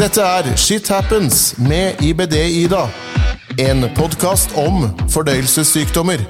Dette 0.00 0.22
er 0.24 0.46
Shit 0.56 0.86
Happens 0.88 1.58
med 1.60 1.98
IBD-Ida. 2.00 2.86
En 3.60 3.82
podkast 3.92 4.54
om 4.56 4.86
fordøyelsessykdommer. 5.12 6.22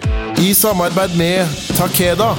I 0.43 0.49
samarbeid 0.59 1.13
med 1.15 1.53
Takeda. 1.79 2.33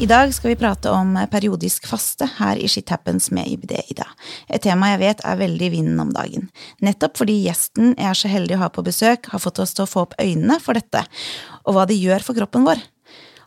I 0.00 0.08
dag 0.08 0.32
skal 0.32 0.54
vi 0.54 0.56
prate 0.62 0.88
om 0.96 1.12
periodisk 1.28 1.90
faste 1.90 2.24
her 2.38 2.56
i 2.56 2.70
Shit 2.72 2.88
Happens 2.88 3.28
med 3.36 3.50
IBD-Ida. 3.52 4.06
Et 4.48 4.64
tema 4.64 4.94
jeg 4.94 5.02
vet 5.02 5.20
er 5.28 5.42
veldig 5.42 5.68
i 5.68 5.74
vinden 5.74 6.00
om 6.06 6.14
dagen. 6.16 6.48
Nettopp 6.80 7.20
fordi 7.20 7.36
gjesten 7.42 7.92
jeg 7.98 8.08
er 8.14 8.16
så 8.22 8.32
heldig 8.32 8.56
å 8.56 8.62
ha 8.62 8.70
på 8.72 8.86
besøk, 8.86 9.28
har 9.28 9.44
fått 9.44 9.60
oss 9.60 9.76
til 9.76 9.84
å 9.84 9.90
få 9.92 10.06
opp 10.06 10.16
øynene 10.16 10.56
for 10.64 10.80
dette, 10.80 11.04
og 11.66 11.76
hva 11.76 11.84
det 11.84 12.00
gjør 12.00 12.24
for 12.24 12.40
kroppen 12.40 12.64
vår. 12.64 12.80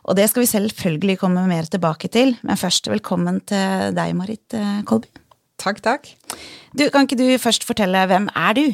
Og 0.04 0.14
det 0.14 0.30
skal 0.30 0.46
vi 0.46 0.52
selvfølgelig 0.52 1.18
komme 1.26 1.42
mer 1.50 1.66
tilbake 1.66 2.06
til, 2.06 2.36
men 2.46 2.60
først 2.60 2.92
velkommen 2.92 3.42
til 3.50 3.90
deg, 3.98 4.14
Marit 4.14 4.54
eh, 4.54 4.84
Kolby. 4.86 5.10
Takk, 5.64 5.80
takk. 5.84 6.10
Du, 6.76 6.88
Kan 6.92 7.06
ikke 7.06 7.16
du 7.20 7.28
først 7.40 7.64
fortelle 7.64 8.02
hvem 8.10 8.28
er 8.36 8.56
du? 8.58 8.66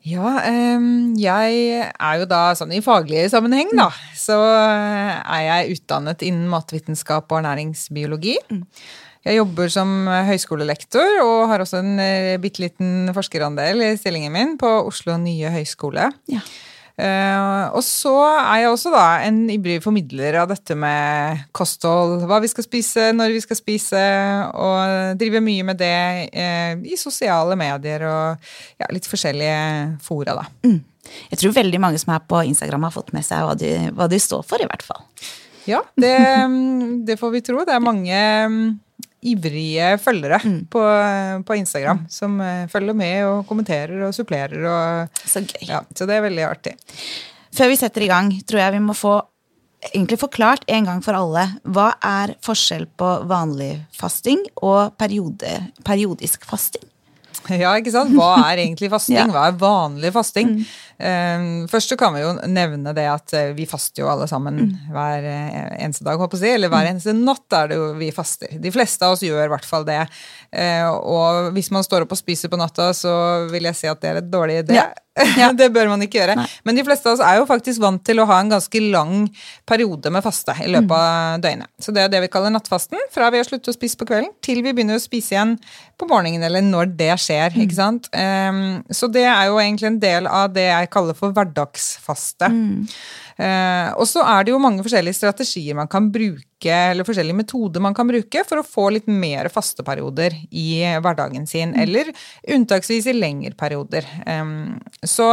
Ja, 0.00 0.40
jeg 1.20 1.56
er 1.92 2.14
jo 2.22 2.26
da 2.28 2.40
sånn 2.56 2.72
i 2.72 2.80
faglig 2.80 3.26
sammenheng, 3.28 3.68
da, 3.76 3.90
så 4.16 4.38
er 4.40 5.42
jeg 5.44 5.76
utdannet 5.76 6.24
innen 6.24 6.48
matvitenskap 6.48 7.28
og 7.28 7.42
ernæringsbiologi. 7.42 8.38
Jeg 9.28 9.36
jobber 9.36 9.68
som 9.68 10.08
høyskolelektor 10.08 11.20
og 11.20 11.50
har 11.50 11.60
også 11.60 11.82
en 11.82 12.00
uh, 12.00 12.40
bitte 12.40 12.64
liten 12.64 13.12
forskerandel 13.12 13.84
i 13.90 13.92
stillingen 14.00 14.32
min 14.32 14.56
på 14.60 14.70
Oslo 14.88 15.18
nye 15.20 15.52
høyskole. 15.52 16.08
Ja. 16.32 16.40
Uh, 17.00 17.72
og 17.78 17.80
så 17.86 18.12
er 18.28 18.64
jeg 18.64 18.72
også 18.74 18.90
da 18.92 19.04
en 19.24 19.38
ivrig 19.52 19.78
formidler 19.80 20.36
av 20.42 20.50
dette 20.50 20.74
med 20.76 21.46
kosthold, 21.56 22.26
hva 22.28 22.40
vi 22.44 22.50
skal 22.52 22.66
spise, 22.66 23.06
når 23.16 23.32
vi 23.38 23.40
skal 23.40 23.56
spise, 23.56 24.02
og 24.52 25.16
driver 25.20 25.44
mye 25.44 25.64
med 25.70 25.80
det 25.80 25.96
uh, 26.34 26.74
i 26.84 26.98
sosiale 27.00 27.56
medier 27.56 28.04
og 28.04 28.50
ja, 28.82 28.90
litt 28.92 29.08
forskjellige 29.08 30.00
fora, 30.04 30.36
da. 30.42 30.46
Mm. 30.68 30.80
Jeg 31.32 31.40
tror 31.40 31.56
veldig 31.56 31.80
mange 31.82 32.00
som 32.02 32.12
er 32.14 32.26
på 32.28 32.42
Instagram 32.50 32.84
har 32.86 32.94
fått 32.94 33.14
med 33.16 33.24
seg 33.26 33.46
hva 33.46 33.56
du, 33.58 33.66
hva 33.96 34.10
du 34.10 34.18
står 34.20 34.44
for, 34.46 34.60
i 34.60 34.68
hvert 34.68 34.84
fall. 34.84 35.02
Ja, 35.70 35.80
det, 35.96 36.14
det 37.08 37.18
får 37.20 37.34
vi 37.34 37.44
tro. 37.46 37.64
Det 37.64 37.76
er 37.76 37.84
mange 37.84 38.20
ivrige 39.20 39.94
følgere 40.00 40.40
mm. 40.42 40.60
på, 40.72 40.84
på, 41.46 41.56
Instagram 41.60 42.04
mm. 42.04 42.06
som 42.12 42.38
uh, 42.40 42.68
følger 42.72 42.96
med 42.96 43.24
og 43.28 43.42
kommenterer 43.48 44.06
og 44.06 44.14
supplerer. 44.16 44.62
Og, 44.64 45.20
så 45.24 45.44
gøy. 45.44 45.66
Ja, 45.68 45.82
så 45.96 46.08
det 46.08 46.16
er 46.16 46.24
veldig 46.24 46.46
artig. 46.48 46.76
Før 47.56 47.72
vi 47.72 47.80
setter 47.80 48.06
i 48.06 48.10
gang, 48.10 48.32
tror 48.46 48.62
jeg 48.62 48.76
vi 48.78 48.84
må 48.84 48.96
få 48.96 49.18
egentlig 49.90 50.20
forklart 50.20 50.64
en 50.68 50.86
gang 50.88 51.00
for 51.04 51.16
alle 51.16 51.46
hva 51.64 51.90
er 52.04 52.34
forskjell 52.44 52.86
på 53.00 53.10
vanlig 53.30 53.72
fasting 53.96 54.42
og 54.60 54.96
periode, 55.00 55.56
periodisk 55.86 56.44
fasting? 56.48 56.84
Ja, 57.48 57.72
ikke 57.78 57.92
sant? 57.94 58.12
Hva 58.16 58.34
er 58.50 58.64
egentlig 58.66 58.90
fasting? 58.94 59.32
Hva 59.32 59.48
er 59.48 59.58
vanlig 59.60 60.12
fasting? 60.14 60.56
Mm. 60.58 60.70
Um, 61.00 61.68
først 61.70 61.94
så 61.94 61.96
kan 61.96 62.12
vi 62.12 62.20
jo 62.20 62.34
nevne 62.50 62.92
det 62.96 63.06
at 63.08 63.32
eh, 63.36 63.52
vi 63.56 63.64
faster 63.68 64.02
jo 64.02 64.10
alle 64.12 64.26
sammen 64.28 64.58
mm. 64.60 64.72
hver 64.92 65.28
eh, 65.30 65.70
eneste 65.86 66.04
dag, 66.04 66.20
håper 66.20 66.42
jeg. 66.44 66.58
Eller 66.58 66.72
hver 66.72 66.84
mm. 66.84 66.90
eneste 66.92 67.14
natt 67.16 67.56
er 67.56 67.70
det 67.70 67.78
jo 67.80 67.86
vi 67.96 68.10
faster. 68.12 68.52
De 68.60 68.72
fleste 68.74 69.06
av 69.06 69.16
oss 69.16 69.24
gjør 69.24 69.46
i 69.46 69.52
hvert 69.54 69.68
fall 69.68 69.86
det. 69.88 70.02
Uh, 70.52 70.90
og 70.92 71.54
hvis 71.56 71.70
man 71.72 71.86
står 71.86 72.04
opp 72.04 72.12
og 72.12 72.20
spiser 72.20 72.52
på 72.52 72.60
natta, 72.60 72.90
så 72.96 73.14
vil 73.52 73.70
jeg 73.70 73.80
si 73.80 73.88
at 73.88 74.02
det 74.02 74.12
er 74.12 74.20
et 74.20 74.32
dårlig 74.32 74.60
idé. 74.64 74.76
Ja. 74.82 74.90
Ja. 75.36 75.52
det 75.60 75.70
bør 75.74 75.90
man 75.90 76.02
ikke 76.04 76.20
gjøre. 76.20 76.36
Nei. 76.38 76.46
Men 76.66 76.78
de 76.78 76.84
fleste 76.86 77.08
av 77.08 77.16
oss 77.16 77.24
er 77.24 77.40
jo 77.40 77.46
faktisk 77.48 77.82
vant 77.82 78.02
til 78.06 78.22
å 78.22 78.26
ha 78.30 78.38
en 78.40 78.52
ganske 78.52 78.82
lang 78.92 79.26
periode 79.68 80.12
med 80.12 80.24
faste 80.24 80.54
i 80.62 80.68
løpet 80.70 80.94
av 80.94 81.38
mm. 81.38 81.44
døgnet. 81.44 81.70
Så 81.82 81.94
det 81.96 82.04
er 82.04 82.12
det 82.12 82.22
vi 82.24 82.30
kaller 82.32 82.54
nattfasten. 82.54 83.00
Fra 83.14 83.30
vi 83.32 83.40
har 83.40 83.48
sluttet 83.48 83.72
å 83.72 83.76
spise 83.76 83.98
på 84.00 84.08
kvelden 84.08 84.32
til 84.44 84.62
vi 84.64 84.74
begynner 84.74 85.00
å 85.00 85.02
spise 85.02 85.34
igjen 85.34 85.56
på 86.00 86.08
morgenen, 86.08 86.44
eller 86.46 86.64
når 86.64 86.94
det 86.98 87.12
skjer. 87.20 87.56
Mm. 87.56 87.64
ikke 87.66 87.78
sant? 87.78 88.10
Um, 88.14 88.62
så 88.94 89.10
det 89.12 89.26
er 89.28 89.50
jo 89.50 89.58
egentlig 89.60 89.90
en 89.90 90.00
del 90.02 90.30
av 90.30 90.54
det 90.54 90.68
jeg 90.70 90.89
kaller 90.92 91.16
for 91.16 91.34
hverdagsfaste. 91.36 92.50
Mm. 92.50 92.86
Eh, 93.40 93.90
og 93.96 94.04
så 94.08 94.22
er 94.26 94.44
det 94.44 94.52
jo 94.52 94.60
mange 94.60 94.84
forskjellige 94.84 95.16
strategier 95.16 95.76
man 95.78 95.88
kan 95.90 96.10
bruke, 96.12 96.46
eller 96.68 97.06
forskjellige 97.08 97.38
metoder 97.38 97.80
man 97.80 97.94
kan 97.96 98.08
bruke 98.10 98.42
for 98.44 98.60
å 98.60 98.66
få 98.66 98.88
litt 98.92 99.06
mer 99.08 99.48
faste 99.52 99.84
perioder 99.86 100.34
i 100.50 100.82
hverdagen 101.00 101.46
sin, 101.48 101.72
mm. 101.72 101.78
eller 101.86 102.10
unntaksvis 102.52 103.08
i 103.08 103.14
lengre 103.16 103.56
perioder. 103.56 104.04
Så 105.08 105.30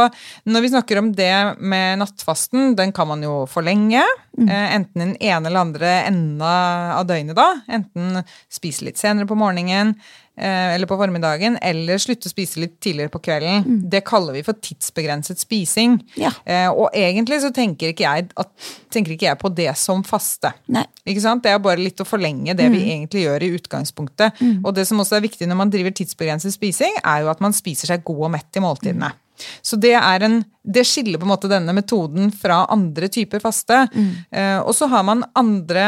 når 0.48 0.64
vi 0.64 0.70
snakker 0.72 1.02
om 1.02 1.10
det 1.16 1.34
med 1.60 2.00
nattfasten, 2.00 2.72
den 2.78 2.94
kan 2.96 3.10
man 3.10 3.26
jo 3.26 3.42
forlenge. 3.50 4.06
Mm. 4.38 4.48
Eh, 4.48 4.70
enten 4.78 5.04
den 5.04 5.18
ene 5.20 5.50
eller 5.50 5.66
andre 5.66 5.92
enda 6.08 6.54
av 6.96 7.10
døgnet, 7.10 7.36
da. 7.36 7.50
Enten 7.68 8.22
spise 8.48 8.88
litt 8.88 9.00
senere 9.00 9.28
på 9.28 9.36
morgenen 9.36 9.98
Eh, 10.38 10.74
eller 10.74 10.86
på 10.86 10.96
formiddagen, 10.96 11.56
eller 11.62 11.98
slutte 11.98 12.28
å 12.28 12.30
spise 12.30 12.60
litt 12.62 12.76
tidligere 12.78 13.10
på 13.10 13.18
kvelden. 13.26 13.64
Mm. 13.64 13.78
Det 13.90 14.04
kaller 14.06 14.36
vi 14.36 14.44
for 14.46 14.58
tidsbegrenset 14.62 15.42
spising. 15.42 15.96
Ja. 16.20 16.30
Og 16.70 16.94
egentlig 16.94 17.40
så 17.42 17.50
tenker 17.54 17.90
ikke, 17.90 17.97
jeg 18.06 18.28
at, 18.38 18.50
tenker 18.92 19.14
ikke 19.14 19.28
jeg 19.28 19.40
på 19.40 19.50
det 19.56 19.70
som 19.80 20.02
faste. 20.06 20.52
Nei. 20.74 20.84
Ikke 21.08 21.22
sant? 21.24 21.44
Det 21.44 21.52
er 21.52 21.62
bare 21.62 21.80
litt 21.82 22.00
å 22.02 22.06
forlenge 22.08 22.56
det 22.58 22.68
mm. 22.68 22.76
vi 22.76 22.82
egentlig 22.92 23.24
gjør 23.24 23.46
i 23.46 23.52
utgangspunktet. 23.58 24.42
Mm. 24.42 24.58
Og 24.62 24.74
det 24.76 24.84
som 24.88 25.00
også 25.02 25.18
er 25.18 25.24
viktig 25.24 25.48
når 25.48 25.60
man 25.62 25.72
driver 25.72 25.94
tidsbegrenset 25.94 26.54
spising, 26.54 27.00
er 27.02 27.24
jo 27.24 27.32
at 27.32 27.42
man 27.44 27.56
spiser 27.56 27.92
seg 27.92 28.04
god 28.06 28.28
og 28.28 28.34
mett 28.36 28.60
i 28.60 28.64
måltidene. 28.64 29.10
Mm. 29.14 29.24
Så 29.62 29.76
det, 29.76 29.94
en, 29.94 30.40
det, 30.62 30.84
skiller 30.86 31.20
på 31.20 31.26
en 31.26 31.32
måte 31.32 31.50
denne 31.50 31.74
metoden 31.76 32.32
fra 32.34 32.64
andre 32.72 33.10
typer 33.12 33.42
faste. 33.42 33.84
Mm. 33.94 34.10
Eh, 34.30 34.58
og 34.58 34.74
så 34.76 34.88
har 34.90 35.04
man 35.06 35.24
andre 35.38 35.84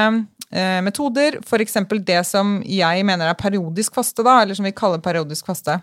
eh, 0.51 0.81
metoder. 0.87 1.41
F.eks. 1.45 1.81
det 2.07 2.21
som 2.29 2.59
jeg 2.67 3.07
mener 3.07 3.31
er 3.31 3.39
periodisk 3.39 3.99
faste, 3.99 4.25
da, 4.27 4.41
eller 4.43 4.59
som 4.59 4.69
vi 4.69 4.77
kaller 4.77 5.03
periodisk 5.03 5.51
faste. 5.51 5.81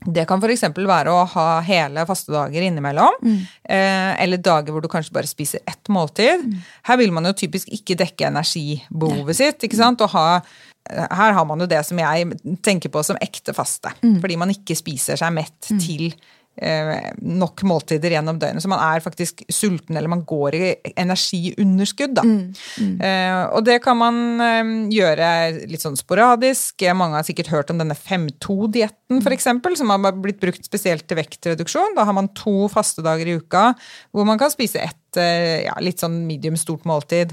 Det 0.00 0.24
kan 0.28 0.40
f.eks. 0.40 0.64
være 0.76 1.12
å 1.12 1.26
ha 1.34 1.46
hele 1.66 2.06
fastedager 2.08 2.64
innimellom. 2.64 3.20
Mm. 3.20 3.36
Eh, 3.76 4.10
eller 4.24 4.40
dager 4.40 4.72
hvor 4.72 4.84
du 4.84 4.88
kanskje 4.92 5.14
bare 5.16 5.28
spiser 5.28 5.64
ett 5.68 5.92
måltid. 5.92 6.46
Mm. 6.46 6.58
Her 6.88 7.00
vil 7.02 7.14
man 7.14 7.28
jo 7.28 7.36
typisk 7.36 7.68
ikke 7.76 7.98
dekke 8.00 8.30
energibehovet 8.30 9.40
sitt. 9.40 9.68
ikke 9.68 9.80
sant? 9.80 10.00
Og 10.06 10.12
ha, 10.14 10.40
her 10.88 11.36
har 11.36 11.48
man 11.48 11.60
jo 11.60 11.68
det 11.70 11.82
som 11.86 12.00
jeg 12.00 12.40
tenker 12.64 12.92
på 12.92 13.04
som 13.06 13.20
ekte 13.20 13.54
faste. 13.56 13.92
Mm. 14.00 14.18
Fordi 14.24 14.40
man 14.40 14.54
ikke 14.56 14.78
spiser 14.78 15.20
seg 15.20 15.36
mett 15.36 15.72
mm. 15.74 15.82
til 15.84 16.10
Eh, 16.10 16.39
nok 16.60 17.62
måltider 17.64 18.12
gjennom 18.12 18.38
døgnet. 18.40 18.62
Så 18.62 18.68
man 18.68 18.82
er 18.82 19.00
faktisk 19.00 19.44
sulten, 19.48 19.96
eller 19.96 20.10
man 20.12 20.24
går 20.28 20.56
i 20.58 20.66
energiunderskudd. 20.98 22.18
Da. 22.18 22.24
Mm, 22.26 22.52
mm. 22.52 22.94
Eh, 23.06 23.44
og 23.54 23.64
det 23.64 23.78
kan 23.84 23.96
man 23.96 24.42
eh, 24.44 24.72
gjøre 24.92 25.30
litt 25.70 25.84
sånn 25.84 25.96
sporadisk. 25.96 26.84
Mange 26.96 27.16
har 27.16 27.24
sikkert 27.24 27.52
hørt 27.52 27.72
om 27.72 27.80
denne 27.80 27.96
5-2-dietten, 27.96 29.22
f.eks., 29.22 29.48
som 29.80 29.94
har 29.94 30.16
blitt 30.20 30.40
brukt 30.42 30.66
spesielt 30.66 31.06
til 31.08 31.20
vektreduksjon. 31.20 31.96
Da 31.96 32.04
har 32.08 32.16
man 32.16 32.28
to 32.36 32.68
fastedager 32.72 33.30
i 33.30 33.38
uka 33.40 33.70
hvor 34.12 34.28
man 34.28 34.40
kan 34.40 34.52
spise 34.52 34.82
ett 34.84 34.96
ja, 35.10 35.72
litt 35.82 35.98
sånn 35.98 36.20
medium 36.22 36.54
stort 36.54 36.84
måltid. 36.86 37.32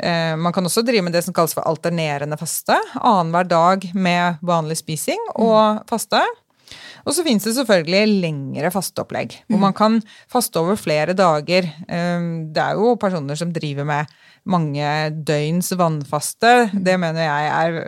Man 0.00 0.54
kan 0.56 0.64
også 0.64 0.80
drive 0.86 1.04
med 1.04 1.12
det 1.12 1.20
som 1.26 1.34
kalles 1.36 1.52
for 1.52 1.68
alternerende 1.68 2.38
faste. 2.40 2.78
Annenhver 2.96 3.50
dag 3.50 3.84
med 3.92 4.40
vanlig 4.40 4.78
spising 4.80 5.20
og 5.34 5.82
faste. 5.90 6.22
Og 7.04 7.14
så 7.16 7.24
finnes 7.26 7.46
det 7.46 7.56
selvfølgelig 7.56 8.20
lengre 8.24 8.72
fasteopplegg, 8.74 9.36
hvor 9.48 9.60
mm. 9.60 9.66
man 9.66 9.76
kan 9.76 10.00
faste 10.30 10.60
over 10.60 10.78
flere 10.80 11.16
dager. 11.16 11.68
Ehm, 11.88 12.50
det 12.54 12.62
er 12.62 12.78
jo 12.78 12.96
personer 13.00 13.38
som 13.38 13.52
driver 13.54 13.88
med 13.88 14.10
mange 14.50 14.86
døgns 15.26 15.72
vannfaste. 15.78 16.52
Mm. 16.72 16.84
Det 16.86 16.98
mener 17.00 17.26
jeg 17.26 17.50
er 17.50 17.80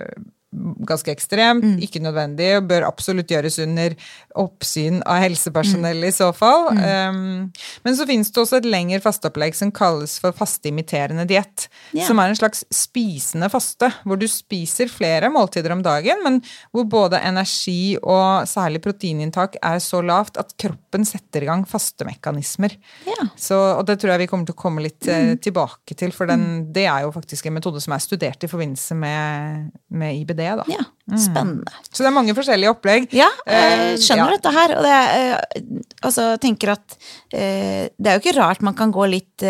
ganske 0.53 1.13
ekstremt, 1.13 1.65
mm. 1.65 1.79
ikke 1.87 2.03
nødvendig, 2.05 2.49
og 2.59 2.67
bør 2.69 2.85
absolutt 2.85 3.31
gjøres 3.33 3.57
under 3.65 3.95
oppsyn 4.39 5.01
av 5.09 5.23
helsepersonell 5.25 6.03
mm. 6.03 6.09
i 6.09 6.13
så 6.13 6.29
fall. 6.37 6.69
Mm. 6.77 6.83
Um, 7.17 7.63
men 7.87 7.97
så 7.97 8.07
finnes 8.09 8.29
det 8.29 8.43
også 8.43 8.61
et 8.61 8.69
lengre 8.69 9.01
fasteopplegg 9.05 9.57
som 9.57 9.73
kalles 9.75 10.19
for 10.21 10.37
fasteimiterende 10.37 11.25
diett. 11.29 11.69
Yeah. 11.95 12.05
Som 12.09 12.21
er 12.21 12.33
en 12.33 12.39
slags 12.39 12.67
spisende 12.73 13.49
faste, 13.53 13.89
hvor 14.05 14.21
du 14.21 14.27
spiser 14.31 14.93
flere 14.93 15.33
måltider 15.33 15.73
om 15.73 15.85
dagen, 15.85 16.21
men 16.27 16.41
hvor 16.75 16.85
både 16.91 17.23
energi 17.25 17.97
og 18.03 18.45
særlig 18.51 18.83
proteininntak 18.85 19.57
er 19.63 19.81
så 19.83 20.03
lavt 20.05 20.37
at 20.43 20.53
kroppen 20.61 21.09
setter 21.09 21.47
i 21.47 21.49
gang 21.49 21.65
fastemekanismer. 21.69 22.77
Yeah. 23.09 23.33
Så, 23.41 23.57
og 23.79 23.87
det 23.89 23.99
tror 24.03 24.15
jeg 24.15 24.27
vi 24.27 24.29
kommer 24.35 24.49
til 24.49 24.59
å 24.59 24.63
komme 24.67 24.85
litt 24.85 25.09
uh, 25.09 25.33
tilbake 25.41 25.97
til, 25.97 26.13
for 26.13 26.29
den, 26.29 26.45
mm. 26.45 26.71
det 26.77 26.87
er 26.91 27.07
jo 27.07 27.17
faktisk 27.17 27.49
en 27.49 27.57
metode 27.57 27.81
som 27.81 27.97
er 27.97 28.05
studert 28.05 28.45
i 28.45 28.53
forbindelse 28.53 29.01
med, 29.01 29.73
med 29.97 30.21
IBD 30.21 30.42
det, 30.43 30.53
da. 30.61 30.65
Ja, 30.71 30.85
spennende. 31.17 31.73
Mm. 31.73 31.89
Så 31.89 32.03
det 32.03 32.11
er 32.11 32.17
mange 32.19 32.37
forskjellige 32.37 32.75
opplegg. 32.75 33.11
Ja, 33.17 33.29
jeg 33.47 33.75
eh, 33.81 33.99
skjønner 34.03 34.33
ja. 34.35 34.39
dette 34.39 34.55
her. 34.57 34.75
Og 34.79 34.87
det 34.87 34.97
eh, 35.19 35.83
altså, 36.03 36.31
tenker 36.43 36.75
at 36.77 36.97
eh, 37.33 37.91
det 37.97 38.11
er 38.11 38.19
jo 38.19 38.25
ikke 38.25 38.39
rart 38.41 38.65
man 38.67 38.79
kan 38.79 38.95
gå 38.95 39.09
litt 39.13 39.47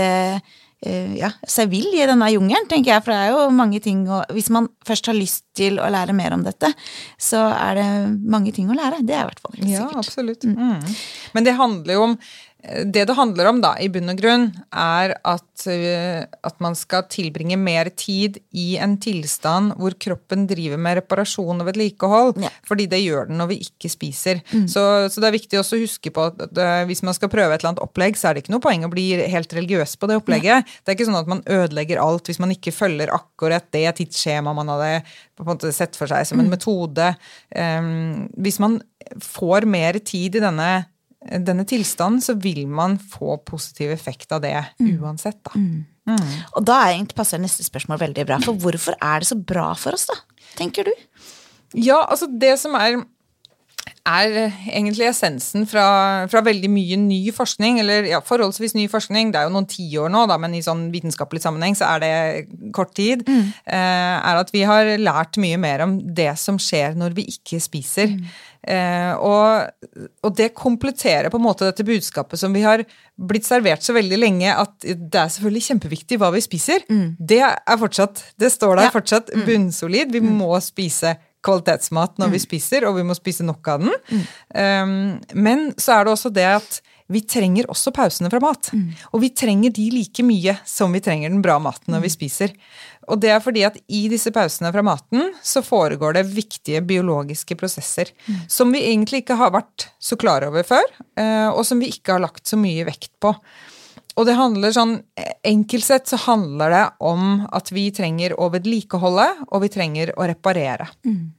ja, 0.82 1.28
seg 1.46 1.68
vill 1.70 1.92
i 1.94 2.06
denne 2.10 2.26
jungelen, 2.32 2.64
tenker 2.66 2.90
jeg. 2.90 3.02
For 3.04 3.14
det 3.14 3.18
er 3.22 3.36
jo 3.36 3.42
mange 3.54 3.78
ting 3.78 4.00
å 4.10 4.24
Hvis 4.34 4.48
man 4.50 4.66
først 4.82 5.06
har 5.06 5.14
lyst 5.14 5.44
til 5.54 5.76
å 5.78 5.86
lære 5.94 6.10
mer 6.18 6.34
om 6.34 6.42
dette, 6.42 6.72
så 7.14 7.44
er 7.54 7.78
det 7.78 7.84
mange 8.26 8.50
ting 8.56 8.66
å 8.66 8.74
lære. 8.74 8.98
Det 9.06 9.14
er 9.14 9.22
i 9.22 9.28
hvert 9.28 9.44
fall 9.44 9.54
helt 9.60 9.68
sikkert. 9.68 9.94
Ja, 9.94 10.02
absolutt. 10.02 10.42
Mm. 10.42 10.72
Mm. 10.72 10.96
Men 11.36 11.46
det 11.46 11.54
handler 11.60 11.94
jo 11.94 12.08
om 12.08 12.16
det 12.62 13.02
det 13.08 13.14
handler 13.18 13.48
om, 13.50 13.58
da, 13.62 13.72
i 13.82 13.88
bunn 13.90 14.12
og 14.12 14.20
grunn, 14.20 14.44
er 14.70 15.16
at, 15.26 15.64
uh, 15.66 16.22
at, 16.46 16.56
man 16.62 16.76
skal 16.78 17.08
tilbringe 17.10 17.56
mer 17.58 17.90
tid 17.98 18.38
i 18.54 18.76
en 18.82 18.94
tilstand 19.02 19.74
hvor 19.80 19.96
kroppen 19.98 20.44
driver 20.50 20.78
med 20.78 21.00
reparasjon 21.00 21.64
og 21.64 21.66
vedlikehold. 21.66 22.38
Ja. 22.44 22.52
Fordi 22.68 22.86
det 22.90 23.02
gjør 23.02 23.26
den 23.30 23.42
når 23.42 23.50
vi 23.50 23.58
ikke 23.66 23.90
spiser. 23.90 24.44
Mm. 24.52 24.68
Så, 24.70 24.84
så, 25.10 25.22
det 25.22 25.28
er 25.28 25.36
viktig 25.38 25.58
også 25.58 25.78
å 25.78 25.82
huske 25.82 26.14
på 26.14 26.28
at, 26.30 26.38
at 26.46 26.62
uh, 26.62 26.84
hvis 26.86 27.02
man 27.06 27.18
skal 27.18 27.32
prøve 27.32 27.50
et 27.50 27.64
eller 27.64 27.72
annet 27.72 27.82
opplegg, 27.82 28.20
så 28.20 28.30
er 28.30 28.38
det 28.38 28.44
ikke 28.44 28.54
noe 28.54 28.64
poeng 28.64 28.86
å 28.86 28.92
bli 28.92 29.08
helt 29.34 29.58
religiøs 29.58 29.96
på 29.98 30.10
det 30.10 30.20
opplegget. 30.22 30.62
Ja. 30.62 30.78
Det 30.82 30.92
er 30.94 30.98
ikke 31.00 31.08
sånn 31.10 31.20
at 31.24 31.34
man 31.34 31.42
ødelegger 31.50 32.02
alt 32.04 32.30
hvis 32.30 32.40
man 32.42 32.54
ikke 32.54 32.74
følger 32.74 33.10
akkurat 33.16 33.66
det 33.74 33.88
tidsskjemaet 33.98 34.60
man 34.62 34.70
hadde 34.76 34.94
på 35.34 35.42
en 35.42 35.50
måte 35.50 35.74
sett 35.74 35.98
for 35.98 36.10
seg 36.10 36.30
som 36.30 36.38
en 36.38 36.46
mm. 36.46 36.54
metode. 36.54 37.10
Um, 37.58 38.30
hvis 38.38 38.62
man 38.62 38.78
får 39.18 39.66
mer 39.66 39.98
tid 40.06 40.38
i 40.38 40.42
denne 40.46 40.70
denne 41.22 41.64
tilstanden, 41.68 42.22
så 42.24 42.34
vil 42.40 42.64
man 42.68 42.98
få 42.98 43.38
positiv 43.46 43.92
effekt 43.94 44.32
av 44.34 44.42
det 44.44 44.56
mm. 44.80 44.92
uansett, 45.02 45.40
da. 45.46 45.54
Mm. 45.56 45.84
Mm. 46.10 46.30
Og 46.58 46.64
da 46.66 46.80
er 46.82 46.96
egentlig 46.96 47.18
passer 47.20 47.38
neste 47.38 47.62
spørsmål 47.62 48.00
veldig 48.00 48.26
bra. 48.26 48.40
For 48.42 48.58
hvorfor 48.58 48.96
er 48.98 49.22
det 49.22 49.30
så 49.30 49.38
bra 49.38 49.70
for 49.78 49.94
oss, 49.94 50.08
da? 50.10 50.18
Tenker 50.58 50.90
du? 50.90 50.94
Ja, 51.78 52.02
altså 52.02 52.26
det 52.28 52.56
som 52.60 52.74
er 52.76 52.98
er 54.02 54.32
egentlig 54.66 55.06
essensen 55.06 55.62
fra, 55.70 56.26
fra, 56.30 56.42
veldig 56.42 56.68
mye 56.72 56.96
ny 56.98 57.20
forskning, 57.34 57.78
eller 57.84 58.08
ja, 58.10 58.18
forholdsvis 58.24 58.74
ny 58.74 58.88
forskning, 58.90 59.30
det 59.30 59.38
er 59.38 59.46
jo 59.46 59.54
noen 59.54 59.68
tiår 59.70 60.10
nå, 60.10 60.24
da, 60.30 60.38
men 60.42 60.56
i 60.58 60.62
sånn 60.64 60.88
vitenskapelig 60.90 61.44
sammenheng 61.44 61.76
så 61.78 61.92
er 61.94 62.02
det 62.02 62.72
kort 62.74 62.96
tid, 62.98 63.22
mm. 63.28 63.52
eh, 63.62 64.16
er 64.16 64.40
at 64.40 64.50
vi 64.54 64.64
har 64.66 64.90
lært 64.98 65.38
mye 65.42 65.60
mer 65.62 65.86
om 65.86 65.94
det 66.02 66.32
som 66.42 66.58
skjer 66.62 66.98
når 66.98 67.14
vi 67.18 67.28
ikke 67.30 67.62
spiser. 67.62 68.10
Mm. 68.10 68.26
Eh, 68.62 69.12
og, 69.18 69.72
og, 70.22 70.30
det 70.38 70.52
kompletterer 70.54 71.32
på 71.32 71.40
en 71.40 71.44
måte 71.48 71.66
dette 71.66 71.86
budskapet 71.86 72.38
som 72.38 72.54
vi 72.54 72.62
har 72.62 72.84
blitt 73.18 73.46
servert 73.48 73.82
så 73.82 73.94
veldig 73.96 74.20
lenge, 74.20 74.54
at 74.54 74.86
det 74.86 75.18
er 75.18 75.32
selvfølgelig 75.34 75.64
kjempeviktig 75.66 76.20
hva 76.22 76.30
vi 76.34 76.44
spiser. 76.44 76.86
Mm. 76.86 77.18
Det 77.18 77.42
er 77.42 77.80
fortsatt, 77.80 78.22
det 78.38 78.52
står 78.54 78.78
der 78.78 78.88
ja. 78.88 78.94
fortsatt 78.94 79.34
mm. 79.34 79.44
bunnsolid. 79.48 80.14
Vi 80.14 80.22
mm. 80.22 80.32
må 80.38 80.54
spise 80.62 81.16
kvalitetsmat 81.42 82.20
når 82.22 82.30
mm. 82.30 82.36
vi 82.36 82.42
spiser, 82.44 82.86
og 82.86 83.00
vi 83.00 83.06
må 83.06 83.18
spise 83.18 83.46
nok 83.46 83.72
av 83.72 83.82
den. 83.82 83.98
Mm. 84.12 84.24
Um, 84.54 85.42
men 85.42 85.68
så 85.74 85.98
er 85.98 86.06
det 86.06 86.14
også 86.14 86.30
det 86.34 86.46
at 86.52 86.78
vi 87.14 87.22
trenger 87.28 87.68
også 87.72 87.92
pausene 87.94 88.30
fra 88.32 88.40
mat. 88.42 88.70
Mm. 88.72 88.88
Og 89.12 89.22
vi 89.24 89.32
trenger 89.36 89.74
de 89.74 89.88
like 89.94 90.24
mye 90.26 90.56
som 90.68 90.94
vi 90.94 91.02
trenger 91.04 91.32
den 91.32 91.42
bra 91.44 91.58
maten 91.62 91.94
når 91.94 92.06
vi 92.06 92.12
mm. 92.12 92.16
spiser. 92.16 92.54
Og 93.10 93.18
det 93.22 93.32
er 93.34 93.42
fordi 93.42 93.64
at 93.66 93.78
i 93.90 94.04
disse 94.12 94.30
pausene 94.34 94.70
fra 94.74 94.84
maten 94.86 95.32
så 95.42 95.62
foregår 95.64 96.16
det 96.18 96.28
viktige 96.30 96.82
biologiske 96.86 97.56
prosesser 97.58 98.12
mm. 98.26 98.46
som 98.50 98.72
vi 98.74 98.84
egentlig 98.92 99.24
ikke 99.24 99.38
har 99.40 99.52
vært 99.54 99.88
så 100.02 100.18
klar 100.20 100.46
over 100.46 100.66
før, 100.66 100.86
uh, 101.18 101.50
og 101.50 101.64
som 101.66 101.82
vi 101.82 101.90
ikke 101.92 102.14
har 102.14 102.22
lagt 102.22 102.46
så 102.46 102.58
mye 102.60 102.86
vekt 102.86 103.12
på. 103.22 103.34
Og 104.12 104.28
det 104.28 104.36
handler 104.36 104.74
sånn 104.74 104.98
Enkelt 105.46 105.86
sett 105.86 106.10
så 106.10 106.18
handler 106.26 106.70
det 106.70 106.82
om 107.02 107.46
at 107.50 107.72
vi 107.74 107.88
trenger 107.94 108.36
å 108.38 108.46
vedlikeholde, 108.52 109.24
og 109.48 109.64
vi 109.64 109.70
trenger 109.72 110.12
å 110.14 110.28
reparere. 110.30 110.86
Mm. 111.02 111.32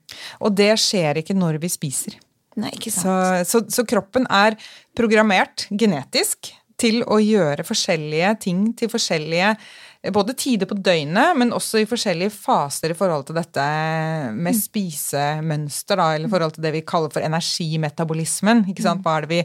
Og 0.44 0.58
det 0.58 0.74
skjer 0.82 1.22
ikke 1.22 1.38
når 1.38 1.62
vi 1.64 1.70
spiser. 1.72 2.18
Nei, 2.60 2.74
ikke 2.78 2.94
sant. 2.94 3.48
Så, 3.48 3.62
så, 3.62 3.64
så 3.80 3.88
kroppen 3.90 4.28
er 4.30 4.58
programmert 4.98 5.68
genetisk 5.72 6.54
til 6.80 7.02
å 7.06 7.20
gjøre 7.22 7.66
forskjellige 7.66 8.36
ting 8.44 8.68
til 8.78 8.92
forskjellige 8.92 9.56
både 10.12 10.34
tider 10.36 10.68
på 10.68 10.76
døgnet, 10.84 11.38
men 11.40 11.54
også 11.56 11.80
i 11.80 11.88
forskjellige 11.88 12.34
faser 12.36 12.92
i 12.92 12.98
forhold 12.98 13.24
til 13.30 13.38
dette 13.38 13.64
med 14.36 14.52
mm. 14.52 14.60
spisemønster, 14.60 16.00
da, 16.00 16.08
eller 16.16 16.28
i 16.28 16.34
forhold 16.34 16.58
til 16.58 16.66
det 16.66 16.74
vi 16.76 16.82
kaller 16.88 17.14
for 17.14 17.24
energimetabolismen. 17.24 18.66
ikke 18.74 18.84
sant? 18.84 19.00
Mm. 19.00 19.06
Hva 19.06 19.14
er, 19.16 19.24
det 19.24 19.32
vi, 19.32 19.40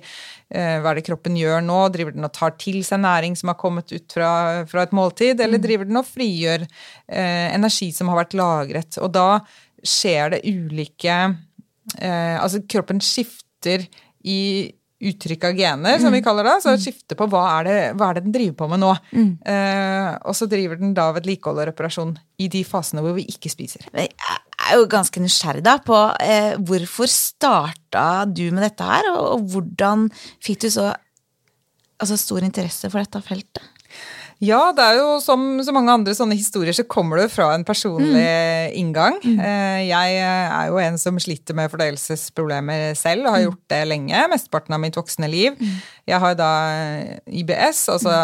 eh, 0.50 0.80
hva 0.82 0.90
er 0.90 0.98
det 0.98 1.06
kroppen 1.06 1.38
gjør 1.38 1.62
nå? 1.62 1.78
Driver 1.94 2.16
den 2.16 2.26
og 2.26 2.34
tar 2.34 2.56
til 2.58 2.80
seg 2.86 3.04
næring 3.04 3.38
som 3.38 3.52
har 3.52 3.60
kommet 3.60 3.94
ut 3.94 4.18
fra, 4.18 4.32
fra 4.70 4.82
et 4.82 4.96
måltid, 4.98 5.38
eller 5.38 5.62
mm. 5.62 5.66
driver 5.68 5.90
den 5.92 6.02
og 6.02 6.10
frigjør 6.10 6.66
eh, 6.66 7.46
energi 7.54 7.92
som 7.94 8.10
har 8.10 8.24
vært 8.24 8.34
lagret? 8.40 8.98
Og 8.98 9.14
da 9.14 9.28
skjer 9.86 10.34
det 10.34 10.42
ulike 10.42 11.20
Altså, 11.96 12.60
kroppen 12.68 13.00
skifter 13.04 13.86
i 14.28 14.40
uttrykk 14.98 15.44
av 15.46 15.58
gener, 15.58 15.98
som 16.02 16.10
vi 16.10 16.20
mm. 16.20 16.24
kaller 16.26 16.46
det. 16.48 16.56
Så 16.62 16.72
skifter 16.74 16.84
skifte 16.88 17.18
på 17.18 17.28
hva 17.30 17.44
er, 17.58 17.68
det, 17.68 17.78
hva 17.98 18.10
er 18.10 18.18
det 18.18 18.24
den 18.26 18.34
driver 18.34 18.56
på 18.58 18.68
med 18.72 18.82
nå. 18.82 18.90
Mm. 19.14 19.30
Eh, 19.52 20.10
og 20.26 20.36
så 20.36 20.48
driver 20.50 20.80
den 20.80 20.94
da 20.96 21.08
vedlikehold 21.14 21.62
og 21.62 21.68
reparasjon 21.70 22.14
i 22.42 22.50
de 22.52 22.64
fasene 22.66 23.04
hvor 23.04 23.14
vi 23.16 23.26
ikke 23.30 23.52
spiser. 23.52 23.86
Jeg 23.94 24.10
er 24.18 24.76
jo 24.76 24.88
ganske 24.90 25.22
nysgjerrig 25.22 25.64
da 25.66 25.78
på 25.84 25.98
eh, 26.24 26.54
hvorfor 26.58 27.10
starta 27.10 28.08
du 28.26 28.48
med 28.50 28.64
dette 28.66 28.88
her, 28.88 29.12
og, 29.14 29.24
og 29.36 29.52
hvordan 29.54 30.08
fikk 30.44 30.66
du 30.66 30.70
så 30.74 30.90
altså, 30.90 32.18
stor 32.18 32.46
interesse 32.46 32.90
for 32.90 33.02
dette 33.02 33.22
feltet? 33.26 33.74
Ja, 34.44 34.70
det 34.70 34.84
er 34.84 34.98
jo 35.00 35.16
som 35.22 35.42
så 35.66 35.72
mange 35.74 35.90
andre 35.90 36.14
sånne 36.14 36.36
historier, 36.38 36.74
så 36.76 36.84
kommer 36.86 37.18
det 37.18 37.32
fra 37.32 37.48
en 37.56 37.64
personlig 37.66 38.22
mm. 38.22 38.76
inngang. 38.78 39.18
Mm. 39.24 39.40
Eh, 39.42 39.80
jeg 39.88 40.20
er 40.22 40.68
jo 40.70 40.78
en 40.82 41.00
som 41.00 41.18
sliter 41.22 41.58
med 41.58 41.72
fordøyelsesproblemer 41.72 42.94
selv, 42.98 43.26
og 43.26 43.34
har 43.34 43.42
mm. 43.42 43.46
gjort 43.48 43.74
det 43.74 43.80
lenge. 43.90 44.22
Mesteparten 44.30 44.78
av 44.78 44.82
mitt 44.84 44.98
voksne 44.98 45.30
liv. 45.32 45.58
Mm. 45.58 45.74
Jeg 46.12 46.22
har 46.22 46.38
da 46.38 46.52
IBS, 47.26 47.82
altså 47.96 48.14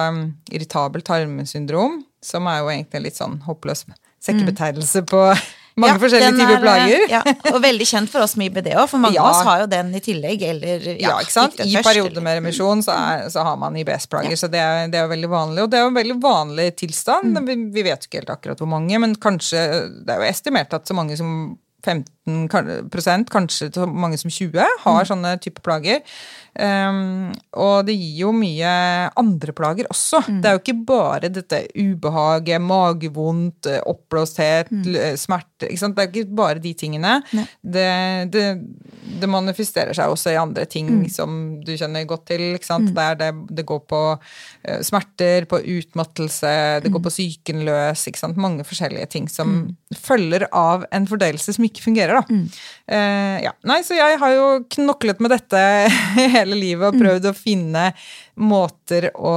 irritabelt 0.54 1.06
tarmsyndrom, 1.08 2.04
som 2.24 2.46
er 2.46 2.62
jo 2.62 2.70
egentlig 2.70 3.00
en 3.00 3.06
litt 3.08 3.18
sånn 3.18 3.40
håpløs 3.48 3.86
sekkebetegnelse 4.24 5.04
på 5.10 5.26
mange 5.74 5.96
ja, 5.96 6.00
forskjellige 6.02 6.34
typer 6.38 6.60
plager. 6.62 7.04
Ja, 7.10 7.20
og 7.50 7.56
veldig 7.64 7.86
kjent 7.88 8.12
for 8.12 8.22
oss 8.22 8.36
med 8.38 8.52
IBD 8.52 8.70
òg, 8.76 8.84
for 8.92 9.02
mange 9.02 9.16
ja. 9.16 9.24
av 9.24 9.32
oss 9.32 9.48
har 9.48 9.64
jo 9.64 9.70
den 9.72 9.90
i 9.98 10.02
tillegg. 10.04 10.44
Eller, 10.46 10.86
ja, 11.02 11.16
ikke 11.24 11.34
sant? 11.34 11.58
I 11.64 11.74
perioder 11.82 12.22
med 12.24 12.38
remisjon 12.38 12.84
så, 12.86 12.94
er, 12.94 13.26
så, 13.34 13.42
har 13.46 13.58
man 13.60 13.74
IBS-plager, 13.80 14.38
så 14.38 14.50
det 14.52 14.62
er, 14.62 14.86
det 14.92 15.00
er, 15.00 15.10
veldig 15.10 15.32
vanlig. 15.32 15.64
Og 15.64 15.72
det 15.72 15.80
er 15.80 15.86
jo 15.86 15.90
en 15.90 15.98
veldig 15.98 16.18
vanlig 16.22 16.68
tilstand. 16.78 17.34
Mm. 17.34 17.50
Vi, 17.50 17.58
vi, 17.74 17.86
vet 17.88 18.06
jo 18.06 18.10
ikke 18.10 18.22
helt 18.22 18.32
akkurat 18.36 18.62
hvor 18.62 18.70
mange, 18.70 19.02
men 19.02 19.18
kanskje 19.18 19.64
Det 20.04 20.14
er 20.14 20.22
jo 20.22 20.30
estimert 20.30 20.74
at 20.76 20.86
så 20.88 20.96
mange 20.96 21.18
som 21.18 21.34
15% 21.84 23.28
kanskje 23.32 23.68
så 23.74 23.86
mange 23.86 24.16
som 24.20 24.30
20, 24.32 24.56
har 24.84 25.02
mm. 25.02 25.08
sånne 25.10 25.34
type 25.42 25.60
plager. 25.64 26.00
Um, 26.54 27.32
og 27.58 27.88
det 27.88 27.96
gir 27.98 28.20
jo 28.20 28.30
mye 28.34 28.70
andre 29.18 29.54
plager 29.56 29.88
også. 29.90 30.20
Mm. 30.28 30.36
Det 30.38 30.48
er 30.48 30.54
jo 30.54 30.60
ikke 30.62 30.76
bare 30.86 31.30
dette 31.32 31.60
ubehaget, 31.74 32.62
magevondt, 32.62 33.68
oppblåsthet, 33.90 34.70
mm. 34.70 35.18
smerte. 35.18 35.66
Det 35.66 36.04
er 36.04 36.10
ikke 36.10 36.36
bare 36.36 36.62
de 36.62 36.74
tingene. 36.78 37.16
Det, 37.32 37.88
det, 38.30 38.44
det, 39.20 39.30
manifesterer 39.30 39.96
seg 39.96 40.12
også 40.12 40.34
i 40.34 40.38
andre 40.38 40.66
ting 40.70 40.90
mm. 41.00 41.08
som 41.10 41.38
du 41.64 41.74
kjenner 41.74 42.06
godt 42.06 42.28
til. 42.30 42.46
Mm. 42.54 42.92
Der 42.94 43.18
det, 43.18 43.30
det, 43.50 43.66
går 43.66 43.82
på 43.90 44.02
uh, 44.14 44.78
smerter, 44.86 45.48
på 45.50 45.58
utmattelse, 45.58 46.54
det 46.84 46.92
går 46.92 47.02
mm. 47.02 47.08
på 47.08 47.14
sant? 48.14 48.38
Mange 48.38 48.66
forskjellige 48.66 49.10
ting 49.10 49.26
som 49.32 49.74
følger 49.94 50.46
av 50.54 50.86
en 50.94 51.06
fordøyelse 51.10 51.56
som 51.56 51.66
ikke 51.66 51.82
fungerer. 51.82 52.20
Da. 52.20 52.40
Uh, 52.86 53.36
ja. 53.48 53.54
Nei, 53.66 53.80
så 53.86 53.98
jeg 53.98 54.18
har 54.20 54.34
jo 54.36 54.48
knoklet 54.76 55.22
med 55.24 55.34
dette 55.34 55.64
hele 56.36 56.43
livet 56.52 56.90
og 56.90 57.00
prøvd 57.00 57.30
å 57.30 57.36
finne 57.38 57.88
måter 58.36 59.08
å 59.16 59.34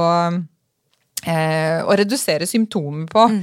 Eh, 1.26 1.80
å 1.82 1.94
redusere 1.98 2.46
symptomer 2.46 3.08
på. 3.10 3.24
Mm. 3.32 3.38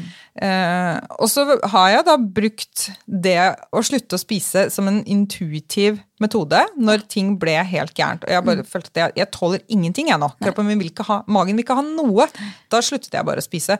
Eh, 0.47 0.99
og 1.19 1.27
så 1.27 1.43
har 1.73 1.89
jeg 1.91 2.05
da 2.07 2.15
brukt 2.17 2.85
det 3.05 3.39
å 3.75 3.83
slutte 3.83 4.15
å 4.15 4.21
spise 4.21 4.69
som 4.71 4.87
en 4.87 5.01
intuitiv 5.03 5.99
metode 6.23 6.61
når 6.79 7.03
ting 7.11 7.33
ble 7.39 7.57
helt 7.67 7.91
gærent. 7.97 8.23
Og 8.23 8.31
jeg 8.31 8.45
bare 8.47 8.63
mm. 8.63 8.69
følte 8.71 8.93
at 8.93 9.01
jeg, 9.01 9.15
jeg 9.19 9.31
tåler 9.35 9.65
ingenting, 9.67 10.07
jeg 10.13 10.21
nå. 10.21 10.31
Kroppen 10.39 10.69
min 10.69 10.79
vil 10.79 10.93
ikke 10.93 11.07
ha, 11.09 11.19
magen 11.27 11.59
vil 11.59 11.67
ikke 11.67 11.77
ha 11.81 11.83
noe. 11.85 12.29
Da 12.71 12.79
sluttet 12.79 13.17
jeg 13.17 13.27
bare 13.27 13.43
å 13.43 13.45
spise. 13.45 13.77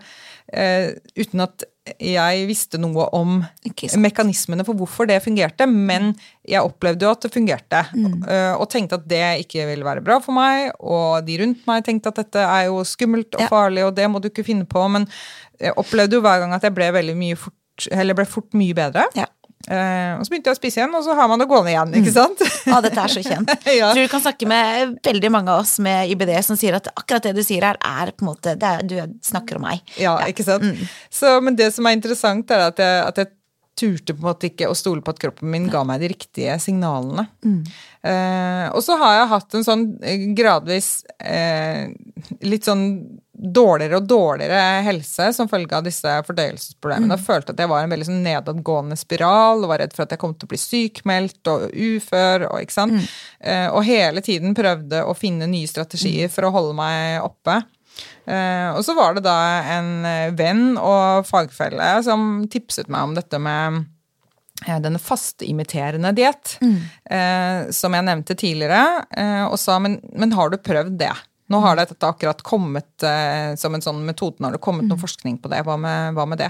Eh, 0.53 0.93
uten 1.17 1.41
at 1.45 1.65
jeg 2.01 2.45
visste 2.49 2.79
noe 2.81 3.05
om 3.13 3.39
mekanismene 4.01 4.65
for 4.65 4.77
hvorfor 4.77 5.09
det 5.09 5.19
fungerte, 5.25 5.67
men 5.69 6.13
jeg 6.45 6.65
opplevde 6.65 7.05
jo 7.05 7.11
at 7.13 7.25
det 7.25 7.33
fungerte. 7.33 7.81
Mm. 7.93 8.23
Eh, 8.23 8.53
og 8.57 8.69
tenkte 8.73 8.99
at 8.99 9.05
det 9.09 9.23
ikke 9.45 9.67
ville 9.69 9.85
være 9.85 10.03
bra 10.05 10.17
for 10.23 10.37
meg, 10.37 10.71
og 10.79 11.25
de 11.27 11.37
rundt 11.43 11.65
meg 11.69 11.85
tenkte 11.85 12.13
at 12.13 12.23
dette 12.23 12.45
er 12.45 12.69
jo 12.69 12.81
skummelt 12.87 13.37
og 13.37 13.45
farlig, 13.51 13.85
og 13.85 13.93
det 13.97 14.09
må 14.09 14.21
du 14.21 14.31
ikke 14.31 14.47
finne 14.47 14.65
på. 14.69 14.85
Men 14.91 15.05
jeg 15.61 15.77
opplevde 15.77 16.17
jo 16.17 16.25
hver 16.25 16.41
gang 16.43 16.57
at 16.57 16.65
jeg 16.65 16.75
ble 16.77 16.89
fort, 17.37 17.89
eller 17.91 18.17
ble 18.17 18.25
fort 18.29 18.57
mye 18.57 18.77
bedre. 18.77 19.05
Ja. 19.17 19.29
Uh, 19.65 20.19
og 20.19 20.25
så 20.25 20.31
begynte 20.33 20.51
jeg 20.51 20.57
å 20.57 20.59
spise 20.59 20.81
igjen, 20.81 20.93
og 20.97 21.05
så 21.05 21.15
har 21.17 21.29
man 21.31 21.41
det 21.41 21.47
gående 21.49 21.71
igjen. 21.73 21.93
ikke 22.01 22.11
mm. 22.11 22.17
sant? 22.17 22.43
Mm. 22.45 22.73
Ja, 22.73 22.81
dette 22.85 23.05
er 23.05 23.13
så 23.15 23.23
kjent. 23.25 23.53
ja. 23.79 23.93
Tror 23.95 24.05
du 24.05 24.11
kan 24.11 24.25
snakke 24.25 24.49
med 24.49 24.97
veldig 25.05 25.31
mange 25.33 25.55
av 25.55 25.63
oss 25.63 25.77
med 25.83 26.11
IBD 26.13 26.35
som 26.45 26.59
sier 26.59 26.77
at 26.77 26.91
akkurat 26.93 27.25
det 27.25 27.33
du 27.37 27.41
sier 27.45 27.65
her, 27.65 27.79
er 27.81 28.13
på 28.13 28.25
en 28.25 28.31
måte 28.33 28.53
er, 28.55 28.85
Du 28.85 28.97
snakker 29.25 29.59
om 29.59 29.65
meg. 29.65 29.81
Ja, 29.95 30.17
ja. 30.19 30.29
ikke 30.29 30.45
sant? 30.45 30.67
Mm. 30.67 30.85
Så, 31.09 31.33
men 31.45 31.57
det 31.57 31.71
som 31.73 31.87
er 31.89 31.97
interessant, 31.97 32.53
er 32.53 32.67
at 32.69 32.81
jeg, 32.81 33.01
at 33.09 33.23
jeg 33.23 33.33
turte 33.75 34.15
på 34.15 34.23
en 34.23 34.29
måte 34.29 34.49
ikke 34.49 34.69
å 34.71 34.77
stole 34.77 35.03
på 35.03 35.11
at 35.11 35.19
kroppen 35.19 35.51
min 35.51 35.67
ga 35.71 35.83
meg 35.87 36.03
de 36.03 36.09
riktige 36.13 36.55
signalene. 36.63 37.27
Mm. 37.43 37.59
Uh, 38.05 38.67
og 38.71 38.81
så 38.85 38.95
har 39.01 39.19
jeg 39.19 39.31
hatt 39.33 39.57
en 39.57 39.67
sånn 39.67 39.85
eh, 40.05 40.27
gradvis 40.37 40.89
uh, 41.19 41.91
litt 42.45 42.67
sånn 42.67 42.85
dårligere 43.35 43.99
og 43.99 44.07
dårligere 44.07 44.81
helse 44.85 45.29
som 45.35 45.49
følge 45.51 45.75
av 45.75 45.85
disse 45.85 46.11
fordøyelsesproblemene. 46.27 47.17
Og 47.17 47.25
følte 47.25 47.55
at 47.55 47.61
jeg 47.61 47.71
var 47.71 47.83
en 47.83 47.93
veldig 47.93 48.07
sånn 48.07 48.23
nedadgående 48.25 48.97
spiral 48.99 49.63
og 49.63 49.71
var 49.73 49.83
redd 49.83 49.95
for 49.95 50.05
at 50.05 50.15
jeg 50.15 50.21
kom 50.21 50.35
til 50.35 50.47
å 50.47 50.53
bli 50.53 50.61
sykmeldt 50.61 51.51
og 51.51 51.65
ufør. 51.71 52.47
Og, 52.51 52.59
ikke 52.63 52.77
sant? 52.77 53.09
Eh, 53.39 53.67
og 53.69 53.83
hele 53.87 54.23
tiden 54.25 54.55
prøvde 54.57 55.03
å 55.05 55.15
finne 55.17 55.49
nye 55.51 55.69
strategier 55.69 56.31
for 56.31 56.47
å 56.47 56.53
holde 56.55 56.77
meg 56.79 57.25
oppe. 57.25 57.59
Eh, 58.25 58.69
og 58.73 58.81
så 58.85 58.95
var 58.97 59.15
det 59.15 59.25
da 59.27 59.35
en 59.77 59.91
eh, 60.07 60.31
venn 60.35 60.79
og 60.81 61.27
fagfelle 61.27 61.99
som 62.05 62.45
tipset 62.51 62.89
meg 62.91 63.09
om 63.09 63.13
dette 63.17 63.39
med 63.41 63.85
denne 64.81 64.99
fasteimiterende 65.03 66.13
diett, 66.15 66.55
eh, 67.11 67.67
som 67.75 67.93
jeg 67.93 68.05
nevnte 68.07 68.37
tidligere, 68.39 69.03
og 69.51 69.57
sa 69.59 69.75
men, 69.83 69.97
men 70.15 70.31
har 70.33 70.49
du 70.49 70.55
prøvd 70.63 70.95
det? 71.01 71.11
Nå 71.53 71.59
har 71.61 71.75
dette 71.77 71.95
akkurat 72.01 72.39
kommet 72.41 73.03
eh, 73.05 73.53
som 73.61 73.75
en 73.77 73.83
sånn 73.85 73.99
metode, 74.07 74.39
nå 74.41 74.47
har 74.49 74.55
det 74.57 74.63
kommet 74.65 74.87
noe 74.89 74.97
forskning 74.97 75.37
på 75.43 75.51
det. 75.51 75.59
Hva 75.67 75.75
med, 75.77 76.15
hva 76.17 76.25
med 76.25 76.39
det? 76.41 76.47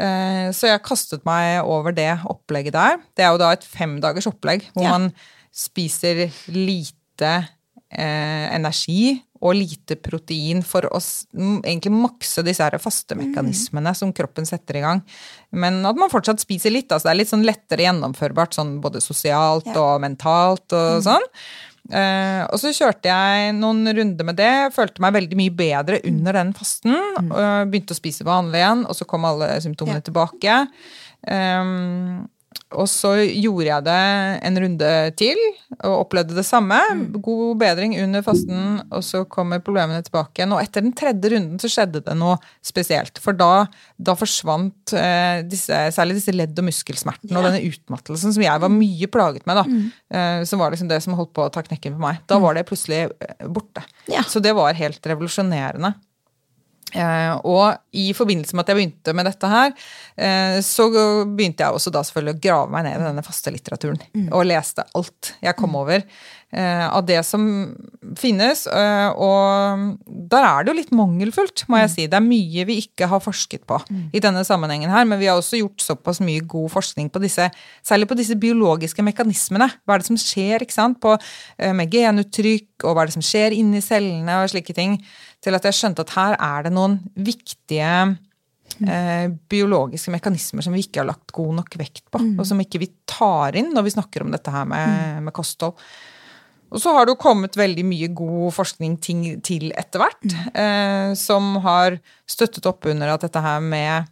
Eh, 0.00 0.48
så 0.56 0.70
jeg 0.70 0.82
kastet 0.86 1.26
meg 1.28 1.60
over 1.68 1.92
det 1.92 2.14
opplegget 2.24 2.72
der. 2.72 2.96
Det 3.14 3.26
er 3.26 3.34
jo 3.34 3.42
da 3.42 3.50
et 3.52 3.66
femdagers 3.68 4.30
opplegg 4.32 4.64
hvor 4.72 4.84
Ja. 4.88 4.94
man 4.96 5.10
spiser 5.52 6.30
lite 6.48 7.32
eh, 7.92 8.46
energi 8.56 9.18
og 9.42 9.56
lite 9.58 9.96
protein 9.98 10.62
for 10.64 10.86
å 10.86 11.00
egentlig 11.66 11.90
makse 11.92 12.44
disse 12.46 12.62
her 12.62 12.78
faste 12.80 13.16
mekanismene 13.18 13.92
som 13.98 14.12
kroppen 14.14 14.46
setter 14.46 14.78
i 14.78 14.80
gang. 14.84 15.02
Men 15.50 15.80
at 15.84 15.98
man 15.98 16.08
fortsatt 16.12 16.40
spiser 16.40 16.70
litt. 16.72 16.88
altså 16.94 17.08
Det 17.10 17.10
er 17.12 17.18
litt 17.20 17.32
sånn 17.32 17.44
lettere 17.44 17.82
gjennomførbart 17.84 18.54
sånn 18.54 18.76
både 18.80 19.02
sosialt 19.02 19.66
Ja. 19.66 19.74
og 19.82 20.00
mentalt 20.00 20.72
og 20.72 21.02
sånn. 21.02 21.26
Eh, 21.90 22.42
og 22.46 22.60
så 22.62 22.70
kjørte 22.70 23.10
jeg 23.10 23.54
noen 23.58 23.82
runder 23.96 24.24
med 24.28 24.36
det. 24.38 24.52
Følte 24.76 25.02
meg 25.02 25.16
veldig 25.16 25.38
mye 25.40 25.54
bedre 25.58 25.98
under 26.08 26.32
den 26.38 26.52
fasten. 26.54 26.94
og 27.18 27.72
begynte 27.72 27.96
å 27.96 27.98
spise 27.98 28.24
vanlig 28.24 28.60
igjen, 28.62 28.84
og 28.86 28.94
så 28.94 29.06
kom 29.08 29.24
alle 29.24 29.48
symptomene 29.60 29.98
Ja. 29.98 30.06
tilbake. 30.06 30.68
Um, 31.22 32.28
og 32.72 32.88
så 32.88 33.14
gjorde 33.24 33.66
jeg 33.68 33.84
det 33.86 33.96
en 34.48 34.58
runde 34.64 34.90
til 35.20 35.40
og 35.82 35.94
opplevde 36.06 36.36
det 36.36 36.44
samme. 36.46 36.78
God 37.24 37.58
bedring 37.60 37.94
under 38.02 38.24
fasten, 38.24 38.80
og 38.92 39.04
så 39.06 39.22
kommer 39.28 39.62
problemene 39.64 40.02
tilbake 40.04 40.40
igjen. 40.40 40.54
Og 40.56 40.62
etter 40.62 40.84
den 40.84 40.94
tredje 40.96 41.32
runden 41.34 41.60
så 41.62 41.70
skjedde 41.72 42.02
det 42.06 42.16
noe 42.18 42.38
spesielt. 42.64 43.20
For 43.22 43.36
da, 43.36 43.66
da 43.96 44.16
forsvant 44.18 44.94
eh, 44.98 45.42
disse, 45.48 45.78
særlig 45.96 46.18
disse 46.20 46.34
ledd- 46.34 46.58
og 46.60 46.68
muskelsmertene 46.68 47.40
og 47.40 47.48
denne 47.48 47.64
utmattelsen 47.68 48.36
som 48.36 48.46
jeg 48.46 48.64
var 48.64 48.72
mye 48.72 49.10
plaget 49.12 49.48
med. 49.48 49.60
da, 49.60 49.66
eh, 50.16 50.44
Som 50.48 50.62
var 50.62 50.72
liksom 50.74 50.90
det 50.92 51.02
som 51.04 51.16
holdt 51.18 51.34
på 51.36 51.46
å 51.46 51.52
ta 51.52 51.64
knekken 51.66 51.96
på 51.98 52.04
meg. 52.04 52.22
Da 52.30 52.40
var 52.42 52.56
det 52.56 52.66
plutselig 52.68 53.04
eh, 53.10 53.46
borte. 53.48 53.84
Ja. 54.12 54.24
Så 54.28 54.42
det 54.44 54.56
var 54.58 54.76
helt 54.78 55.12
revolusjonerende. 55.12 55.94
Eh, 56.92 57.32
og 57.48 57.96
i 57.96 58.10
forbindelse 58.16 58.56
med 58.56 58.64
at 58.64 58.72
jeg 58.72 58.78
begynte 58.78 59.14
med 59.16 59.28
dette 59.28 59.48
her, 59.48 59.72
eh, 60.16 60.58
så 60.64 60.88
begynte 60.92 61.64
jeg 61.64 61.78
også 61.78 61.92
da 61.94 62.04
selvfølgelig 62.04 62.36
å 62.36 62.42
grave 62.44 62.74
meg 62.74 62.86
ned 62.86 63.00
i 63.00 63.08
denne 63.08 63.24
faste 63.24 63.52
litteraturen. 63.54 64.00
Og 64.28 64.46
leste 64.48 64.84
alt 64.98 65.32
jeg 65.42 65.56
kom 65.58 65.76
over 65.78 66.02
eh, 66.02 66.84
av 66.84 67.04
det 67.08 67.20
som 67.26 67.46
finnes. 68.18 68.66
Og 68.68 69.96
der 70.06 70.46
er 70.48 70.64
det 70.64 70.72
jo 70.72 70.78
litt 70.80 70.94
mangelfullt, 70.96 71.64
må 71.72 71.80
jeg 71.82 71.92
si. 71.94 72.06
Det 72.10 72.18
er 72.18 72.26
mye 72.26 72.66
vi 72.68 72.78
ikke 72.84 73.08
har 73.08 73.24
forsket 73.24 73.64
på 73.68 73.80
i 74.12 74.22
denne 74.22 74.44
sammenhengen 74.46 74.92
her, 74.92 75.06
men 75.08 75.20
vi 75.20 75.30
har 75.30 75.40
også 75.40 75.62
gjort 75.62 75.84
såpass 75.84 76.20
mye 76.24 76.44
god 76.44 76.72
forskning 76.74 77.08
på 77.12 77.22
disse, 77.24 77.48
særlig 77.86 78.10
på 78.10 78.18
disse 78.18 78.36
biologiske 78.40 79.04
mekanismene. 79.04 79.70
Hva 79.86 79.96
er 79.96 80.02
det 80.02 80.10
som 80.10 80.20
skjer 80.20 80.64
ikke 80.64 80.76
sant, 80.76 81.00
på, 81.02 81.16
med 81.58 81.92
genuttrykk, 81.92 82.84
og 82.84 82.96
hva 82.96 83.04
er 83.04 83.10
det 83.10 83.16
som 83.16 83.24
skjer 83.24 83.56
inni 83.56 83.80
cellene 83.84 84.42
og 84.42 84.50
slike 84.52 84.74
ting 84.76 84.98
til 85.42 85.58
at 85.58 85.66
jeg 85.66 85.78
skjønte 85.78 86.04
at 86.06 86.14
her 86.16 86.36
er 86.38 86.66
det 86.66 86.72
noen 86.74 86.98
viktige 87.18 87.90
eh, 88.86 89.26
biologiske 89.50 90.14
mekanismer 90.14 90.64
som 90.64 90.76
vi 90.76 90.84
ikke 90.86 91.02
har 91.02 91.10
lagt 91.10 91.34
god 91.34 91.58
nok 91.60 91.76
vekt 91.80 92.04
på, 92.12 92.22
og 92.38 92.46
som 92.48 92.62
ikke 92.62 92.82
vi 92.82 92.92
tar 93.10 93.58
inn 93.58 93.72
når 93.74 93.88
vi 93.88 93.94
snakker 93.96 94.24
om 94.24 94.32
dette 94.34 94.54
her 94.54 94.68
med, 94.68 95.22
med 95.26 95.34
kosthold. 95.36 95.78
Og 96.72 96.80
så 96.80 96.94
har 96.96 97.04
det 97.04 97.12
jo 97.12 97.20
kommet 97.20 97.56
veldig 97.58 97.84
mye 97.84 98.08
god 98.16 98.54
forskning 98.56 98.96
ting, 99.04 99.24
til 99.44 99.68
etter 99.76 100.00
hvert, 100.00 100.36
eh, 100.56 101.12
som 101.20 101.58
har 101.66 101.98
støttet 102.24 102.68
opp 102.70 102.88
under 102.88 103.12
at 103.12 103.26
dette 103.26 103.42
her 103.44 103.60
med 103.60 104.08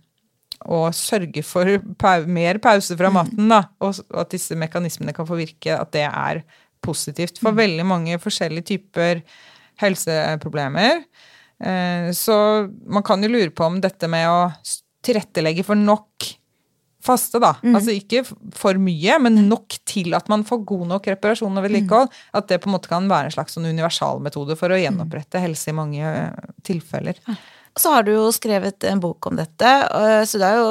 å 0.68 0.82
sørge 0.92 1.40
for 1.46 1.78
pa 1.96 2.18
mer 2.28 2.58
pause 2.60 2.92
fra 2.98 3.08
maten, 3.14 3.46
da, 3.48 3.62
og 3.80 4.02
og 4.10 4.18
at 4.26 4.34
disse 4.34 4.58
mekanismene 4.60 5.14
kan 5.16 5.28
få 5.28 5.38
virke, 5.38 5.72
at 5.72 5.94
det 5.96 6.04
er 6.04 6.42
positivt. 6.84 7.40
For 7.40 7.56
veldig 7.56 7.86
mange 7.88 8.20
forskjellige 8.20 8.68
typer 8.74 9.22
helseproblemer. 9.80 11.02
Eh, 11.62 12.10
Så 12.16 12.36
man 12.86 13.02
kan 13.06 13.22
jo 13.22 13.28
lure 13.32 13.50
på 13.50 13.66
om 13.66 13.80
dette 13.80 14.08
med 14.08 14.28
å 14.28 14.52
tilrettelegge 15.04 15.64
for 15.64 15.74
nok 15.80 16.28
faste, 17.00 17.38
da. 17.40 17.54
Altså 17.64 17.94
ikke 17.96 18.20
for 18.52 18.76
mye, 18.76 19.14
men 19.24 19.38
nok 19.48 19.78
til 19.88 20.12
at 20.14 20.26
man 20.28 20.42
får 20.44 20.64
god 20.68 20.82
nok 20.90 21.06
reparasjon 21.08 21.56
og 21.56 21.64
vedlikehold. 21.64 22.10
At 22.36 22.48
det 22.50 22.58
på 22.60 22.68
en 22.68 22.74
måte 22.76 22.90
kan 22.92 23.08
være 23.08 23.30
en 23.30 23.36
slags 23.38 23.56
sånn 23.56 23.64
universalmetode 23.70 24.56
for 24.60 24.68
å 24.68 24.76
gjenopprette 24.76 25.40
helse 25.40 25.72
i 25.72 25.76
mange 25.78 26.04
eh, 26.04 26.52
tilfeller. 26.68 27.16
Så 27.80 27.92
har 27.94 28.02
du 28.04 28.10
jo 28.12 28.26
skrevet 28.34 28.84
en 28.84 29.00
bok 29.00 29.30
om 29.30 29.36
dette, 29.38 29.64
øh, 29.94 30.24
så 30.28 30.40
det 30.42 30.48
er 30.50 30.58
jo, 30.58 30.70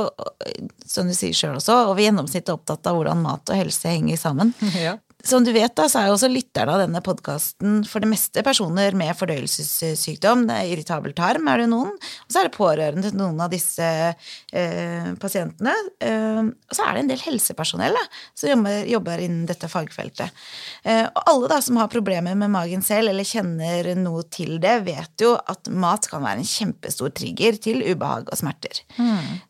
som 0.85 1.07
du 1.09 1.15
sier 1.17 1.33
sjøl 1.33 1.55
også, 1.57 1.77
over 1.89 2.03
gjennomsnittet 2.03 2.51
opptatt 2.53 2.85
av 2.91 2.97
hvordan 2.99 3.23
mat 3.23 3.49
og 3.49 3.55
helse 3.63 3.89
henger 3.89 4.19
sammen. 4.19 4.53
Ja. 4.77 4.97
Som 5.23 5.43
du 5.43 5.51
vet, 5.51 5.73
da, 5.75 5.83
så 5.91 5.99
er 5.99 6.07
jo 6.07 6.13
også 6.15 6.29
lytterne 6.31 6.71
av 6.71 6.79
denne 6.79 7.01
podkasten 7.03 7.81
for 7.83 7.99
det 7.99 8.07
meste 8.07 8.39
personer 8.45 8.95
med 8.95 9.11
fordøyelsessykdom. 9.19 10.45
Det 10.47 10.55
er 10.55 10.69
irritabel 10.71 11.11
tarm, 11.17 11.49
er 11.51 11.59
det 11.59 11.65
noen. 11.73 11.91
Og 11.91 12.31
så 12.31 12.39
er 12.39 12.47
det 12.47 12.55
pårørende 12.55 13.03
til 13.09 13.19
noen 13.19 13.41
av 13.43 13.51
disse 13.51 13.83
eh, 13.83 15.09
pasientene. 15.19 15.73
Eh, 15.99 16.39
og 16.47 16.77
så 16.77 16.85
er 16.85 16.95
det 16.95 17.03
en 17.03 17.11
del 17.11 17.23
helsepersonell 17.25 17.97
da, 17.99 18.03
som 18.39 18.53
jobber, 18.53 18.77
jobber 18.87 19.23
innen 19.25 19.43
dette 19.49 19.67
fagfeltet. 19.71 20.39
Eh, 20.87 21.03
og 21.03 21.19
alle 21.33 21.51
da 21.51 21.59
som 21.67 21.81
har 21.81 21.91
problemer 21.91 22.39
med 22.39 22.55
magen 22.55 22.85
selv, 22.85 23.11
eller 23.11 23.27
kjenner 23.27 23.91
noe 23.99 24.23
til 24.31 24.55
det, 24.63 24.77
vet 24.87 25.25
jo 25.25 25.33
at 25.35 25.67
mat 25.67 26.07
kan 26.07 26.23
være 26.23 26.45
en 26.45 26.47
kjempestor 26.53 27.11
trigger 27.19 27.59
til 27.59 27.83
ubehag 27.83 28.31
og 28.31 28.39
smerter. 28.39 28.85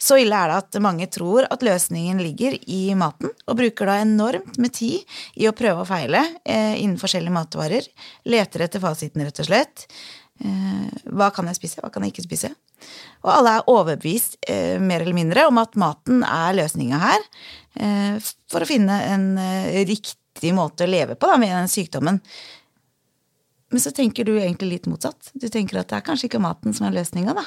Så 0.01 0.17
ille 0.17 0.33
er 0.33 0.49
det 0.49 0.59
at 0.63 0.81
mange 0.81 1.05
tror 1.13 1.45
at 1.45 1.61
løsningen 1.65 2.25
ligger 2.25 2.57
i 2.65 2.81
maten, 2.97 3.29
og 3.45 3.61
bruker 3.61 3.93
da 3.93 4.01
enormt 4.01 4.57
med 4.57 4.73
tid 4.73 5.05
i 5.37 5.45
å 5.45 5.53
prøve 5.59 5.83
og 5.83 5.89
feile 5.89 6.23
eh, 6.43 6.79
innen 6.81 6.99
forskjellige 7.01 7.35
matvarer. 7.35 7.85
Leter 8.29 8.65
etter 8.65 8.83
fasiten, 8.83 9.23
rett 9.25 9.41
og 9.43 9.49
slett. 9.49 9.85
Eh, 10.39 10.85
hva 11.11 11.29
kan 11.35 11.49
jeg 11.51 11.59
spise, 11.59 11.83
hva 11.83 11.91
kan 11.93 12.05
jeg 12.05 12.15
ikke 12.15 12.27
spise? 12.27 12.53
Og 13.25 13.33
alle 13.33 13.57
er 13.57 13.71
overbevist, 13.71 14.39
eh, 14.47 14.77
mer 14.81 15.03
eller 15.03 15.17
mindre, 15.17 15.47
om 15.51 15.59
at 15.61 15.75
maten 15.79 16.23
er 16.27 16.55
løsninga 16.59 17.01
her, 17.01 17.27
for 18.49 18.65
å 18.65 18.67
finne 18.67 18.95
en 19.13 19.27
riktig 19.87 20.49
måte 20.57 20.83
å 20.83 20.89
leve 20.89 21.13
på 21.15 21.29
da, 21.29 21.37
med 21.39 21.53
den 21.53 21.69
sykdommen. 21.71 22.17
Men 23.69 23.83
så 23.83 23.93
tenker 23.95 24.25
du 24.25 24.33
egentlig 24.33 24.71
litt 24.73 24.89
motsatt. 24.89 25.29
Du 25.37 25.45
tenker 25.53 25.79
at 25.79 25.91
det 25.91 25.99
er 25.99 26.05
kanskje 26.07 26.27
ikke 26.27 26.41
maten 26.43 26.75
som 26.75 26.87
er 26.89 26.95
løsninga, 26.97 27.35
da. 27.37 27.45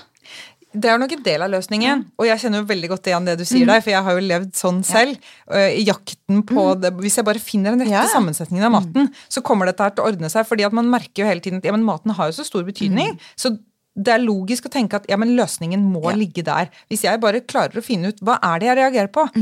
Det 0.73 0.89
er 0.89 0.99
nok 0.99 1.13
en 1.13 1.23
del 1.27 1.43
av 1.45 1.51
løsningen, 1.53 2.05
og 2.19 2.27
jeg 2.27 2.41
kjenner 2.41 2.63
jo 2.63 2.69
veldig 2.71 2.89
godt 2.95 3.09
igjen 3.11 3.27
det 3.29 3.35
du 3.39 3.45
sier 3.45 3.67
der, 3.69 3.81
for 3.85 3.91
jeg 3.93 4.03
har 4.07 4.17
jo 4.17 4.23
levd 4.25 4.55
sånn 4.57 4.79
selv. 4.89 5.19
øh, 5.53 5.69
I 5.79 5.83
jakten 5.85 6.43
på 6.49 6.65
det 6.81 6.95
Hvis 7.01 7.19
jeg 7.21 7.25
bare 7.29 7.39
finner 7.43 7.77
den 7.77 7.85
rette 7.85 7.93
Ja, 7.93 8.07
sammensetningen 8.09 8.65
av 8.71 8.73
maten, 8.79 9.11
så 9.29 9.43
kommer 9.45 9.67
dette 9.69 9.83
her 9.85 9.91
til 9.93 10.05
å 10.05 10.09
ordne 10.13 10.31
seg, 10.33 10.47
fordi 10.49 10.65
at 10.65 10.73
man 10.73 10.89
merker 10.89 11.23
jo 11.25 11.29
hele 11.29 11.41
tiden 11.45 11.61
at 11.61 11.69
ja, 11.69 11.73
men 11.77 11.85
maten 11.85 12.11
har 12.17 12.31
jo 12.33 12.39
så 12.41 12.45
stor 12.49 12.65
betydning. 12.65 13.19
Så 13.37 13.53
det 13.93 14.09
er 14.15 14.23
logisk 14.25 14.65
å 14.65 14.71
tenke 14.73 14.97
at 14.97 15.05
ja, 15.11 15.19
men 15.21 15.35
løsningen 15.37 15.83
må 15.93 16.01
Ja. 16.09 16.15
ligge 16.17 16.41
der. 16.43 16.71
Hvis 16.89 17.03
jeg 17.05 17.21
bare 17.21 17.43
klarer 17.45 17.77
å 17.77 17.85
finne 17.85 18.09
ut 18.09 18.23
hva 18.25 18.39
er 18.41 18.59
det 18.63 18.67
jeg 18.71 18.79
reagerer 18.79 19.11
på 19.13 19.27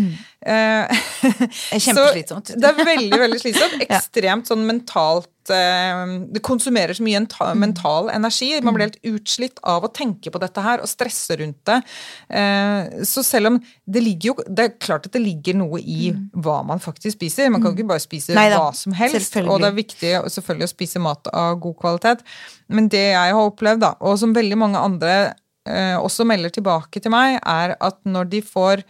Det 0.51 0.51
er 0.51 1.79
kjempeslitsomt. 1.85 2.51
Det 2.59 2.67
er 2.73 2.81
veldig, 2.85 3.19
veldig 3.23 3.39
slitsomt. 3.43 3.83
Ekstremt 3.87 4.51
sånn 4.51 4.67
mentalt 4.67 5.31
eh, 5.54 6.12
Det 6.35 6.42
konsumerer 6.42 6.95
så 6.97 7.04
mye 7.04 7.21
mental 7.59 8.11
energi. 8.11 8.52
Man 8.62 8.75
blir 8.76 8.88
helt 8.88 9.00
utslitt 9.04 9.59
av 9.62 9.85
å 9.85 9.92
tenke 9.92 10.30
på 10.30 10.40
dette 10.42 10.62
her 10.64 10.80
og 10.80 10.88
stresse 10.90 11.37
rundt 11.40 11.61
det. 11.69 11.80
Eh, 12.28 13.04
Så 13.04 13.25
selv 13.26 13.47
om 13.52 13.61
det 13.87 14.02
ligger 14.02 14.33
jo 14.33 14.35
Det 14.47 14.64
er 14.64 14.78
klart 14.78 15.07
at 15.07 15.12
det 15.12 15.23
ligger 15.23 15.54
noe 15.61 15.80
i 15.80 16.12
hva 16.35 16.61
man 16.66 16.78
faktisk 16.78 17.19
spiser. 17.19 17.50
Man 17.50 17.62
kan 17.62 17.73
jo 17.73 17.78
ikke 17.83 17.92
bare 17.92 18.04
spise 18.04 18.35
Neida, 18.35 18.59
hva 18.59 18.75
som 18.75 18.92
helst. 18.92 19.37
Og 19.40 19.61
det 19.61 19.69
er 19.71 19.78
viktig 19.78 20.14
selvfølgelig 20.30 20.69
å 20.69 20.75
spise 20.76 21.00
mat 21.00 21.26
av 21.33 21.59
god 21.61 21.76
kvalitet. 21.80 22.25
Men 22.69 22.88
det 22.88 23.07
jeg 23.12 23.35
har 23.35 23.50
opplevd, 23.50 23.80
da, 23.80 23.95
og 24.00 24.19
som 24.19 24.35
veldig 24.35 24.59
mange 24.59 24.78
andre 24.78 25.35
eh, 25.66 25.97
også 25.99 26.25
melder 26.26 26.50
tilbake 26.50 27.00
til 27.02 27.11
meg, 27.11 27.40
er 27.45 27.76
at 27.80 27.99
når 28.04 28.30
de 28.30 28.40
får 28.42 28.83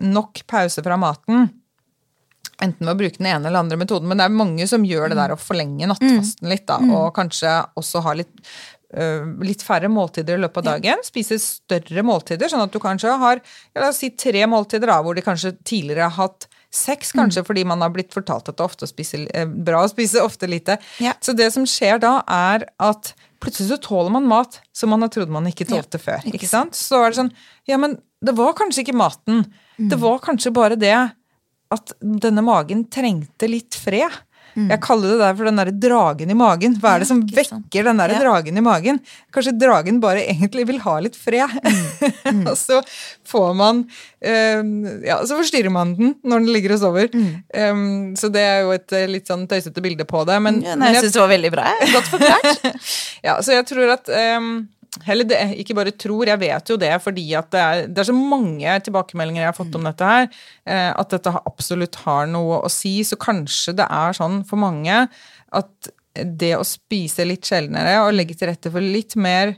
nok 0.00 0.42
pause 0.48 0.82
fra 0.82 0.96
maten, 0.96 1.50
enten 2.62 2.86
ved 2.86 2.94
å 2.94 3.00
bruke 3.00 3.18
den 3.20 3.30
ene 3.32 3.48
eller 3.50 3.64
andre 3.64 3.80
metoden, 3.80 4.08
men 4.10 4.20
det 4.20 4.28
er 4.28 4.36
mange 4.36 4.68
som 4.70 4.84
gjør 4.86 5.12
det 5.12 5.18
der 5.18 5.34
å 5.34 5.40
forlenge 5.40 5.88
nattfasten 5.90 6.52
litt, 6.52 6.66
da, 6.70 6.78
og 6.94 7.10
kanskje 7.16 7.56
også 7.80 8.04
ha 8.06 8.14
litt 8.20 8.32
øh, 8.96 9.28
litt 9.44 9.64
færre 9.66 9.90
måltider 9.92 10.38
i 10.38 10.42
løpet 10.44 10.62
av 10.62 10.68
dagen. 10.76 11.04
Spise 11.06 11.38
større 11.42 12.04
måltider, 12.06 12.50
sånn 12.52 12.64
at 12.64 12.74
du 12.74 12.80
kanskje 12.82 13.16
har 13.22 13.40
ja, 13.42 13.82
la 13.82 13.90
oss 13.90 14.02
si 14.02 14.12
tre 14.16 14.44
måltider, 14.50 14.90
da, 14.90 15.00
hvor 15.04 15.18
de 15.18 15.24
kanskje 15.24 15.54
tidligere 15.64 16.10
har 16.10 16.18
hatt 16.18 16.48
seks, 16.72 17.12
kanskje 17.12 17.44
fordi 17.44 17.66
man 17.68 17.84
har 17.84 17.92
blitt 17.92 18.14
fortalt 18.14 18.48
at 18.48 18.56
det 18.56 18.64
er 18.64 18.70
ofte 18.70 18.88
spise, 18.88 19.26
eh, 19.36 19.44
bra 19.46 19.82
å 19.84 19.90
spise 19.92 20.22
ofte 20.24 20.48
lite. 20.48 20.78
Ja. 21.04 21.12
Så 21.20 21.36
det 21.36 21.50
som 21.52 21.68
skjer 21.68 22.00
da, 22.02 22.20
er 22.28 22.66
at 22.80 23.12
plutselig 23.42 23.74
så 23.74 23.80
tåler 23.82 24.14
man 24.14 24.28
mat 24.30 24.60
som 24.76 24.92
man 24.94 25.02
har 25.04 25.10
trodd 25.12 25.32
man 25.32 25.48
ikke 25.50 25.66
tålte 25.68 26.00
før. 26.00 26.22
ikke 26.30 26.48
sant? 26.48 26.78
Så 26.78 27.02
er 27.02 27.10
det 27.12 27.20
sånn 27.20 27.34
Ja, 27.68 27.76
men 27.76 27.98
det 28.22 28.36
var 28.38 28.54
kanskje 28.54 28.84
ikke 28.84 28.96
maten. 28.96 29.44
Det 29.76 29.98
var 29.98 30.20
kanskje 30.22 30.52
bare 30.54 30.78
det 30.78 30.94
at 31.72 31.94
denne 32.00 32.44
magen 32.46 32.84
trengte 32.92 33.48
litt 33.50 33.74
fred. 33.78 34.20
Jeg 34.52 34.82
kaller 34.84 35.14
det 35.14 35.20
der 35.22 35.36
for 35.38 35.48
den 35.48 35.56
derre 35.56 35.72
dragen 35.80 36.28
i 36.28 36.34
magen. 36.36 36.74
Hva 36.76 36.90
er 36.92 37.00
det 37.00 37.06
som 37.08 37.22
vekker 37.24 37.86
den 37.86 37.96
derre 38.02 38.18
Ja. 38.18 38.20
dragen 38.20 38.58
i 38.60 38.60
magen? 38.60 38.98
Kanskje 39.32 39.54
dragen 39.56 39.96
bare 40.02 40.26
egentlig 40.28 40.66
vil 40.68 40.80
ha 40.84 40.98
litt 41.00 41.16
fred. 41.16 41.54
og 42.50 42.52
så 42.60 42.82
får 43.32 43.54
man 43.56 43.80
eh, 44.20 44.60
Ja, 45.08 45.22
så 45.24 45.38
forstyrrer 45.40 45.72
man 45.72 45.94
den 45.96 46.12
når 46.20 46.44
den 46.44 46.52
ligger 46.52 46.74
og 46.76 46.82
sover. 46.84 47.08
Um, 47.56 48.12
så 48.20 48.28
det 48.28 48.44
er 48.44 48.60
jo 48.66 48.76
et 48.76 48.92
eh, 48.92 49.08
litt 49.08 49.32
sånn 49.32 49.48
tøysete 49.48 49.80
bilde 49.80 50.04
på 50.04 50.20
det. 50.28 50.36
Men, 50.44 50.60
Ja, 50.60 50.76
nei, 50.76 50.92
jeg 50.92 51.00
jeg 51.00 51.06
syns 51.08 51.16
det 51.16 51.24
var 51.24 51.32
veldig 51.32 51.52
bra. 51.56 51.72
Godt 51.96 52.12
forklart. 52.12 52.70
ja, 53.30 53.38
så 53.40 53.56
jeg 53.56 53.64
tror 53.72 53.94
at 53.96 54.12
ehm, 54.12 54.52
Eller 55.08 55.24
det, 55.24 55.38
ikke 55.62 55.76
bare 55.78 55.94
tror, 55.96 56.28
jeg 56.28 56.40
vet 56.42 56.68
jo 56.68 56.76
det 56.80 56.92
fordi 57.00 57.24
at 57.38 57.48
det 57.54 57.62
er, 57.62 57.86
det 57.88 58.02
er 58.02 58.08
så 58.10 58.16
mange 58.16 58.74
tilbakemeldinger 58.84 59.40
jeg 59.40 59.48
har 59.48 59.56
fått 59.56 59.78
om 59.78 59.88
dette 59.88 60.10
her, 60.10 60.28
eh, 60.68 60.90
at 60.90 61.14
dette 61.14 61.32
absolutt 61.40 61.96
har 62.04 62.28
noe 62.28 62.60
å 62.60 62.70
si. 62.72 62.98
Så 63.06 63.16
kanskje 63.20 63.76
det 63.80 63.88
er 63.88 64.18
sånn 64.18 64.42
for 64.48 64.60
mange 64.60 65.06
at 65.52 65.92
det 66.12 66.52
å 66.58 66.66
spise 66.66 67.24
litt 67.24 67.48
sjeldnere 67.48 68.02
og 68.04 68.12
legge 68.12 68.36
til 68.36 68.50
rette 68.52 68.72
for 68.72 68.84
litt 68.84 69.16
mer 69.16 69.56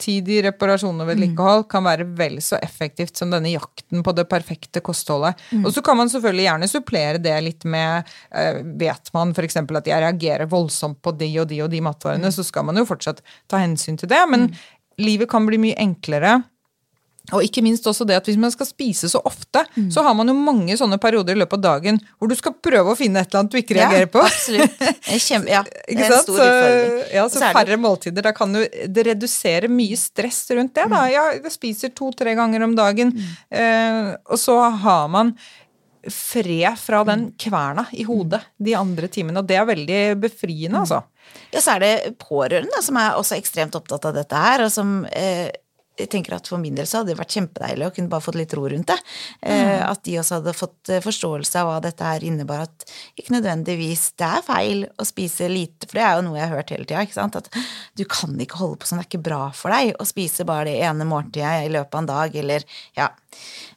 tid 0.00 0.28
i 0.28 0.40
reparasjon 0.44 1.02
og 1.02 1.08
vedlikehold 1.10 1.66
kan 1.70 1.84
være 1.86 2.06
vel 2.18 2.38
så 2.44 2.58
effektivt 2.62 3.16
som 3.18 3.32
denne 3.32 3.52
jakten 3.52 4.02
på 4.06 4.14
det 4.16 4.26
perfekte 4.30 4.82
kostholdet. 4.84 5.40
Og 5.62 5.70
så 5.74 5.82
kan 5.84 5.98
man 5.98 6.10
selvfølgelig 6.12 6.46
gjerne 6.48 6.70
supplere 6.70 7.22
det 7.22 7.36
litt 7.44 7.66
med 7.68 8.08
eh, 8.34 8.62
Vet 8.80 9.12
man 9.14 9.32
f.eks. 9.36 9.58
at 9.62 9.90
jeg 9.90 10.02
reagerer 10.02 10.50
voldsomt 10.50 11.00
på 11.02 11.14
de 11.16 11.30
og 11.42 11.48
de 11.50 11.62
og 11.64 11.70
de 11.72 11.82
matvarene, 11.84 12.32
så 12.32 12.44
skal 12.46 12.66
man 12.68 12.78
jo 12.80 12.86
fortsatt 12.88 13.22
ta 13.50 13.62
hensyn 13.62 13.98
til 14.00 14.10
det. 14.10 14.22
Men 14.30 14.50
livet 15.02 15.30
kan 15.30 15.46
bli 15.48 15.60
mye 15.60 15.78
enklere. 15.82 16.40
Og 17.34 17.42
ikke 17.42 17.62
minst 17.66 17.86
også 17.90 18.04
det 18.06 18.14
at 18.20 18.28
hvis 18.30 18.36
man 18.38 18.52
skal 18.54 18.68
spise 18.68 19.08
så 19.10 19.18
ofte, 19.26 19.64
så 19.90 20.02
har 20.06 20.14
man 20.14 20.28
jo 20.30 20.34
mange 20.38 20.76
sånne 20.78 20.98
perioder 21.02 21.34
i 21.34 21.40
løpet 21.40 21.58
av 21.58 21.62
dagen 21.64 21.98
hvor 22.20 22.30
du 22.30 22.36
skal 22.38 22.54
prøve 22.62 22.92
å 22.92 22.98
finne 22.98 23.18
et 23.24 23.28
eller 23.32 23.40
annet 23.42 23.50
du 23.56 23.58
ikke 23.58 23.78
reagerer 23.80 24.06
på. 24.12 24.22
Ja, 24.26 24.30
absolutt. 24.30 24.80
En 25.10 25.20
Kjempe, 25.26 25.50
ja, 25.50 25.62
det 25.66 25.96
er 25.98 26.12
en 26.12 26.22
stor 26.22 26.38
Så, 26.38 26.46
utfordring. 26.46 27.02
ja, 27.16 27.24
så 27.26 27.34
så 27.38 27.42
det- 27.42 27.52
færre 27.58 27.76
måltider. 27.82 28.22
Da 28.28 28.32
kan 28.36 28.52
du, 28.54 28.60
det 28.86 29.06
redusere 29.10 29.68
mye 29.72 29.96
stress 29.98 30.44
rundt 30.54 30.74
det. 30.78 30.86
da. 30.92 31.02
Ja, 31.10 31.26
jeg 31.34 31.52
spiser 31.54 31.90
to-tre 31.94 32.34
ganger 32.38 32.62
om 32.68 32.74
dagen, 32.78 33.10
eh, 33.50 34.14
og 34.30 34.38
så 34.38 34.60
har 34.86 35.08
man 35.08 35.34
fred 36.06 36.76
fra 36.78 37.00
den 37.04 37.32
kverna 37.34 37.86
i 37.98 38.04
hodet 38.06 38.38
de 38.62 38.76
andre 38.78 39.08
timene, 39.10 39.40
og 39.42 39.48
det 39.50 39.56
er 39.58 39.66
veldig 39.66 40.00
befriende, 40.22 40.78
altså. 40.84 41.00
Ja, 41.50 41.58
så 41.58 41.74
er 41.74 41.82
det 41.82 42.18
pårørende 42.22 42.78
som 42.86 42.98
er 43.00 43.16
også 43.18 43.34
ekstremt 43.40 43.74
opptatt 43.74 44.06
av 44.06 44.14
dette 44.14 44.38
her, 44.38 44.62
og 44.68 44.70
som 44.70 45.00
eh, 45.10 45.48
jeg 45.96 46.10
tenker 46.12 46.36
at 46.36 46.48
For 46.50 46.60
min 46.60 46.76
del 46.76 46.88
så 46.88 47.00
hadde 47.00 47.14
det 47.14 47.18
vært 47.20 47.34
kjempedeilig 47.36 47.86
å 47.86 47.92
kunne 47.96 48.12
bare 48.12 48.24
fått 48.24 48.38
litt 48.38 48.54
ro 48.56 48.66
rundt 48.68 48.90
det. 48.90 48.96
Mm. 49.40 49.82
At 49.88 50.02
de 50.04 50.16
også 50.20 50.38
hadde 50.40 50.56
fått 50.56 50.92
eh, 50.92 51.02
forståelse 51.04 51.62
av 51.62 51.70
hva 51.70 51.76
dette 51.84 52.06
her 52.06 52.26
innebar. 52.26 52.66
At 52.66 52.86
ikke 53.18 53.36
nødvendigvis 53.36 54.10
det 54.20 54.28
er 54.28 54.46
feil 54.46 54.84
å 55.00 55.06
spise 55.08 55.48
lite, 55.52 55.88
for 55.88 55.98
det 55.98 56.04
er 56.06 56.18
jo 56.18 56.26
noe 56.28 56.40
jeg 56.40 56.50
har 56.50 56.60
hørt 56.60 56.74
hele 56.74 56.88
tida. 56.88 57.26
At 57.26 57.50
du 57.96 58.04
kan 58.10 58.36
ikke 58.42 58.60
holde 58.60 58.80
på 58.82 58.90
sånn, 58.90 59.00
det 59.00 59.06
er 59.06 59.12
ikke 59.12 59.28
bra 59.30 59.42
for 59.56 59.72
deg 59.72 59.94
å 59.96 60.08
spise 60.08 60.46
bare 60.48 60.68
det 60.70 60.80
ene 60.84 61.08
måltidet 61.08 61.66
i 61.66 61.72
løpet 61.72 61.96
av 61.96 62.04
en 62.04 62.10
dag, 62.12 62.36
eller 62.42 62.66
ja. 62.98 63.12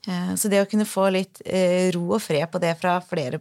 Eh, 0.07 0.33
Så 0.35 0.51
det 0.51 0.63
å 0.63 0.67
kunne 0.69 0.87
få 0.89 1.09
litt 1.15 1.41
eh, 1.45 1.87
ro 1.95 2.09
og 2.17 2.23
fred 2.23 2.49
på 2.51 2.61
det 2.63 2.75
fra 2.79 2.99
flere 3.05 3.39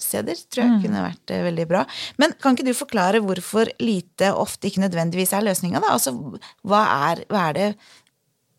steder 0.00 0.38
tror 0.50 0.64
jeg 0.64 0.82
kunne 0.84 1.04
vært 1.04 1.32
eh, 1.34 1.42
veldig 1.44 1.66
bra. 1.70 1.84
Men 2.20 2.34
kan 2.40 2.56
ikke 2.56 2.68
du 2.68 2.74
forklare 2.76 3.22
hvorfor 3.24 3.70
lite 3.82 4.32
ofte 4.32 4.70
ikke 4.70 4.84
nødvendigvis 4.84 5.34
er 5.36 5.44
løsninga, 5.46 5.82
da? 5.82 5.94
Altså, 5.96 6.14
hva 6.66 6.82
er, 7.10 7.24
hva 7.30 7.48
er 7.50 7.58
det 7.58 7.68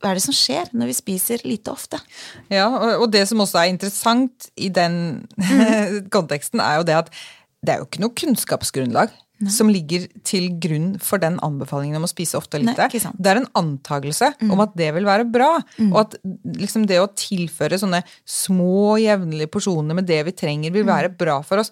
hva 0.01 0.11
er 0.11 0.17
det 0.19 0.23
som 0.25 0.33
skjer 0.35 0.71
når 0.73 0.89
vi 0.91 0.97
spiser 0.97 1.43
lite 1.45 1.71
ofte? 1.73 1.99
Ja, 2.49 2.67
og 2.97 3.07
det 3.13 3.27
som 3.29 3.39
også 3.43 3.61
er 3.61 3.69
interessant 3.71 4.49
i 4.57 4.69
den 4.73 5.27
konteksten, 6.15 6.59
er 6.63 6.81
jo 6.81 6.87
det 6.89 6.97
at 7.03 7.11
det 7.61 7.75
er 7.75 7.83
jo 7.83 7.85
ikke 7.89 8.01
noe 8.01 8.17
kunnskapsgrunnlag 8.17 9.11
som 9.49 9.71
ligger 9.73 10.03
til 10.21 10.51
grunn 10.61 10.99
for 11.01 11.17
den 11.17 11.39
anbefalingen 11.41 11.97
om 11.97 12.03
å 12.05 12.09
spise 12.11 12.37
ofte 12.37 12.59
og 12.59 12.61
lite. 12.67 12.85
Nei. 12.85 12.99
Mm. 13.01 13.15
det 13.17 13.29
er 13.31 13.39
en 13.39 13.47
antagelse 13.57 14.27
om 14.45 14.61
at 14.61 14.75
det 14.77 14.91
vil 14.93 15.07
være 15.07 15.25
bra, 15.33 15.47
og 15.87 15.95
at 16.03 16.17
liksom 16.45 16.85
det 16.89 16.99
å 17.01 17.07
tilføre 17.17 17.79
sånne 17.81 18.03
små, 18.29 18.99
jevnlige 19.01 19.49
porsjoner 19.49 19.97
med 19.97 20.05
det 20.05 20.19
vi 20.29 20.35
trenger, 20.37 20.69
vil 20.75 20.85
Mm. 20.85 20.91
være 20.93 21.09
bra 21.17 21.39
for 21.41 21.57
oss. 21.63 21.71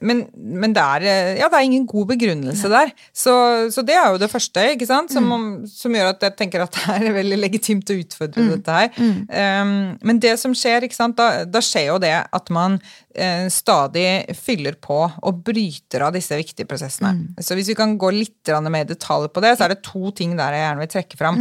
Men, 0.00 0.22
men 0.34 0.74
det, 0.74 0.82
er, 0.82 1.06
eh, 1.10 1.32
ja, 1.40 1.48
det 1.50 1.58
er 1.58 1.66
ingen 1.66 1.86
god 1.88 2.12
begrunnelse 2.12 2.70
der. 2.70 2.92
Så, 3.10 3.32
så 3.74 3.82
det 3.86 3.96
er 3.98 4.12
jo 4.12 4.20
det 4.22 4.30
første 4.30 4.62
ikke 4.74 4.86
sant? 4.88 5.12
Som, 5.14 5.30
som 5.70 5.94
gjør 5.94 6.12
at 6.12 6.22
jeg 6.22 6.36
tenker 6.38 6.62
at 6.64 6.78
det 6.78 7.10
er 7.10 7.16
veldig 7.16 7.40
legitimt 7.40 7.90
å 7.90 7.98
utfordre 7.98 8.46
dette 8.52 8.78
her. 8.78 8.92
Um, 8.98 9.74
men 10.06 10.22
det 10.22 10.36
som 10.40 10.54
skjer, 10.56 10.86
ikke 10.86 10.98
sant? 10.98 11.18
Da, 11.18 11.44
da 11.48 11.62
skjer 11.64 11.90
jo 11.90 11.98
det 12.02 12.14
at 12.14 12.52
man 12.54 12.78
eh, 13.14 13.46
stadig 13.52 14.36
fyller 14.38 14.78
på 14.82 15.00
og 15.02 15.42
bryter 15.46 16.06
av 16.06 16.14
disse 16.14 16.38
viktige 16.38 16.68
prosessene. 16.70 17.34
Så 17.42 17.58
hvis 17.58 17.72
vi 17.72 17.78
kan 17.78 17.96
gå 17.98 18.12
litt 18.14 18.52
mer 18.68 18.86
i 18.86 18.88
detalj 18.88 19.30
på 19.34 19.42
det, 19.44 19.56
så 19.58 19.66
er 19.66 19.74
det 19.74 19.82
to 19.86 20.12
ting 20.14 20.36
der 20.38 20.54
jeg 20.54 20.66
gjerne 20.66 20.84
vil 20.84 20.92
trekke 20.94 21.18
fram. 21.18 21.40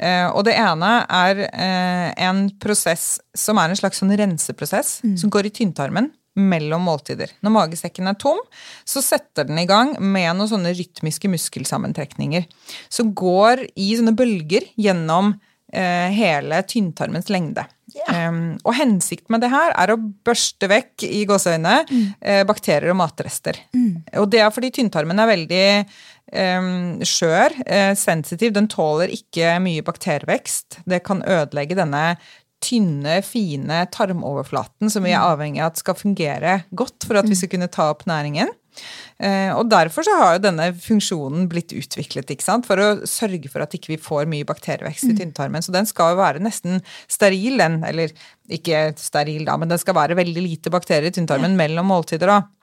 Uh, 0.00 0.28
og 0.32 0.46
det 0.48 0.56
ene 0.56 0.94
er 1.04 1.44
uh, 1.48 2.08
en 2.28 2.46
prosess 2.62 3.18
som 3.36 3.60
er 3.60 3.70
en 3.70 3.78
slags 3.78 4.00
sånn 4.00 4.16
renseprosess, 4.16 5.00
som 5.18 5.30
går 5.32 5.50
i 5.50 5.54
tynntarmen 5.60 6.08
mellom 6.38 6.86
måltider. 6.88 7.32
Når 7.44 7.54
magesekken 7.54 8.10
er 8.10 8.18
tom, 8.20 8.40
så 8.88 9.02
setter 9.04 9.48
den 9.48 9.60
i 9.62 9.66
gang 9.68 9.96
med 9.98 10.30
noen 10.36 10.50
sånne 10.50 10.74
rytmiske 10.76 11.30
muskelsammentrekninger 11.32 12.46
som 12.88 13.12
går 13.16 13.66
i 13.74 13.90
sånne 13.98 14.14
bølger 14.18 14.70
gjennom 14.78 15.34
eh, 15.72 16.08
hele 16.14 16.62
tynntarmens 16.68 17.30
lengde. 17.32 17.66
Um, 18.08 18.58
og 18.68 18.76
hensikten 18.76 19.32
med 19.32 19.42
det 19.42 19.50
her 19.50 19.72
er 19.72 19.90
å 19.90 19.98
børste 19.98 20.68
vekk 20.70 21.06
i 21.08 21.22
gåseøyne 21.28 21.74
eh, 22.20 22.42
bakterier 22.46 22.92
og 22.92 22.98
matrester. 23.00 23.58
Og 24.20 24.28
det 24.30 24.42
er 24.44 24.52
fordi 24.54 24.70
tynntarmen 24.76 25.18
er 25.18 25.30
veldig 25.30 25.64
um, 26.32 27.00
skjør, 27.06 27.56
eh, 27.64 27.92
sensitiv. 27.98 28.52
Den 28.56 28.68
tåler 28.70 29.12
ikke 29.14 29.56
mye 29.64 29.86
bakterievekst. 29.86 30.82
Det 30.88 31.02
kan 31.06 31.24
ødelegge 31.24 31.78
denne 31.78 32.04
tynne, 32.64 33.20
fine 33.22 33.84
tarmoverflaten 33.94 34.90
som 34.92 35.06
vi 35.06 35.14
er 35.14 35.22
avhengig 35.22 35.62
av 35.62 35.72
at 35.72 35.82
skal 35.82 35.98
fungere 35.98 36.62
godt 36.76 37.06
for 37.06 37.20
at 37.20 37.28
vi 37.28 37.38
skal 37.38 37.52
kunne 37.52 37.70
ta 37.72 37.90
opp 37.92 38.06
næringen. 38.10 38.50
Eh, 39.18 39.50
og 39.56 39.66
derfor 39.70 40.06
så 40.06 40.14
har 40.20 40.36
jo 40.36 40.42
denne 40.44 40.68
funksjonen 40.78 41.48
blitt 41.50 41.74
utviklet 41.74 42.30
ikke 42.30 42.46
sant? 42.46 42.68
for 42.68 42.78
å 42.78 42.88
sørge 43.08 43.50
for 43.50 43.64
at 43.64 43.74
ikke 43.74 43.94
vi 43.94 44.00
får 44.02 44.28
mye 44.30 44.46
bakterievekst 44.46 45.10
i 45.10 45.16
tynntarmen. 45.18 45.64
Så 45.64 45.74
den 45.74 45.88
skal 45.90 46.14
jo 46.14 46.20
være 46.20 46.42
nesten 46.44 46.82
steril, 47.10 47.58
den. 47.58 47.80
Eller 47.88 48.14
ikke 48.46 48.92
steril, 48.98 49.44
da, 49.48 49.58
men 49.58 49.72
den 49.72 49.82
skal 49.82 49.98
være 49.98 50.18
veldig 50.18 50.44
lite 50.44 50.74
bakterier 50.74 51.10
i 51.10 51.16
tynntarmen 51.18 51.58
mellom 51.58 51.90
måltider. 51.90 52.30
da. 52.30 52.57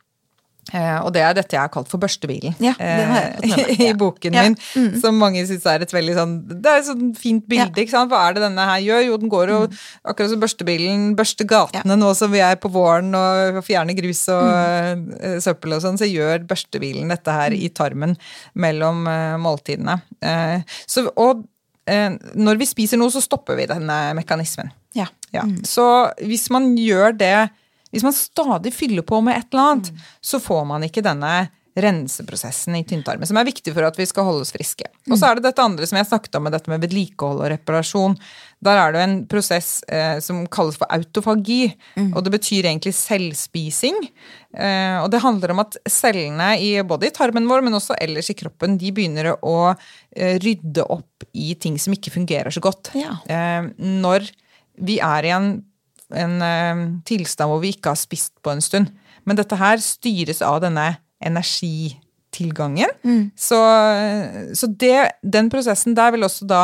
Eh, 0.73 0.97
og 1.05 1.11
det 1.13 1.21
er 1.21 1.35
dette 1.37 1.53
jeg 1.53 1.61
har 1.61 1.69
kalt 1.69 1.85
for 1.91 2.01
børstebilen 2.01 2.55
Ja, 2.57 2.71
eh, 2.81 3.35
i 3.77 3.85
ja. 3.85 3.93
boken 3.93 4.33
Ja. 4.33 4.47
min. 4.47 4.55
Som 4.97 5.19
mange 5.21 5.43
syns 5.45 5.65
er 5.69 5.83
et 5.85 5.91
veldig 5.93 6.15
sånn 6.17 6.31
Det 6.47 6.65
er 6.71 6.79
et 6.79 6.87
sånn 6.87 7.11
fint 7.15 7.43
bilde, 7.47 7.69
Ja. 7.77 7.83
ikke 7.83 7.93
sant. 7.93 8.09
Hva 8.09 8.23
er 8.29 8.33
det 8.33 8.41
denne 8.47 8.65
her 8.65 8.79
gjør? 8.81 9.03
Jo, 9.05 9.17
den 9.21 9.29
går 9.29 9.51
jo 9.53 9.59
akkurat 10.03 10.31
som 10.33 10.41
børstebilen 10.41 11.03
børster 11.15 11.45
gatene 11.45 11.97
nå 12.01 12.09
som 12.17 12.33
vi 12.33 12.41
er 12.41 12.57
på 12.57 12.71
våren 12.73 13.13
og 13.13 13.61
fjerner 13.67 13.93
grus 13.99 14.23
og 14.33 14.49
eh, 15.21 15.37
søppel 15.45 15.77
og 15.77 15.83
sånn, 15.85 15.99
så 16.01 16.09
gjør 16.09 16.47
børstebilen 16.49 17.13
dette 17.13 17.31
her 17.37 17.53
i 17.53 17.69
tarmen 17.69 18.17
mellom 18.55 19.03
måltidene. 19.41 19.99
Så, 20.89 21.05
og 21.15 21.45
når 21.85 22.57
vi 22.57 22.65
spiser 22.65 22.97
noe, 22.97 23.13
så 23.13 23.21
stopper 23.21 23.55
vi 23.59 23.67
denne 23.69 23.99
mekanismen. 24.17 24.71
Ja. 24.97 25.05
Ja. 25.35 25.43
Så 25.67 25.85
hvis 26.25 26.47
man 26.49 26.71
gjør 26.79 27.13
det 27.17 27.33
Hvis 27.95 28.05
man 28.05 28.15
stadig 28.15 28.73
fyller 28.75 29.05
på 29.07 29.21
med 29.23 29.39
et 29.39 29.47
eller 29.53 29.71
annet, 29.71 30.07
så 30.19 30.41
får 30.43 30.65
man 30.67 30.83
ikke 30.83 31.05
denne 31.05 31.45
renseprosessen 31.75 32.75
i 32.77 32.85
tynntarmen, 32.87 33.27
som 33.27 33.35
er 33.35 33.47
viktig 33.49 33.73
for 33.75 33.83
at 33.83 33.97
vi 33.99 34.05
skal 34.07 34.23
holde 34.29 34.45
oss 34.45 34.53
friske. 34.55 34.87
Og 35.09 35.17
så 35.19 35.27
er 35.27 35.37
det 35.37 35.43
dette 35.49 35.63
andre 35.63 35.87
som 35.89 35.99
jeg 35.99 36.07
snakket 36.07 36.37
om, 36.37 36.45
med 36.47 36.55
dette 36.55 36.71
med 36.71 36.83
vedlikehold 36.85 37.41
og 37.43 37.49
reparasjon. 37.51 38.15
Der 38.63 38.79
er 38.79 38.95
det 38.95 39.01
en 39.03 39.15
prosess 39.29 39.81
eh, 39.91 40.21
som 40.23 40.45
kalles 40.51 40.79
for 40.79 40.87
autofagi, 40.95 41.73
og 42.05 42.21
det 42.23 42.31
betyr 42.37 42.69
egentlig 42.69 42.95
selvspising. 42.95 43.99
Eh, 44.55 44.97
og 45.01 45.09
det 45.11 45.23
handler 45.25 45.51
om 45.51 45.65
at 45.65 45.75
cellene 45.91 46.53
i, 46.63 46.71
både 46.87 47.09
i 47.09 47.15
tarmen 47.15 47.51
vår, 47.51 47.65
men 47.67 47.75
også 47.75 47.99
ellers 47.99 48.31
i 48.31 48.39
kroppen, 48.39 48.79
de 48.79 48.95
begynner 48.95 49.33
å 49.35 49.57
eh, 49.73 50.39
rydde 50.39 50.87
opp 50.87 51.27
i 51.35 51.51
ting 51.59 51.75
som 51.81 51.95
ikke 51.95 52.15
fungerer 52.15 52.55
så 52.55 52.63
godt. 52.63 52.93
Ja. 52.95 53.19
Eh, 53.27 53.67
når 53.83 54.31
vi 54.79 55.01
er 55.03 55.27
i 55.27 55.35
en, 55.35 55.57
en 56.13 56.41
eh, 56.45 56.83
tilstand 57.07 57.51
hvor 57.51 57.63
vi 57.63 57.73
ikke 57.75 57.93
har 57.93 57.99
spist 57.99 58.35
på 58.45 58.53
en 58.53 58.63
stund. 58.63 58.91
Men 59.25 59.39
dette 59.39 59.57
her 59.57 59.81
styres 59.81 60.43
av 60.45 60.59
denne 60.63 60.91
energitilgangen. 61.25 62.91
Mm. 63.05 63.23
Så, 63.37 63.61
så 64.53 64.69
det, 64.69 64.97
den 65.23 65.49
prosessen 65.53 65.97
der 65.97 66.13
vil 66.13 66.27
også 66.27 66.45
da 66.49 66.61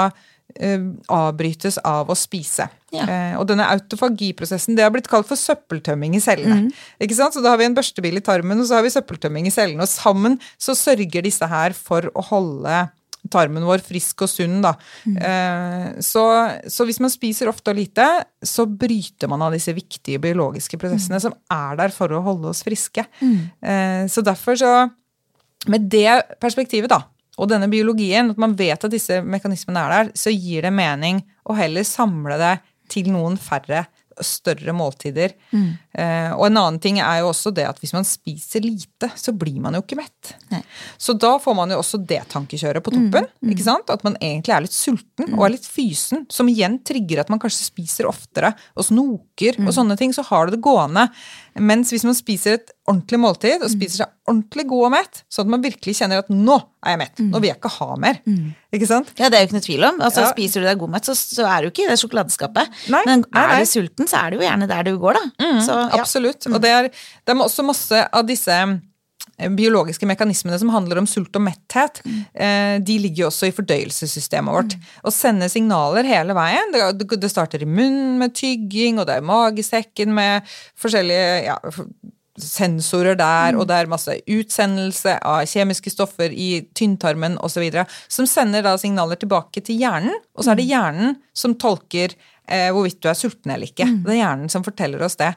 eh, 0.60 0.84
avbrytes 1.10 1.80
av 1.88 2.12
å 2.12 2.18
spise. 2.18 2.68
Ja. 2.94 3.08
Eh, 3.08 3.36
og 3.40 3.48
denne 3.50 3.66
autofagiprosessen 3.72 4.78
det 4.78 4.86
har 4.86 4.94
blitt 4.94 5.10
kalt 5.12 5.30
for 5.30 5.40
søppeltømming 5.40 6.18
i 6.18 6.24
cellene. 6.24 6.68
Mm. 6.68 6.72
Ikke 7.08 7.18
sant? 7.18 7.36
Så 7.36 7.44
da 7.44 7.54
har 7.54 7.62
vi 7.62 7.70
en 7.70 7.78
børstebil 7.78 8.20
i 8.20 8.26
tarmen, 8.26 8.62
og 8.62 8.70
så 8.70 8.78
har 8.78 8.86
vi 8.86 8.94
søppeltømming 8.94 9.50
i 9.50 9.54
cellene. 9.56 9.88
Og 9.88 9.92
sammen 9.92 10.38
så 10.62 10.78
sørger 10.78 11.26
disse 11.26 11.50
her 11.50 11.78
for 11.78 12.12
å 12.14 12.26
holde 12.30 12.84
tarmen 13.32 13.66
vår 13.68 13.84
frisk 13.86 14.26
og 14.26 14.32
sunn, 14.32 14.60
da. 14.64 14.74
Eh, 15.08 15.88
så, 16.04 16.26
så 16.70 16.88
hvis 16.88 17.02
man 17.04 17.14
spiser 17.14 17.52
ofte 17.52 17.74
og 17.74 17.80
lite, 17.80 18.08
så 18.44 18.66
bryter 18.66 19.32
man 19.32 19.44
av 19.46 19.56
disse 19.56 19.74
viktige 19.78 20.22
biologiske 20.24 20.80
prosessene 20.82 21.22
som 21.24 21.36
er 21.52 21.80
der 21.80 21.96
for 21.96 22.14
å 22.14 22.24
holde 22.26 22.52
oss 22.52 22.64
friske. 22.68 23.06
Eh, 23.22 24.04
så 24.12 24.26
derfor 24.26 24.60
så 24.60 24.74
Med 25.70 25.84
det 25.94 26.40
perspektivet, 26.42 26.90
da, 26.90 27.04
og 27.38 27.50
denne 27.52 27.68
biologien, 27.70 28.32
at 28.34 28.40
man 28.42 28.56
vet 28.58 28.82
at 28.82 28.90
disse 28.90 29.20
mekanismene 29.22 29.84
er 29.84 29.92
der, 29.94 30.08
så 30.18 30.34
gir 30.34 30.66
det 30.66 30.72
mening 30.74 31.20
å 31.46 31.54
heller 31.54 31.86
samle 31.86 32.38
det 32.42 32.56
til 32.90 33.12
noen 33.14 33.38
færre 33.38 33.86
større 34.26 34.74
måltider. 34.76 35.34
Eh, 35.52 36.32
og 36.32 36.46
en 36.48 36.60
annen 36.62 36.80
ting 36.84 37.00
er 37.04 37.20
jo 37.22 37.32
også 37.32 37.52
det 37.56 37.66
at 37.68 37.80
hvis 37.82 37.94
man 37.96 38.08
spiser 38.08 38.64
lite, 38.64 39.10
så 39.20 39.34
blir 39.36 39.60
man 39.64 39.76
jo 39.76 39.82
ikke 39.84 40.00
mett. 40.00 40.34
Nei. 40.52 40.62
Så 41.02 41.16
da 41.20 41.34
får 41.42 41.58
man 41.58 41.74
jo 41.74 41.80
også 41.82 42.00
det 42.08 42.22
tankekjøret 42.32 42.84
på 42.86 42.94
toppen. 42.96 43.28
ikke 43.52 43.66
sant? 43.66 43.92
At 43.94 44.06
man 44.08 44.18
egentlig 44.22 44.56
er 44.56 44.66
litt 44.66 44.76
sulten 44.76 45.34
og 45.36 45.46
er 45.48 45.56
litt 45.58 45.68
fysen, 45.68 46.26
som 46.32 46.50
igjen 46.52 46.80
trigger 46.88 47.24
at 47.24 47.32
man 47.34 47.42
kanskje 47.42 47.68
spiser 47.68 48.10
oftere 48.10 48.54
og 48.76 48.88
snoker 48.88 49.60
og 49.66 49.74
sånne 49.76 49.98
ting. 50.00 50.16
Så 50.16 50.26
har 50.30 50.48
du 50.48 50.56
det 50.56 50.64
gående. 50.64 51.10
Mens 51.60 51.90
hvis 51.92 52.06
man 52.08 52.16
spiser 52.16 52.54
et 52.60 52.70
ordentlig 52.88 53.18
måltid 53.20 53.64
og 53.66 53.70
spiser 53.74 54.06
seg 54.06 54.12
ordentlig 54.32 54.64
god 54.70 54.86
og 54.88 54.92
mett, 54.94 55.22
sånn 55.32 55.48
at 55.50 55.52
man 55.52 55.64
virkelig 55.66 55.96
kjenner 55.98 56.22
at 56.24 56.30
nå 56.32 56.56
er 56.86 56.94
jeg 56.94 57.00
mett, 57.02 57.20
nå 57.28 57.42
vil 57.44 57.50
jeg 57.52 57.58
ikke 57.60 57.72
ha 57.76 57.88
mer. 58.00 58.22
Ikke 58.72 58.88
sant? 58.88 59.12
Ja, 59.20 59.28
det 59.28 59.38
er 59.38 59.44
jo 59.44 59.50
ikke 59.50 59.58
noe 59.60 59.66
tvil 59.68 59.84
om. 59.90 60.00
Altså, 60.02 60.22
Ja. 60.24 60.30
Spiser 60.32 60.64
du 60.64 60.68
deg 60.70 60.80
god 60.80 60.94
mett, 60.96 61.10
så, 61.10 61.16
så 61.20 61.48
er 61.50 61.62
du 61.66 61.72
ikke 61.74 61.84
i 61.84 61.90
det 61.92 62.00
sjokoladeskapet. 62.00 62.80
Nei, 62.94 63.02
Men 63.10 63.26
er 63.36 63.52
nei. 63.52 63.60
du 63.66 63.72
sulten, 63.74 64.08
så 64.08 64.22
er 64.24 64.32
det 64.32 64.40
jo 64.40 64.46
gjerne 64.48 64.70
der 64.72 64.88
du 64.88 64.94
går, 65.02 65.20
da. 65.20 65.50
Så, 65.68 65.76
ja. 65.92 66.00
Absolutt. 66.00 66.48
Og 66.48 66.62
det 66.64 66.72
er, 66.72 66.88
det 66.92 67.36
er 67.36 67.44
også 67.44 67.68
masse 67.68 68.06
av 68.08 68.24
disse 68.32 68.62
biologiske 69.58 70.08
mekanismene 70.10 70.60
som 70.62 70.72
handler 70.74 71.02
om 71.02 71.10
sult 71.10 71.36
og 71.38 71.46
metthet, 71.46 72.02
eh, 72.34 72.78
de 72.84 72.98
ligger 73.02 73.26
jo 73.26 73.32
også 73.32 73.50
i 73.50 73.56
fordøyelsessystemet 73.56 74.56
vårt. 74.56 74.78
Og 75.04 75.16
sender 75.16 75.52
signaler 75.52 76.08
hele 76.08 76.38
veien. 76.38 76.74
Det, 76.76 77.10
det 77.22 77.32
starter 77.32 77.64
i 77.64 77.70
munnen 77.70 78.18
med 78.22 78.36
tygging, 78.38 79.00
og 79.00 79.08
det 79.10 79.18
er 79.18 79.26
i 79.26 79.30
magesekken 79.32 80.14
med 80.18 80.50
forskjellige 80.80 81.30
ja, 81.48 81.60
sensorer 82.40 83.18
der, 83.20 83.58
og 83.60 83.68
det 83.70 83.78
er 83.78 83.92
masse 83.92 84.16
utsendelse 84.30 85.18
av 85.28 85.44
kjemiske 85.50 85.92
stoffer 85.94 86.32
i 86.32 86.64
tynntarmen 86.78 87.38
osv., 87.44 87.66
som 88.12 88.28
sender 88.30 88.66
da 88.66 88.78
signaler 88.80 89.20
tilbake 89.20 89.64
til 89.66 89.82
hjernen, 89.82 90.16
og 90.36 90.46
så 90.46 90.54
er 90.54 90.62
det 90.62 90.70
hjernen 90.70 91.18
som 91.38 91.58
tolker 91.60 92.16
eh, 92.48 92.70
hvorvidt 92.72 93.02
du 93.04 93.10
er 93.12 93.20
sulten 93.20 93.54
eller 93.54 93.70
ikke. 93.70 93.88
Det 94.06 94.16
er 94.16 94.22
hjernen 94.22 94.54
som 94.54 94.66
forteller 94.66 95.04
oss 95.06 95.20
det. 95.20 95.34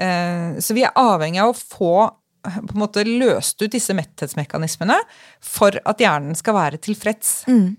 Eh, 0.00 0.58
så 0.64 0.76
vi 0.76 0.86
er 0.86 0.96
avhengig 0.98 1.42
av 1.44 1.52
å 1.52 1.58
få 1.58 1.92
eh, 2.06 2.16
på 2.54 2.74
en 2.74 2.80
måte 2.80 3.04
løst 3.06 3.60
ut 3.62 3.72
disse 3.72 3.94
metthetsmekanismene 3.96 4.96
for 5.44 5.76
at 5.88 6.02
hjernen 6.02 6.36
skal 6.38 6.56
være 6.56 6.80
tilfreds. 6.82 7.32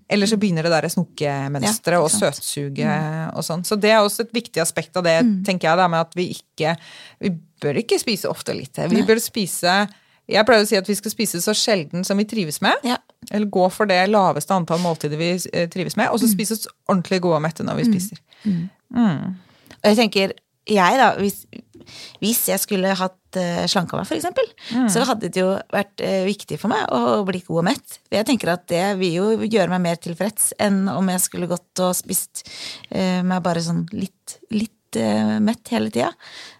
Ellers 0.10 0.34
så 0.34 0.40
begynner 0.42 0.68
det 0.68 0.74
der 0.74 0.90
snokemønsteret 0.94 1.98
Ja, 1.98 2.04
og 2.04 2.12
søtsuget 2.14 2.84
mm. 2.86 3.34
og 3.38 3.46
sånn. 3.46 3.66
Så 3.68 3.78
det 3.80 3.94
er 3.94 4.02
også 4.02 4.26
et 4.28 4.36
viktig 4.36 4.62
aspekt 4.64 4.98
av 5.00 5.06
det, 5.08 5.18
tenker 5.48 5.70
jeg, 5.70 5.82
det 5.82 5.90
med 5.94 6.06
at 6.06 6.18
vi 6.18 6.30
ikke 6.36 6.76
Vi 7.24 7.34
bør 7.62 7.80
ikke 7.82 8.00
spise 8.00 8.30
ofte 8.30 8.54
og 8.54 8.60
lite. 8.62 8.88
Vi 8.92 9.04
bør 9.08 9.20
spise 9.24 9.76
Jeg 10.30 10.46
pleier 10.46 10.64
å 10.64 10.70
si 10.70 10.78
at 10.78 10.88
vi 10.90 10.96
skal 10.96 11.12
spise 11.12 11.42
så 11.42 11.56
sjelden 11.58 12.06
som 12.08 12.20
vi 12.20 12.28
trives 12.30 12.62
med. 12.62 12.78
Ja. 12.88 13.00
Eller 13.32 13.50
gå 13.52 13.66
for 13.74 13.90
det 13.90 14.00
laveste 14.12 14.56
antall 14.56 14.82
måltider 14.84 15.20
vi 15.20 15.32
eh, 15.36 15.68
trives 15.72 15.98
med, 16.00 16.12
og 16.14 16.22
så 16.22 16.30
spise 16.30 16.56
oss 16.56 16.68
ordentlig 16.88 17.20
gode 17.26 17.40
og 17.40 17.46
mette 17.48 17.66
når 17.66 17.82
vi 17.82 17.88
spiser. 17.90 18.22
Og 19.80 19.90
jeg 19.90 19.98
tenker, 20.00 20.36
jeg 20.70 21.00
da, 21.00 21.10
hvis, 21.20 21.44
hvis 22.24 22.42
jeg 22.52 22.62
skulle 22.62 22.96
hatt 23.00 23.40
uh, 23.40 23.66
slanka 23.70 24.00
meg, 24.00 24.08
for 24.10 24.18
eksempel, 24.18 24.48
så 24.92 25.04
hadde 25.10 25.30
det 25.30 25.42
jo 25.42 25.52
vært 25.74 26.02
eh, 26.06 26.24
viktig 26.28 26.58
for 26.62 26.72
meg 26.72 26.88
å 26.96 27.22
bli 27.28 27.42
god 27.46 27.62
og 27.62 27.68
mett. 27.70 28.00
For 28.08 28.20
Jeg 28.20 28.30
tenker 28.30 28.54
at 28.54 28.66
det 28.72 28.84
vil 29.00 29.16
jo 29.20 29.28
gjøre 29.46 29.70
meg 29.76 29.86
mer 29.86 30.02
tilfreds 30.02 30.52
enn 30.62 30.84
om 30.92 31.12
jeg 31.14 31.24
skulle 31.24 31.50
gått 31.52 31.84
og 31.86 31.96
spist 31.98 32.46
eh, 32.90 33.22
meg 33.26 33.44
bare 33.46 33.64
sånn 33.66 33.86
litt, 33.94 34.40
litt 34.54 34.74
eh, 34.98 35.36
mett 35.44 35.68
hele 35.74 35.92
tida. 35.94 36.14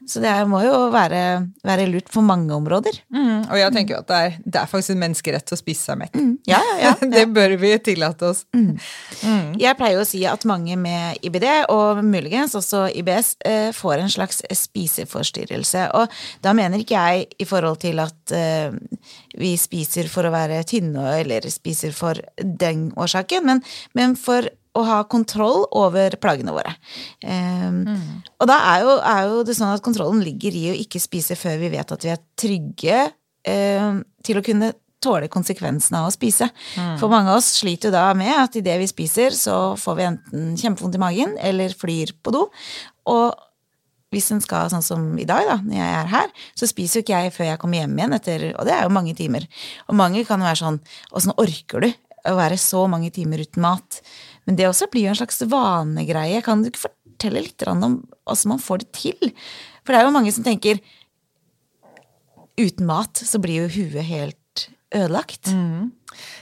Så 0.10 0.22
det 0.24 0.32
må 0.50 0.62
jo 0.64 0.88
være, 0.94 1.22
være 1.66 1.86
lurt 1.90 2.08
for 2.10 2.26
mange 2.26 2.54
områder. 2.56 2.96
Mm, 3.14 3.46
og 3.46 3.58
jeg 3.60 3.74
tenker 3.76 3.96
jo 3.96 4.00
at 4.02 4.10
det 4.10 4.20
er, 4.26 4.38
det 4.42 4.62
er 4.62 4.70
faktisk 4.72 4.96
en 4.96 5.02
menneskerett 5.04 5.54
å 5.54 5.60
spise 5.60 5.90
seg 5.90 6.00
mett. 6.02 6.18
Ja, 6.50 6.60
ja, 6.60 6.78
ja. 6.88 6.94
det 7.14 7.28
bør 7.36 7.54
vi 7.62 7.72
tillate 7.86 8.32
oss. 8.32 8.42
Jeg 8.50 9.78
pleier 9.78 10.00
jo 10.00 10.06
å 10.06 10.10
si 10.10 10.24
at 10.30 10.48
mange 10.50 10.78
med 10.82 11.22
IBD, 11.26 11.48
og 11.74 12.02
muligens 12.06 12.58
også 12.58 12.88
IBS, 13.02 13.36
eh, 13.46 13.70
får 13.76 14.04
en 14.04 14.14
slags 14.14 14.42
spiseforstyrrelse. 14.64 15.86
Og 16.00 16.20
da 16.46 16.56
mener 16.58 16.82
ikke 16.82 16.98
jeg 16.98 17.28
i 17.38 17.50
forhold 17.50 17.82
til 17.84 18.02
at 18.02 18.34
eh, 18.36 18.74
vi 19.38 19.54
spiser 19.62 20.10
for 20.12 20.26
å 20.26 20.34
være 20.34 20.64
tynne, 20.70 21.06
eller 21.20 21.46
spiser 21.54 21.94
for 21.96 22.18
den 22.40 22.90
årsaken, 22.98 23.46
men, 23.46 23.64
men 23.98 24.18
for 24.20 24.50
å 24.78 24.84
ha 24.86 25.00
kontroll 25.10 25.64
over 25.76 26.14
plagene 26.22 26.54
våre. 26.54 26.76
Eh, 27.26 27.72
Og 28.40 28.48
da 28.48 28.60
er 28.76 28.84
jo, 28.86 28.98
er 29.02 29.24
jo 29.32 29.40
det 29.48 29.56
sånn 29.58 29.74
at 29.74 29.82
kontrollen 29.86 30.22
ligger 30.24 30.56
i 30.56 30.68
å 30.72 30.78
ikke 30.78 31.02
spise 31.02 31.36
før 31.40 31.58
vi 31.62 31.72
vet 31.74 31.92
at 31.92 32.06
vi 32.06 32.12
er 32.14 32.22
trygge 32.40 33.00
um, 33.50 34.04
til 34.24 34.40
å 34.40 34.46
kunne 34.46 34.74
tåle 35.00 35.30
konsekvensene 35.32 36.02
av 36.02 36.10
å 36.10 36.14
spise. 36.14 36.50
For 37.00 37.08
mange 37.12 37.32
av 37.32 37.38
oss 37.40 37.54
sliter 37.62 37.88
jo 37.88 37.96
da 37.96 38.10
med 38.14 38.34
at 38.36 38.56
idet 38.60 38.78
vi 38.82 38.88
spiser, 38.92 39.32
så 39.32 39.76
får 39.80 39.96
vi 39.96 40.08
enten 40.10 40.50
kjempevondt 40.60 40.98
i 41.00 41.02
magen 41.02 41.38
eller 41.40 41.72
flyr 41.72 42.12
på 42.22 42.34
do. 42.36 42.42
Og 43.08 43.32
hvis 44.12 44.28
en 44.34 44.42
skal 44.44 44.68
sånn 44.74 44.84
som 44.84 45.06
i 45.22 45.26
dag, 45.30 45.46
da, 45.48 45.56
når 45.64 45.78
jeg 45.78 45.96
er 46.02 46.12
her, 46.12 46.30
så 46.58 46.68
spiser 46.68 47.00
jo 47.00 47.06
ikke 47.06 47.22
jeg 47.24 47.34
før 47.36 47.48
jeg 47.52 47.62
kommer 47.62 47.80
hjem 47.80 47.96
igjen 48.00 48.16
etter 48.18 48.46
Og 48.58 48.66
det 48.68 48.74
er 48.76 48.84
jo 48.88 48.94
mange 48.96 49.14
timer. 49.16 49.46
Og 49.88 49.96
mange 49.96 50.26
kan 50.28 50.42
jo 50.42 50.50
være 50.50 50.62
sånn 50.64 50.80
Åssen 51.16 51.36
orker 51.38 51.86
du 51.86 51.90
å 52.28 52.36
være 52.36 52.58
så 52.60 52.84
mange 52.92 53.12
timer 53.16 53.46
uten 53.46 53.64
mat? 53.64 54.02
Men 54.50 54.58
det 54.58 54.66
også 54.66 54.88
blir 54.90 55.06
jo 55.06 55.12
en 55.14 55.20
slags 55.20 55.44
vanegreie. 55.46 56.42
Kan 56.42 56.64
du 56.64 56.72
ikke 56.72 56.88
fortelle 56.88 57.44
litt 57.46 57.62
om 57.70 58.00
åssen 58.26 58.50
man 58.50 58.64
får 58.64 58.82
det 58.82 58.88
til? 58.98 59.34
For 59.86 59.94
det 59.94 60.00
er 60.00 60.08
jo 60.08 60.16
mange 60.16 60.34
som 60.34 60.48
tenker 60.48 60.82
uten 62.60 62.90
mat 62.90 63.22
så 63.22 63.40
blir 63.40 63.68
jo 63.68 63.70
huet 63.78 64.08
helt 64.10 64.39
ødelagt. 64.96 65.52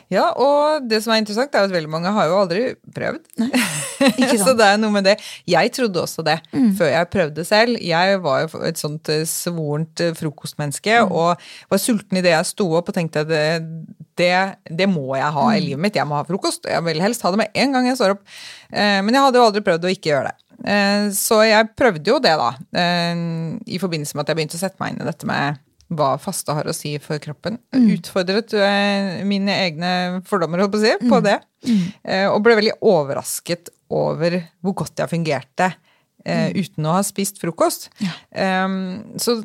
Ja, 0.10 0.30
og 0.40 0.86
det 0.88 1.02
som 1.04 1.12
er 1.12 1.20
interessant, 1.20 1.52
er 1.54 1.66
at 1.68 1.74
veldig 1.74 1.90
mange 1.92 2.12
har 2.16 2.30
jo 2.30 2.38
aldri 2.40 2.62
prøvd. 2.96 3.26
Sant? 3.98 4.40
så 4.40 4.54
det 4.56 4.64
er 4.70 4.78
noe 4.80 4.94
med 4.94 5.04
det. 5.10 5.16
Jeg 5.50 5.72
trodde 5.76 6.00
også 6.06 6.24
det 6.24 6.38
før 6.78 6.88
jeg 6.94 7.10
prøvde 7.12 7.44
selv. 7.46 7.76
Jeg 7.84 8.22
var 8.24 8.46
jo 8.46 8.62
et 8.70 8.80
sånt 8.80 9.10
eh, 9.12 9.26
svorent 9.28 10.00
frokostmenneske 10.00 10.16
frokostmenneske 10.22 10.96
og 11.12 11.44
var 11.74 11.82
sulten 11.84 12.22
idet 12.22 12.32
jeg 12.38 12.50
sto 12.54 12.70
opp 12.80 12.90
og 12.94 12.96
tenkte 12.96 13.26
at 13.26 13.30
det, 13.34 13.44
det, 14.22 14.32
det 14.80 14.88
må 14.90 15.10
jeg 15.20 15.34
ha 15.36 15.46
i 15.58 15.62
livet 15.66 15.84
mitt. 15.84 16.00
Jeg 16.00 16.08
må 16.08 16.16
ha 16.22 16.24
frokost. 16.30 16.70
Jeg 16.72 16.86
vil 16.88 17.04
helst 17.04 17.26
ha 17.28 17.34
det 17.36 17.44
med 17.44 17.52
en 17.66 17.76
gang 17.76 17.92
jeg 17.92 18.00
står 18.00 18.16
opp. 18.16 18.24
Eh, 18.72 19.02
Men 19.04 19.12
jeg 19.18 19.26
hadde 19.28 19.42
jo 19.44 19.48
aldri 19.50 19.66
prøvd 19.68 19.90
å 19.90 19.96
ikke 19.98 20.14
gjøre 20.14 20.32
det. 20.32 20.38
Eh, 20.64 21.10
Så 21.20 21.44
jeg 21.46 21.74
prøvde 21.78 22.16
jo 22.16 22.22
det, 22.24 22.38
da. 22.40 22.54
eh, 22.80 23.26
I 23.68 23.84
forbindelse 23.84 24.16
med 24.16 24.24
at 24.24 24.32
jeg 24.32 24.40
begynte 24.40 24.58
å 24.62 24.64
sette 24.64 24.80
meg 24.80 24.96
inn 24.96 25.04
i 25.04 25.10
dette 25.12 25.28
med 25.28 25.60
hva 25.90 26.18
faste 26.20 26.52
har 26.52 26.68
å 26.68 26.74
si 26.76 26.98
for 27.00 27.20
kroppen. 27.24 27.60
Utfordret 27.72 28.54
eh, 28.54 29.24
mine 29.28 29.54
egne 29.68 29.92
fordommer 30.28 30.60
holdt 30.60 30.74
på, 30.76 30.82
å 30.82 30.86
si, 30.86 31.10
på 31.10 31.20
det. 31.24 31.38
Eh, 32.04 32.28
og 32.28 32.42
ble 32.44 32.58
veldig 32.60 32.76
overrasket 32.82 33.70
over 33.90 34.42
hvor 34.62 34.76
godt 34.84 35.04
jeg 35.04 35.14
fungerte 35.16 35.74
Mm. 36.28 36.58
uten 36.60 36.84
å 36.90 36.92
ha 36.98 37.04
spist 37.08 37.38
frokost. 37.40 37.86
Eh, 38.36 38.66
så, 39.16 39.38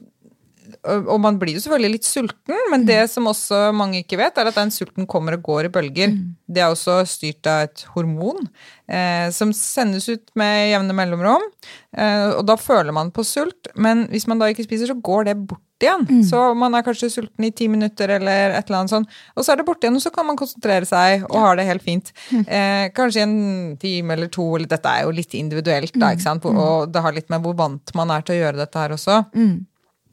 og, 0.83 1.09
og 1.15 1.19
man 1.23 1.39
blir 1.41 1.57
jo 1.57 1.63
selvfølgelig 1.65 1.97
litt 1.97 2.09
sulten, 2.09 2.61
men 2.73 2.87
det 2.89 3.01
som 3.13 3.27
også 3.31 3.71
mange 3.77 4.03
ikke 4.03 4.19
vet, 4.21 4.39
er 4.39 4.51
at 4.51 4.59
den 4.59 4.73
sulten 4.75 5.09
kommer 5.11 5.37
og 5.39 5.43
går 5.47 5.69
i 5.69 5.73
bølger. 5.75 6.15
Det 6.47 6.63
er 6.63 6.71
også 6.73 7.01
styrt 7.09 7.47
av 7.49 7.67
et 7.67 7.85
hormon 7.95 8.47
eh, 8.89 9.29
som 9.35 9.53
sendes 9.57 10.09
ut 10.11 10.33
med 10.39 10.71
jevne 10.73 10.97
mellomrom. 10.97 11.45
Eh, 11.97 12.31
og 12.37 12.47
da 12.49 12.57
føler 12.61 12.95
man 12.95 13.13
på 13.15 13.25
sult, 13.27 13.71
men 13.77 14.07
hvis 14.13 14.29
man 14.31 14.43
da 14.43 14.51
ikke 14.53 14.67
spiser, 14.67 14.91
så 14.93 14.99
går 14.99 15.31
det 15.31 15.37
bort 15.49 15.63
igjen. 15.83 16.05
Så 16.29 16.39
man 16.55 16.75
er 16.79 16.85
kanskje 16.87 17.11
sulten 17.11 17.45
i 17.45 17.51
ti 17.51 17.67
minutter 17.69 18.09
eller 18.19 18.55
et 18.55 18.69
eller 18.69 18.79
annet 18.83 18.93
sånt, 18.93 19.09
og 19.35 19.43
så 19.43 19.53
er 19.53 19.59
det 19.59 19.67
borte 19.67 19.87
igjen, 19.89 19.97
og 19.99 20.05
så 20.05 20.13
kan 20.15 20.27
man 20.29 20.39
konsentrere 20.39 20.87
seg 20.87 21.25
og 21.27 21.41
har 21.43 21.59
det 21.59 21.67
helt 21.67 21.83
fint. 21.83 22.13
Eh, 22.47 22.87
kanskje 22.95 23.25
en 23.25 23.77
time 23.83 24.15
eller 24.15 24.31
to, 24.33 24.45
eller 24.57 24.71
dette 24.71 24.89
er 24.89 25.07
jo 25.09 25.17
litt 25.17 25.35
individuelt, 25.35 25.95
da, 25.99 26.13
ikke 26.15 26.23
sant? 26.23 26.47
og 26.47 26.93
det 26.93 27.03
har 27.03 27.13
litt 27.17 27.31
med 27.33 27.43
hvor 27.43 27.57
vant 27.59 27.95
man 27.99 28.11
er 28.15 28.23
til 28.23 28.37
å 28.37 28.41
gjøre 28.45 28.63
dette 28.63 28.79
her 28.79 28.95
også. 28.95 29.19
Eh, 29.35 29.59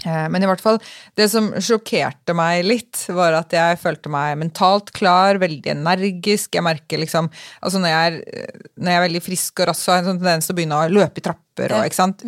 Men 0.05 0.43
i 0.43 0.47
hvert 0.47 0.61
fall, 0.63 0.77
det 1.19 1.27
som 1.31 1.49
sjokkerte 1.59 2.35
meg 2.37 2.63
litt, 2.63 3.01
var 3.15 3.35
at 3.35 3.53
jeg 3.55 3.79
følte 3.81 4.11
meg 4.11 4.37
mentalt 4.39 4.93
klar, 4.95 5.39
veldig 5.41 5.73
energisk. 5.73 6.53
Jeg 6.55 6.65
merker 6.65 7.01
liksom 7.01 7.27
Altså 7.59 7.81
når 7.81 7.91
jeg 7.91 8.07
er, 8.09 8.47
når 8.79 8.91
jeg 8.91 8.99
er 8.99 9.05
veldig 9.05 9.21
frisk 9.25 9.61
og 9.61 9.69
rask, 9.69 9.83
så 9.83 9.91
har 9.91 9.99
jeg 9.99 10.05
en 10.05 10.09
sånn 10.13 10.21
tendens 10.21 10.47
til 10.47 10.55
å 10.55 10.59
begynne 10.59 10.79
å 10.79 10.93
løpe 10.93 11.21
i 11.21 11.25
trapper. 11.25 11.75
Og, 11.75 11.83
ikke 11.89 11.97
sant? 11.97 12.23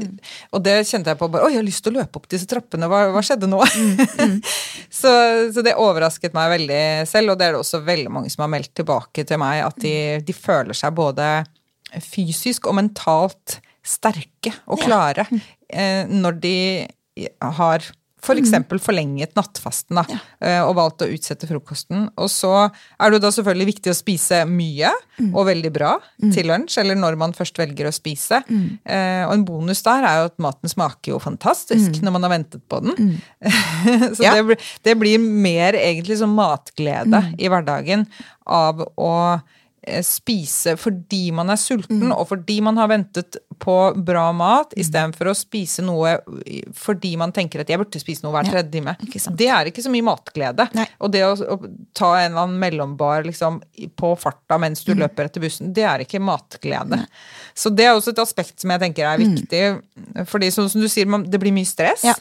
og 0.51 0.63
det 0.65 0.75
kjente 0.89 1.13
jeg 1.13 1.19
på 1.21 1.29
bare 1.31 1.47
Oi, 1.47 1.53
jeg 1.53 1.61
har 1.61 1.67
lyst 1.69 1.85
til 1.85 1.93
å 1.93 2.01
løpe 2.01 2.19
opp 2.19 2.27
disse 2.31 2.49
trappene. 2.51 2.89
Hva, 2.91 3.05
hva 3.15 3.23
skjedde 3.25 3.49
nå? 3.49 3.61
så, 5.01 5.13
så 5.55 5.63
det 5.65 5.77
overrasket 5.79 6.35
meg 6.35 6.51
veldig 6.57 6.83
selv, 7.09 7.33
og 7.33 7.39
det 7.39 7.47
er 7.47 7.55
det 7.55 7.63
også 7.63 7.83
veldig 7.87 8.11
mange 8.19 8.33
som 8.33 8.45
har 8.45 8.51
meldt 8.51 8.73
tilbake 8.81 9.25
til 9.27 9.41
meg, 9.41 9.63
at 9.69 9.79
de, 9.83 9.95
de 10.27 10.35
føler 10.35 10.77
seg 10.77 10.95
både 10.97 11.31
fysisk 11.99 12.67
og 12.69 12.77
mentalt 12.79 13.59
sterke 13.81 14.53
og 14.69 14.83
klare 14.83 15.25
eh, 15.31 16.07
når 16.07 16.37
de 16.43 16.57
har 17.41 17.89
F.eks. 18.21 18.51
For 18.69 18.77
forlenget 18.77 19.31
nattfasten 19.33 19.97
da, 19.97 20.03
ja. 20.05 20.59
og 20.67 20.75
valgt 20.77 21.01
å 21.01 21.07
utsette 21.09 21.47
frokosten. 21.49 22.03
Og 22.21 22.27
så 22.29 22.51
er 22.69 23.09
det 23.09 23.17
jo 23.17 23.21
da 23.23 23.31
selvfølgelig 23.33 23.65
viktig 23.71 23.89
å 23.89 23.95
spise 23.97 24.43
mye 24.45 24.91
og 25.31 25.47
veldig 25.47 25.71
bra 25.73 25.95
til 26.21 26.45
lunsj, 26.51 26.75
eller 26.83 26.99
når 27.01 27.17
man 27.17 27.33
først 27.33 27.57
velger 27.57 27.89
å 27.89 27.93
spise. 27.97 28.43
Eh, 28.85 29.23
og 29.25 29.33
en 29.33 29.45
bonus 29.47 29.81
der 29.87 30.05
er 30.05 30.19
jo 30.19 30.27
at 30.29 30.37
maten 30.37 30.69
smaker 30.69 31.15
jo 31.15 31.17
fantastisk 31.23 31.97
når 32.05 32.13
man 32.19 32.27
har 32.27 32.33
ventet 32.35 32.61
på 32.69 32.83
den. 32.85 33.17
så 34.15 34.21
Ja. 34.27 34.35
det, 34.37 34.45
blir- 34.51 34.69
det 34.85 34.95
blir 35.01 35.17
mer 35.49 35.73
egentlig 35.81 36.19
som 36.21 36.37
matglede 36.37 37.23
i 37.41 37.49
hverdagen 37.49 38.05
av 38.45 38.85
å 39.01 39.11
eh, 39.33 39.41
spise 40.05 40.75
fordi 40.77 41.31
man 41.33 41.49
er 41.49 41.57
sulten, 41.57 42.11
og 42.13 42.27
fordi 42.29 42.59
man 42.61 42.77
har 42.77 42.87
ventet 42.91 43.37
på 43.61 43.75
bra 44.05 44.27
mat, 44.33 44.75
istedenfor 44.77 45.31
å 45.31 45.33
spise 45.37 45.81
noe 45.85 46.11
fordi 46.77 47.15
man 47.17 47.33
tenker 47.33 47.63
at 47.63 47.69
jeg 47.69 47.81
burde 47.81 48.01
spise 48.01 48.21
noe 48.25 48.33
hver 48.35 48.45
Ja, 48.45 48.51
tredje 48.59 48.71
time. 48.75 48.93
Det 49.37 49.47
er 49.49 49.69
ikke 49.71 49.81
så 49.85 49.89
mye 49.93 50.05
matglede. 50.05 50.67
Nei. 50.77 50.85
Og 51.01 51.11
det 51.13 51.23
å, 51.25 51.33
å 51.33 51.57
ta 51.97 52.11
en 52.19 52.31
eller 52.31 52.43
annen 52.45 52.59
mellombar 52.61 53.25
liksom, 53.25 53.61
på 53.97 54.13
farta 54.21 54.59
mens 54.61 54.81
Mm. 54.81 54.85
du 54.95 55.01
løper 55.03 55.27
etter 55.29 55.41
bussen, 55.43 55.73
det 55.73 55.83
er 55.85 56.05
ikke 56.05 56.19
matglede. 56.21 57.03
Så 57.53 57.69
det 57.73 57.85
er 57.85 57.93
også 57.97 58.13
et 58.15 58.21
aspekt 58.23 58.59
som 58.61 58.71
jeg 58.73 58.81
tenker 58.81 59.05
er 59.05 59.21
viktig. 59.21 60.25
Fordi 60.29 60.49
sånn 60.53 60.69
som 60.69 60.81
du 60.81 60.87
sier, 60.89 61.05
man, 61.09 61.23
det 61.29 61.39
blir 61.41 61.53
mye 61.53 61.65
stress. 61.69 62.01
Mm. 62.05 62.09
Ja. 62.09 62.15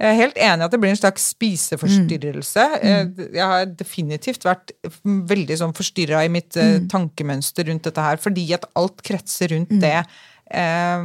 Jeg 0.00 0.08
er 0.14 0.16
helt 0.16 0.38
enig 0.40 0.62
i 0.62 0.64
at 0.64 0.72
det 0.72 0.80
blir 0.80 0.90
en 0.94 0.96
slags 0.96 1.26
spiseforstyrrelse. 1.34 2.64
Mm. 2.80 2.90
Eh, 3.20 3.24
Jeg 3.36 3.44
har 3.50 3.66
definitivt 3.66 4.46
vært 4.48 4.72
veldig 5.04 5.58
sånn 5.60 5.74
forstyrra 5.76 6.22
i 6.24 6.28
mitt 6.32 6.56
eh, 6.56 6.78
Mm. 6.80 6.88
tankemønster 6.88 7.66
rundt 7.68 7.82
dette 7.84 8.00
her, 8.00 8.16
fordi 8.16 8.46
at 8.56 8.64
alt 8.76 9.02
kretser 9.02 9.48
rundt 9.52 9.68
det. 9.80 10.06
Eh, 10.50 11.04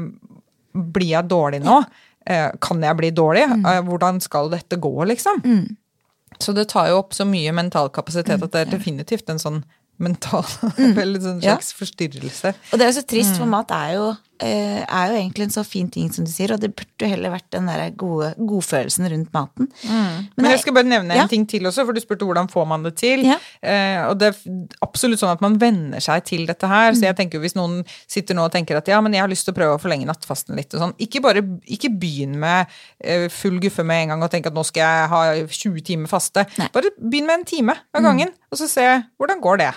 blir 0.75 1.11
jeg 1.11 1.27
dårlig 1.27 1.61
nå? 1.63 1.83
Eh, 2.25 2.51
kan 2.61 2.81
jeg 2.81 2.97
bli 2.97 3.11
dårlig? 3.11 3.45
Mm. 3.51 3.65
Eh, 3.65 3.81
hvordan 3.83 4.21
skal 4.21 4.49
dette 4.49 4.77
gå, 4.81 4.93
liksom? 5.05 5.43
Så 6.39 6.53
det 6.55 6.67
tar 6.69 6.87
jo 6.89 6.97
opp 6.99 7.11
så 7.13 7.25
mye 7.27 7.51
mental 7.53 7.89
kapasitet 7.89 8.41
at 8.43 8.51
det 8.51 8.67
er 8.67 8.71
definitivt 8.77 9.29
en 9.29 9.37
sånn 9.39 9.63
mental 9.99 10.43
Veldig 10.77 11.21
en 11.23 11.41
slags 11.41 11.71
Ja. 11.71 11.77
forstyrrelse. 11.79 12.53
Og 12.73 12.79
det 12.79 12.81
er 12.81 12.91
jo 12.91 12.99
så 13.01 13.05
trist, 13.07 13.35
Mm. 13.35 13.37
for 13.37 13.45
mat 13.45 13.71
er 13.71 13.93
jo, 13.93 14.17
er 14.43 15.11
jo 15.11 15.17
egentlig 15.17 15.45
en 15.47 15.53
så 15.53 15.63
fin 15.67 15.87
ting, 15.91 16.09
som 16.13 16.25
du 16.25 16.31
sier, 16.31 16.51
og 16.53 16.61
det 16.61 16.71
burde 16.75 17.05
jo 17.05 17.09
heller 17.11 17.33
vært 17.33 17.47
den 17.55 17.69
der 17.69 17.83
gode 17.97 18.31
godfølelsen 18.37 19.07
rundt 19.11 19.31
maten. 19.35 19.69
Mm. 19.85 20.27
Men 20.35 20.49
jeg 20.51 20.61
skal 20.63 20.75
bare 20.75 20.89
nevne 20.89 21.17
en 21.17 21.31
ting 21.31 21.45
til 21.49 21.67
også, 21.69 21.85
for 21.87 21.95
du 21.95 22.01
spurte 22.03 22.27
hvordan 22.27 22.49
får 22.51 22.67
man 22.69 22.85
det 22.85 22.95
til. 22.99 23.25
Ja. 23.27 23.37
Eh, 23.61 24.01
og 24.09 24.19
det 24.19 24.31
er 24.31 24.59
absolutt 24.85 25.21
sånn 25.21 25.33
at 25.33 25.43
man 25.43 25.57
venner 25.61 26.03
seg 26.03 26.25
til 26.27 26.45
dette 26.49 26.69
her. 26.69 26.91
Mm. 26.91 26.99
Så 26.99 27.07
jeg 27.07 27.17
tenker 27.19 27.39
jo 27.39 27.45
hvis 27.45 27.57
noen 27.57 27.81
sitter 28.11 28.37
nå 28.37 28.47
og 28.49 28.53
tenker 28.55 28.79
at 28.79 28.91
ja, 28.91 28.99
men 29.03 29.15
jeg 29.15 29.23
har 29.25 29.31
lyst 29.31 29.47
til 29.47 29.55
å 29.55 29.59
prøve 29.59 29.77
å 29.77 29.81
forlenge 29.81 30.09
nattfasten 30.09 30.57
litt 30.59 30.73
og 30.75 30.83
sånn, 30.83 30.95
ikke 31.01 31.23
bare 31.25 31.43
ikke 31.71 31.93
begynn 31.95 32.37
med 32.41 32.71
eh, 32.99 33.27
full 33.33 33.59
guffe 33.63 33.85
med 33.87 34.05
en 34.05 34.15
gang 34.15 34.27
og 34.27 34.31
tenk 34.33 34.49
at 34.49 34.55
nå 34.55 34.65
skal 34.67 34.83
jeg 34.85 35.09
ha 35.13 35.23
20 35.45 35.87
timer 35.91 36.11
faste. 36.11 36.45
Nei. 36.59 36.69
Mm. 36.69 36.75
Bare 36.75 36.93
begynn 36.99 37.29
med 37.29 37.39
en 37.39 37.49
time 37.49 37.79
av 37.95 38.05
gangen, 38.05 38.31
og 38.51 38.59
så 38.59 38.69
se 38.69 38.85
hvordan 39.19 39.41
går 39.43 39.61
det. 39.63 39.73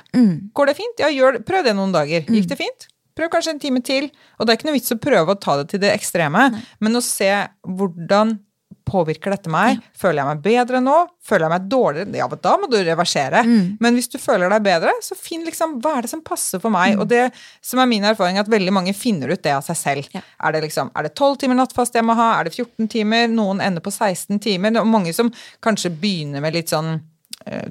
Går 0.56 0.70
det 0.70 0.78
fint? 0.78 1.02
Ja, 1.02 1.10
gjør, 1.12 1.42
prøv 1.46 1.66
det 1.66 1.74
noen 1.78 1.94
dager. 1.94 2.24
Mm. 2.26 2.38
Gikk 2.38 2.48
det 2.50 2.58
fint? 2.60 2.88
Prøv 3.18 3.32
kanskje 3.34 3.56
en 3.56 3.62
time 3.66 3.82
til. 3.84 4.10
Og 4.38 4.46
det 4.46 4.54
er 4.54 4.60
ikke 4.60 4.70
noe 4.70 4.78
vits 4.78 4.94
å 4.94 5.00
prøve 5.02 5.34
å 5.34 5.40
ta 5.42 5.58
det 5.60 5.68
til 5.74 5.82
det 5.82 5.90
ekstreme, 5.96 6.50
men 6.80 6.98
å 7.00 7.02
se 7.04 7.32
hvordan 7.66 8.38
påvirker 8.88 9.34
dette 9.34 9.50
meg? 9.52 9.82
Føler 10.00 10.22
jeg 10.22 10.28
meg 10.30 10.38
bedre 10.46 10.78
nå? 10.80 10.94
Føler 11.28 11.44
jeg 11.44 11.52
meg 11.52 11.64
dårligere? 11.68 12.16
Ja, 12.16 12.28
da 12.40 12.54
må 12.56 12.70
du 12.72 12.76
reversere. 12.80 13.42
Mm. 13.44 13.66
Men 13.84 13.98
hvis 13.98 14.08
du 14.08 14.16
føler 14.16 14.48
deg 14.54 14.64
bedre, 14.64 14.94
så 15.04 15.12
finn 15.18 15.44
liksom 15.44 15.74
hva 15.84 15.98
er 15.98 16.06
det 16.06 16.10
som 16.14 16.22
passer 16.24 16.62
for 16.62 16.72
Mm. 16.72 16.78
meg. 16.78 16.98
Og 17.02 17.08
det 17.10 17.26
som 17.60 17.82
er 17.82 17.90
min 17.90 18.02
erfaring, 18.08 18.38
er 18.38 18.46
at 18.46 18.48
veldig 18.48 18.72
mange 18.72 18.94
finner 18.96 19.28
ut 19.28 19.42
det 19.44 19.52
av 19.52 19.60
seg 19.66 19.76
selv. 19.76 20.08
Ja. 20.14 20.22
Er 20.40 20.52
det 20.56 20.62
liksom, 20.64 20.90
er 20.96 21.02
det 21.02 21.14
12 21.14 21.36
timer 21.36 21.60
nattfast 21.60 21.92
jeg 22.00 22.04
må 22.08 22.16
ha? 22.16 22.40
Er 22.40 22.44
det 22.48 22.54
14 22.56 22.88
timer? 22.88 23.28
Noen 23.28 23.60
ender 23.60 23.84
på 23.84 23.92
16 23.92 24.40
timer. 24.40 24.70
Det 24.72 24.80
er 24.80 24.88
mange 24.88 25.12
som 25.12 25.30
kanskje 25.60 25.92
begynner 25.92 26.40
med 26.40 26.54
litt 26.56 26.72
sånn 26.72 27.02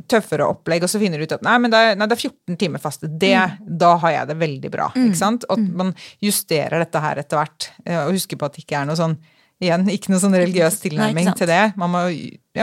tøffere 0.09 0.45
opplegg, 0.47 0.83
og 0.83 0.89
så 0.89 0.99
finner 1.01 1.19
du 1.19 1.25
ut 1.27 1.33
at 1.35 1.41
nei, 1.45 1.57
men 1.59 1.71
det 1.73 1.77
er, 1.77 1.95
nei, 1.99 2.07
det 2.07 2.15
er 2.17 2.21
14 2.29 2.57
timer 2.57 2.79
faste. 2.81 3.07
Det, 3.11 3.33
Mm. 3.37 3.77
Da 3.77 3.95
har 4.01 4.11
jeg 4.11 4.27
det 4.27 4.37
veldig 4.39 4.71
bra. 4.71 4.87
ikke 4.95 5.17
sant? 5.19 5.43
Og 5.49 5.57
at 5.59 5.73
man 5.83 5.93
justerer 6.23 6.79
dette 6.79 6.99
her 7.03 7.19
etter 7.21 7.37
hvert. 7.41 7.67
eh, 7.85 7.99
Og 8.07 8.13
husker 8.15 8.37
på 8.39 8.45
at 8.47 8.53
det 8.55 8.63
ikke 8.65 8.79
er 8.81 8.85
noe 8.89 8.95
sånn 8.99 9.17
Igjen, 9.59 9.87
ikke 9.89 10.11
noe 10.13 10.19
sånn 10.21 10.35
religiøs 10.37 10.75
tilnærming 10.85 11.25
nei, 11.25 11.33
til 11.33 11.47
det. 11.49 11.73
Man 11.81 11.89
må, 11.89 12.01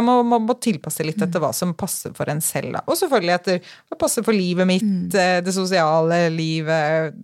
må, 0.07 0.13
man 0.23 0.45
må 0.47 0.55
tilpasse 0.63 1.03
litt 1.03 1.19
etter 1.21 1.41
hva 1.43 1.49
som 1.53 1.73
passer 1.75 2.13
for 2.15 2.31
en 2.31 2.39
selv. 2.41 2.71
Da. 2.77 2.83
Og 2.87 2.95
selvfølgelig 3.01 3.35
etter 3.35 3.59
hva 3.91 3.99
passer 3.99 4.23
for 4.23 4.33
livet 4.33 4.65
mitt, 4.69 5.15
eh, 5.19 5.41
det 5.43 5.55
sosiale 5.57 6.29
livet. 6.31 7.17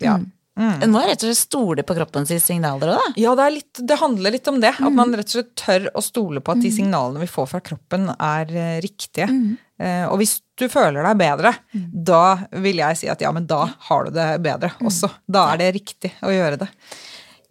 Ja. 0.00 0.20
En 0.58 0.90
må 0.90 1.02
rett 1.04 1.22
og 1.22 1.28
slett 1.28 1.38
stole 1.38 1.84
på 1.86 1.94
kroppens 1.94 2.32
signaler 2.42 2.94
òg, 2.94 2.98
da. 2.98 3.12
Ja, 3.20 3.34
det, 3.38 3.44
er 3.46 3.54
litt, 3.54 3.80
det 3.90 3.98
handler 4.00 4.34
litt 4.34 4.50
om 4.50 4.58
det. 4.62 4.74
At 4.74 4.94
man 4.94 5.14
rett 5.14 5.30
og 5.30 5.36
slett 5.36 5.54
tør 5.58 5.88
å 5.94 6.02
stole 6.04 6.42
på 6.42 6.54
at 6.54 6.62
de 6.64 6.72
signalene 6.74 7.22
vi 7.22 7.30
får 7.30 7.50
fra 7.52 7.62
kroppen, 7.64 8.08
er 8.14 8.50
eh, 8.54 8.78
riktige. 8.84 9.28
Eh, 9.78 10.04
og 10.08 10.18
hvis 10.18 10.38
du 10.58 10.66
føler 10.72 11.06
deg 11.06 11.20
bedre, 11.20 11.54
da 11.92 12.24
vil 12.64 12.82
jeg 12.82 12.98
si 12.98 13.10
at 13.12 13.22
ja, 13.22 13.30
men 13.34 13.46
da 13.46 13.64
har 13.88 14.08
du 14.08 14.16
det 14.18 14.28
bedre 14.42 14.74
også. 14.82 15.12
Da 15.30 15.52
er 15.52 15.62
det 15.62 15.72
riktig 15.78 16.12
å 16.26 16.34
gjøre 16.34 16.64
det. 16.64 16.70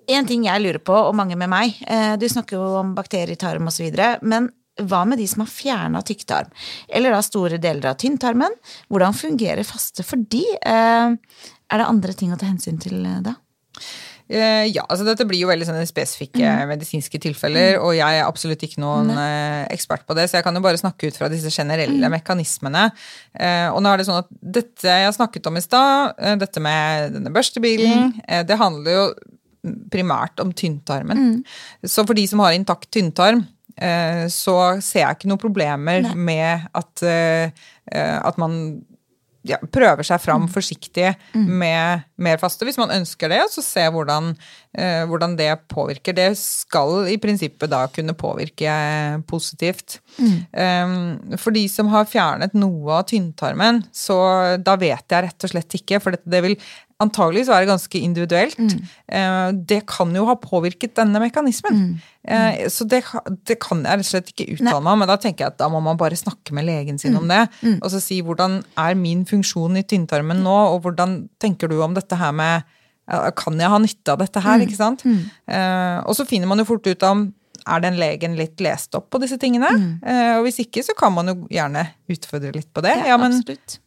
En 0.08 0.28
ting 0.28 0.46
jeg 0.48 0.64
lurer 0.64 0.80
på, 0.80 0.96
og 0.96 1.16
mange 1.20 1.36
med 1.40 1.52
meg, 1.52 1.80
eh, 1.88 2.14
du 2.20 2.28
snakker 2.32 2.60
jo 2.60 2.68
om 2.80 2.96
bakterier 2.96 3.36
i 3.36 3.40
tarm 3.40 3.68
osv., 3.72 3.88
men 4.24 4.52
hva 4.78 5.02
med 5.10 5.18
de 5.18 5.26
som 5.28 5.42
har 5.42 5.50
fjerna 5.50 6.04
tykktarm, 6.06 6.52
eller 6.88 7.16
da 7.16 7.22
store 7.26 7.58
deler 7.62 7.90
av 7.90 7.98
tynntarmen? 8.00 8.54
Hvordan 8.94 9.16
fungerer 9.18 9.66
faste 9.68 10.06
for 10.06 10.22
de? 10.22 10.44
Eh, 10.62 11.16
Er 11.72 11.82
det 11.82 11.90
andre 11.90 12.14
ting 12.16 12.32
å 12.34 12.40
ta 12.40 12.48
hensyn 12.50 12.80
til 12.82 13.02
eh, 13.04 13.24
da? 13.26 13.36
Eh, 14.28 14.66
ja, 14.76 14.84
altså 14.84 15.06
dette 15.08 15.24
blir 15.28 15.40
jo 15.40 15.48
veldig 15.48 15.86
spesifikke 15.88 16.50
medisinske 16.68 17.20
tilfeller, 17.24 17.78
og 17.80 17.94
jeg 17.96 18.20
er 18.20 18.26
absolutt 18.28 18.64
ikke 18.66 18.82
noen 18.84 19.14
eh, 19.14 19.64
ekspert 19.72 20.04
på 20.08 20.18
det, 20.18 20.26
så 20.28 20.40
jeg 20.40 20.48
kan 20.48 20.58
jo 20.58 20.64
bare 20.66 20.80
snakke 20.80 21.08
ut 21.08 21.20
fra 21.20 21.30
disse 21.32 21.52
generelle 21.54 22.10
mekanismene. 22.12 22.90
Eh, 23.32 23.70
og 23.72 23.80
nå 23.84 23.94
er 23.94 24.02
det 24.02 24.08
sånn 24.10 24.20
at 24.20 24.32
dette 24.58 24.98
jeg 25.04 25.16
snakket 25.16 25.48
om 25.48 25.60
i 25.60 25.64
stad, 25.64 26.20
dette 26.44 26.64
med 26.64 27.16
denne 27.16 27.32
børstebilen, 27.36 28.18
eh, 28.28 28.44
det 28.48 28.60
handler 28.60 29.00
jo 29.00 29.06
primært 29.92 30.44
om 30.44 30.52
tynntarmen. 30.56 31.40
Så 31.84 32.04
for 32.04 32.16
de 32.16 32.28
som 32.30 32.44
har 32.44 32.56
intakt 32.56 32.92
tynntarm, 32.94 33.46
så 34.34 34.54
ser 34.82 35.04
jeg 35.04 35.18
ikke 35.18 35.28
noen 35.30 35.42
problemer 35.42 36.08
med 36.18 36.64
at, 36.74 37.04
at 37.92 38.40
man 38.42 38.56
ja, 39.48 39.60
prøver 39.74 40.06
seg 40.08 40.22
fram 40.22 40.48
forsiktig 40.52 41.12
med 41.48 42.06
mer 42.22 42.40
faste, 42.42 42.66
hvis 42.68 42.80
man 42.80 42.94
ønsker 42.96 43.32
det, 43.32 43.42
så 43.54 43.64
se 43.66 43.86
hvordan, 43.94 44.32
eh, 44.78 45.04
hvordan 45.10 45.36
det 45.40 45.52
påvirker. 45.72 46.16
Det 46.18 46.30
skal 46.40 47.08
i 47.12 47.18
prinsippet 47.22 47.72
da 47.72 47.86
kunne 47.94 48.18
påvirke 48.18 48.72
positivt. 49.30 50.00
Um, 50.18 51.38
for 51.38 51.54
de 51.54 51.68
som 51.70 51.92
har 51.94 52.10
fjernet 52.10 52.56
noe 52.58 53.00
av 53.00 53.08
tynntarmen, 53.12 53.84
så 53.94 54.18
da 54.58 54.78
vet 54.80 55.06
jeg 55.06 55.28
rett 55.28 55.48
og 55.48 55.54
slett 55.54 55.78
ikke, 55.80 56.02
for 56.04 56.16
det, 56.16 56.24
det 56.26 56.44
vil 56.46 56.58
antageligvis 57.04 57.50
det 57.52 57.68
ganske 57.70 58.00
individuelt. 58.00 58.58
Eh, 59.08 59.52
det 59.70 59.84
kan 59.88 60.10
jo 60.16 60.24
ha 60.26 60.34
påvirket 60.42 60.96
denne 60.98 61.20
mekanismen. 61.22 62.00
Eh, 62.28 62.68
så 62.74 62.88
det, 62.90 63.04
det 63.48 63.60
kan 63.62 63.84
jeg 63.86 64.00
rett 64.00 64.06
og 64.06 64.10
slett 64.10 64.32
ikke 64.34 64.48
uttale 64.58 64.82
meg 64.82 64.94
om, 64.96 65.00
men 65.04 65.08
da 65.12 65.18
tenker 65.22 65.46
jeg 65.46 65.54
at 65.54 65.60
da 65.62 65.70
må 65.70 65.80
man 65.86 65.98
bare 66.00 66.18
snakke 66.18 66.54
med 66.58 66.66
legen 66.66 66.98
sin 67.00 67.16
om 67.20 67.28
det. 67.30 67.44
Og 67.84 67.92
så 67.94 68.02
si 68.02 68.22
hvordan 68.26 68.64
er 68.82 68.98
min 68.98 69.26
funksjon 69.30 69.78
i 69.78 69.84
tynntarmen 69.86 70.42
nå, 70.44 70.58
og 70.74 70.82
hvordan 70.88 71.28
tenker 71.40 71.70
du 71.70 71.78
om 71.86 71.94
dette 71.98 72.16
her 72.18 72.32
med 72.34 72.64
Kan 73.40 73.56
jeg 73.56 73.70
ha 73.72 73.78
nytte 73.80 74.12
av 74.12 74.18
dette 74.20 74.42
her, 74.44 74.60
ikke 74.66 74.76
sant? 74.76 75.06
Eh, 75.48 76.00
og 76.04 76.12
så 76.18 76.26
finner 76.28 76.48
man 76.50 76.60
jo 76.60 76.66
fort 76.68 76.88
ut 76.90 77.04
om 77.08 77.30
er 77.68 77.80
den 77.84 77.96
legen 78.00 78.36
litt 78.36 78.60
lest 78.64 78.96
opp 78.96 79.10
på 79.12 79.20
disse 79.24 79.38
tingene? 79.40 79.68
Eh, 80.04 80.38
og 80.40 80.44
hvis 80.44 80.60
ikke, 80.66 80.84
så 80.84 80.92
kan 80.98 81.14
man 81.16 81.28
jo 81.32 81.48
gjerne 81.52 81.86
utfordre 82.12 82.52
litt 82.56 82.68
på 82.74 82.82
det. 82.84 82.98
Ja, 83.08 83.16
men 83.18 83.38
absolutt. 83.40 83.78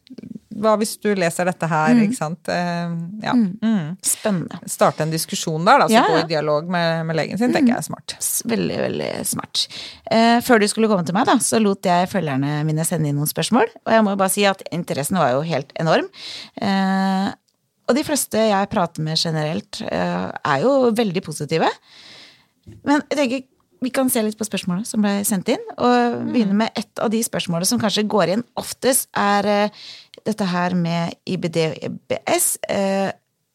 Hva 0.61 0.73
hvis 0.81 0.95
du 1.01 1.09
leser 1.15 1.47
dette 1.47 1.67
her, 1.69 1.99
ikke 2.03 2.17
sant? 2.17 2.49
Eh, 2.51 2.93
ja. 3.23 3.35
Mm. 3.35 3.97
Spennende. 4.05 4.59
Starte 4.69 5.05
en 5.05 5.13
diskusjon 5.13 5.65
der, 5.67 5.83
da, 5.83 5.87
så 5.87 5.95
Ja, 5.95 6.03
gå 6.09 6.21
i 6.23 6.29
dialog 6.31 6.69
med, 6.71 7.05
med 7.07 7.19
legen 7.19 7.39
sin, 7.39 7.53
tenker 7.55 7.75
jeg 7.75 7.79
er 7.83 7.87
smart. 7.87 8.15
Veldig, 8.51 8.79
veldig 8.85 9.11
smart. 9.27 9.65
Eh, 10.11 10.37
før 10.45 10.61
du 10.61 10.67
skulle 10.71 10.89
komme 10.91 11.07
til 11.07 11.17
meg, 11.17 11.27
da, 11.29 11.37
så 11.43 11.61
lot 11.61 11.87
jeg 11.87 12.09
følgerne 12.11 12.61
mine 12.67 12.85
sende 12.87 13.11
inn 13.11 13.19
noen 13.19 13.29
spørsmål. 13.31 13.71
Og 13.85 13.93
jeg 13.95 14.05
må 14.07 14.15
jo 14.15 14.21
bare 14.23 14.33
si 14.33 14.47
at 14.49 14.63
interessen 14.75 15.19
var 15.21 15.35
jo 15.35 15.45
helt 15.47 15.71
enorm. 15.81 16.09
Eh, 16.61 17.29
og 17.89 17.97
de 17.97 18.05
fleste 18.07 18.39
jeg 18.51 18.71
prater 18.71 19.03
med 19.03 19.19
generelt, 19.19 19.81
eh, 19.83 20.27
er 20.31 20.63
jo 20.63 20.91
veldig 20.95 21.23
positive. 21.25 21.67
Men 22.87 23.01
jeg 23.09 23.17
tenker 23.17 23.47
vi 23.81 23.89
kan 23.89 24.09
se 24.13 24.21
litt 24.21 24.37
på 24.37 24.45
spørsmålet 24.45 24.85
som 24.89 25.01
ble 25.01 25.21
sendt 25.27 25.49
inn. 25.49 25.63
Og 25.81 26.19
begynne 26.29 26.57
med 26.57 26.77
et 26.77 27.01
av 27.01 27.09
de 27.13 27.21
spørsmålene 27.25 27.69
som 27.69 27.81
kanskje 27.81 28.05
går 28.09 28.35
inn 28.35 28.45
oftest, 28.61 29.09
er 29.17 29.49
eh, 29.49 29.81
dette 30.27 30.45
her 30.51 30.75
med 30.77 31.17
IBD 31.25 31.57
og 31.65 31.79
EBS. 31.87 32.51
Eh, 32.69 33.09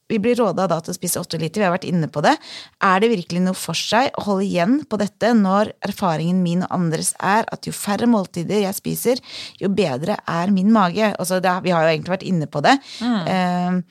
vi 0.06 0.18
blir 0.22 0.38
råda 0.38 0.68
da 0.70 0.78
til 0.82 0.92
å 0.92 0.96
spise 0.96 1.18
åtte 1.18 1.38
liter, 1.38 1.62
vi 1.62 1.66
har 1.66 1.74
vært 1.74 1.86
inne 1.88 2.06
på 2.10 2.22
det. 2.22 2.36
Er 2.82 3.00
det 3.02 3.10
virkelig 3.10 3.42
noe 3.42 3.58
for 3.58 3.78
seg 3.78 4.12
å 4.14 4.26
holde 4.26 4.46
igjen 4.46 4.76
på 4.86 4.98
dette 5.02 5.32
når 5.34 5.72
erfaringen 5.86 6.42
min 6.44 6.62
og 6.66 6.74
andres 6.74 7.12
er 7.18 7.46
at 7.50 7.66
jo 7.66 7.74
færre 7.74 8.06
måltider 8.10 8.62
jeg 8.62 8.78
spiser, 8.78 9.22
jo 9.62 9.70
bedre 9.74 10.18
er 10.30 10.54
min 10.54 10.70
mage? 10.74 11.10
Altså, 11.14 11.40
det, 11.42 11.54
vi 11.66 11.74
har 11.74 11.86
jo 11.86 11.94
egentlig 11.94 12.14
vært 12.14 12.28
inne 12.30 12.50
på 12.50 12.62
det. 12.66 12.76
Mm. 13.02 13.82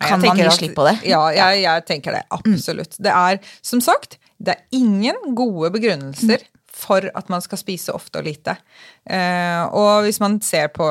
Kan 0.00 0.22
man 0.24 0.38
gi 0.38 0.50
slipp 0.54 0.74
på 0.78 0.86
det? 0.86 0.96
Ja, 1.06 1.22
jeg, 1.34 1.62
jeg 1.66 1.86
tenker 1.86 2.18
det. 2.18 2.24
Absolutt. 2.34 2.98
Det 2.98 3.14
er, 3.14 3.38
som 3.62 3.82
sagt, 3.84 4.18
det 4.40 4.56
er 4.56 4.80
ingen 4.80 5.34
gode 5.36 5.70
begrunnelser 5.74 6.46
for 6.80 7.04
at 7.18 7.30
man 7.30 7.42
skal 7.42 7.58
spise 7.60 7.92
ofte 7.94 8.20
og 8.20 8.26
lite. 8.28 8.54
Eh, 9.10 9.62
og 9.76 10.04
hvis 10.06 10.20
man 10.22 10.38
ser 10.44 10.70
på 10.72 10.86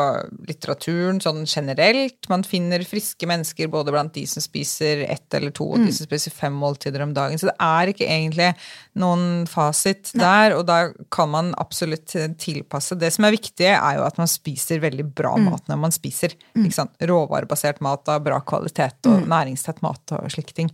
litteraturen 0.47 1.21
sånn 1.23 1.45
generelt, 1.47 2.27
man 2.31 2.43
finner 2.47 2.83
friske 2.87 3.27
mennesker 3.29 3.71
både 3.71 3.93
blant 3.95 4.13
de 4.17 4.25
som 4.29 4.43
spiser 4.43 5.05
ett 5.07 5.37
eller 5.37 5.53
to, 5.55 5.69
og 5.73 5.85
de 5.85 5.93
som 5.95 6.07
spiser 6.09 6.35
fem 6.35 6.55
måltider 6.55 7.03
om 7.05 7.13
dagen. 7.15 7.39
Så 7.39 7.49
det 7.49 7.55
er 7.63 7.93
ikke 7.93 8.09
egentlig 8.09 8.51
noen 8.99 9.47
fasit 9.49 10.11
der, 10.19 10.57
og 10.57 10.65
da 10.69 10.81
kan 11.15 11.31
man 11.31 11.53
absolutt 11.61 12.15
tilpasse. 12.41 12.99
Det 12.99 13.13
som 13.15 13.27
er 13.27 13.37
viktig, 13.37 13.71
er 13.71 13.99
jo 13.99 14.05
at 14.07 14.19
man 14.19 14.29
spiser 14.29 14.83
veldig 14.83 15.07
bra 15.15 15.35
mat 15.39 15.71
når 15.71 15.83
man 15.87 15.95
spiser. 15.95 16.35
Sant? 16.75 16.97
Råvarebasert 16.99 17.79
mat 17.85 18.11
av 18.11 18.21
bra 18.25 18.41
kvalitet 18.43 19.09
og 19.09 19.25
næringstett 19.29 19.81
mat 19.85 20.17
og 20.17 20.27
slike 20.33 20.57
ting. 20.57 20.73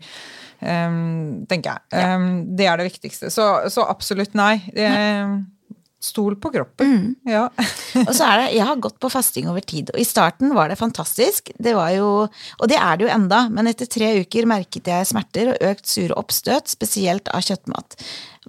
Um, 0.65 1.43
tenker 1.49 1.75
jeg. 1.75 2.05
Um, 2.15 2.29
det 2.57 2.69
er 2.69 2.79
det 2.81 2.89
viktigste. 2.89 3.29
Så, 3.33 3.45
så 3.73 3.85
absolutt 3.87 4.33
nei. 4.37 4.57
Um, 4.73 5.43
Stol 6.05 6.35
på 6.37 6.51
kroppen. 6.53 7.15
Ja. 7.25 7.47
Og 8.07 8.11
så 8.13 8.27
er 8.27 8.41
det, 8.41 8.47
Jeg 8.57 8.67
har 8.67 8.81
gått 8.83 8.97
på 9.01 9.09
fasting 9.09 9.47
over 9.49 9.63
tid, 9.65 9.89
og 9.93 10.01
i 10.01 10.05
starten 10.05 10.53
var 10.53 10.69
det 10.69 10.77
fantastisk. 10.77 11.49
Det 11.57 11.73
var 11.77 11.93
jo, 11.95 12.09
og 12.27 12.69
det 12.69 12.77
er 12.77 12.97
det 12.97 13.07
jo 13.07 13.13
enda, 13.13 13.45
men 13.49 13.71
etter 13.71 13.89
tre 13.89 14.11
uker 14.21 14.45
merket 14.49 14.91
jeg 14.91 15.07
smerter 15.09 15.53
og 15.53 15.63
økt 15.71 15.89
sure 15.89 16.17
oppstøt, 16.19 16.69
spesielt 16.69 17.31
av 17.33 17.45
kjøttmat. 17.47 17.97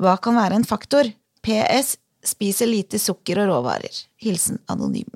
Hva 0.02 0.16
kan 0.20 0.37
være 0.37 0.59
en 0.59 0.68
faktor? 0.68 1.09
PS 1.46 1.94
spiser 2.26 2.68
lite 2.68 3.00
sukker 3.00 3.40
og 3.44 3.52
råvarer. 3.55 4.02
Hilsen 4.20 4.61
anonym. 4.72 5.09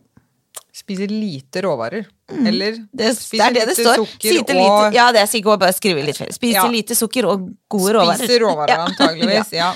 Spiser 0.81 1.11
lite 1.12 1.61
råvarer. 1.66 2.07
Eller 2.47 2.79
Det, 2.93 3.11
det 3.12 3.40
er 3.43 3.53
det 3.53 3.61
det 3.61 3.66
lite 3.69 3.85
står. 3.85 4.01
sukker 4.01 4.33
Lite, 4.37 4.55
og 4.55 4.61
lite, 4.61 4.97
ja, 4.97 5.07
det 5.12 5.21
er 5.23 5.29
sikkert 5.31 5.61
bare 5.61 5.77
skrive 5.77 6.05
litt 6.07 6.16
feil. 6.21 6.33
Spiser 6.35 6.62
Ja. 6.62 6.69
lite 6.73 6.97
sukker 6.97 7.27
og 7.29 7.49
gode 7.71 7.95
råvarer. 7.99 8.21
Spise 8.23 8.38
råvarer, 8.45 8.75
Ja. 8.77 8.85
antageligvis. 8.90 9.53
Ja. 9.61 9.73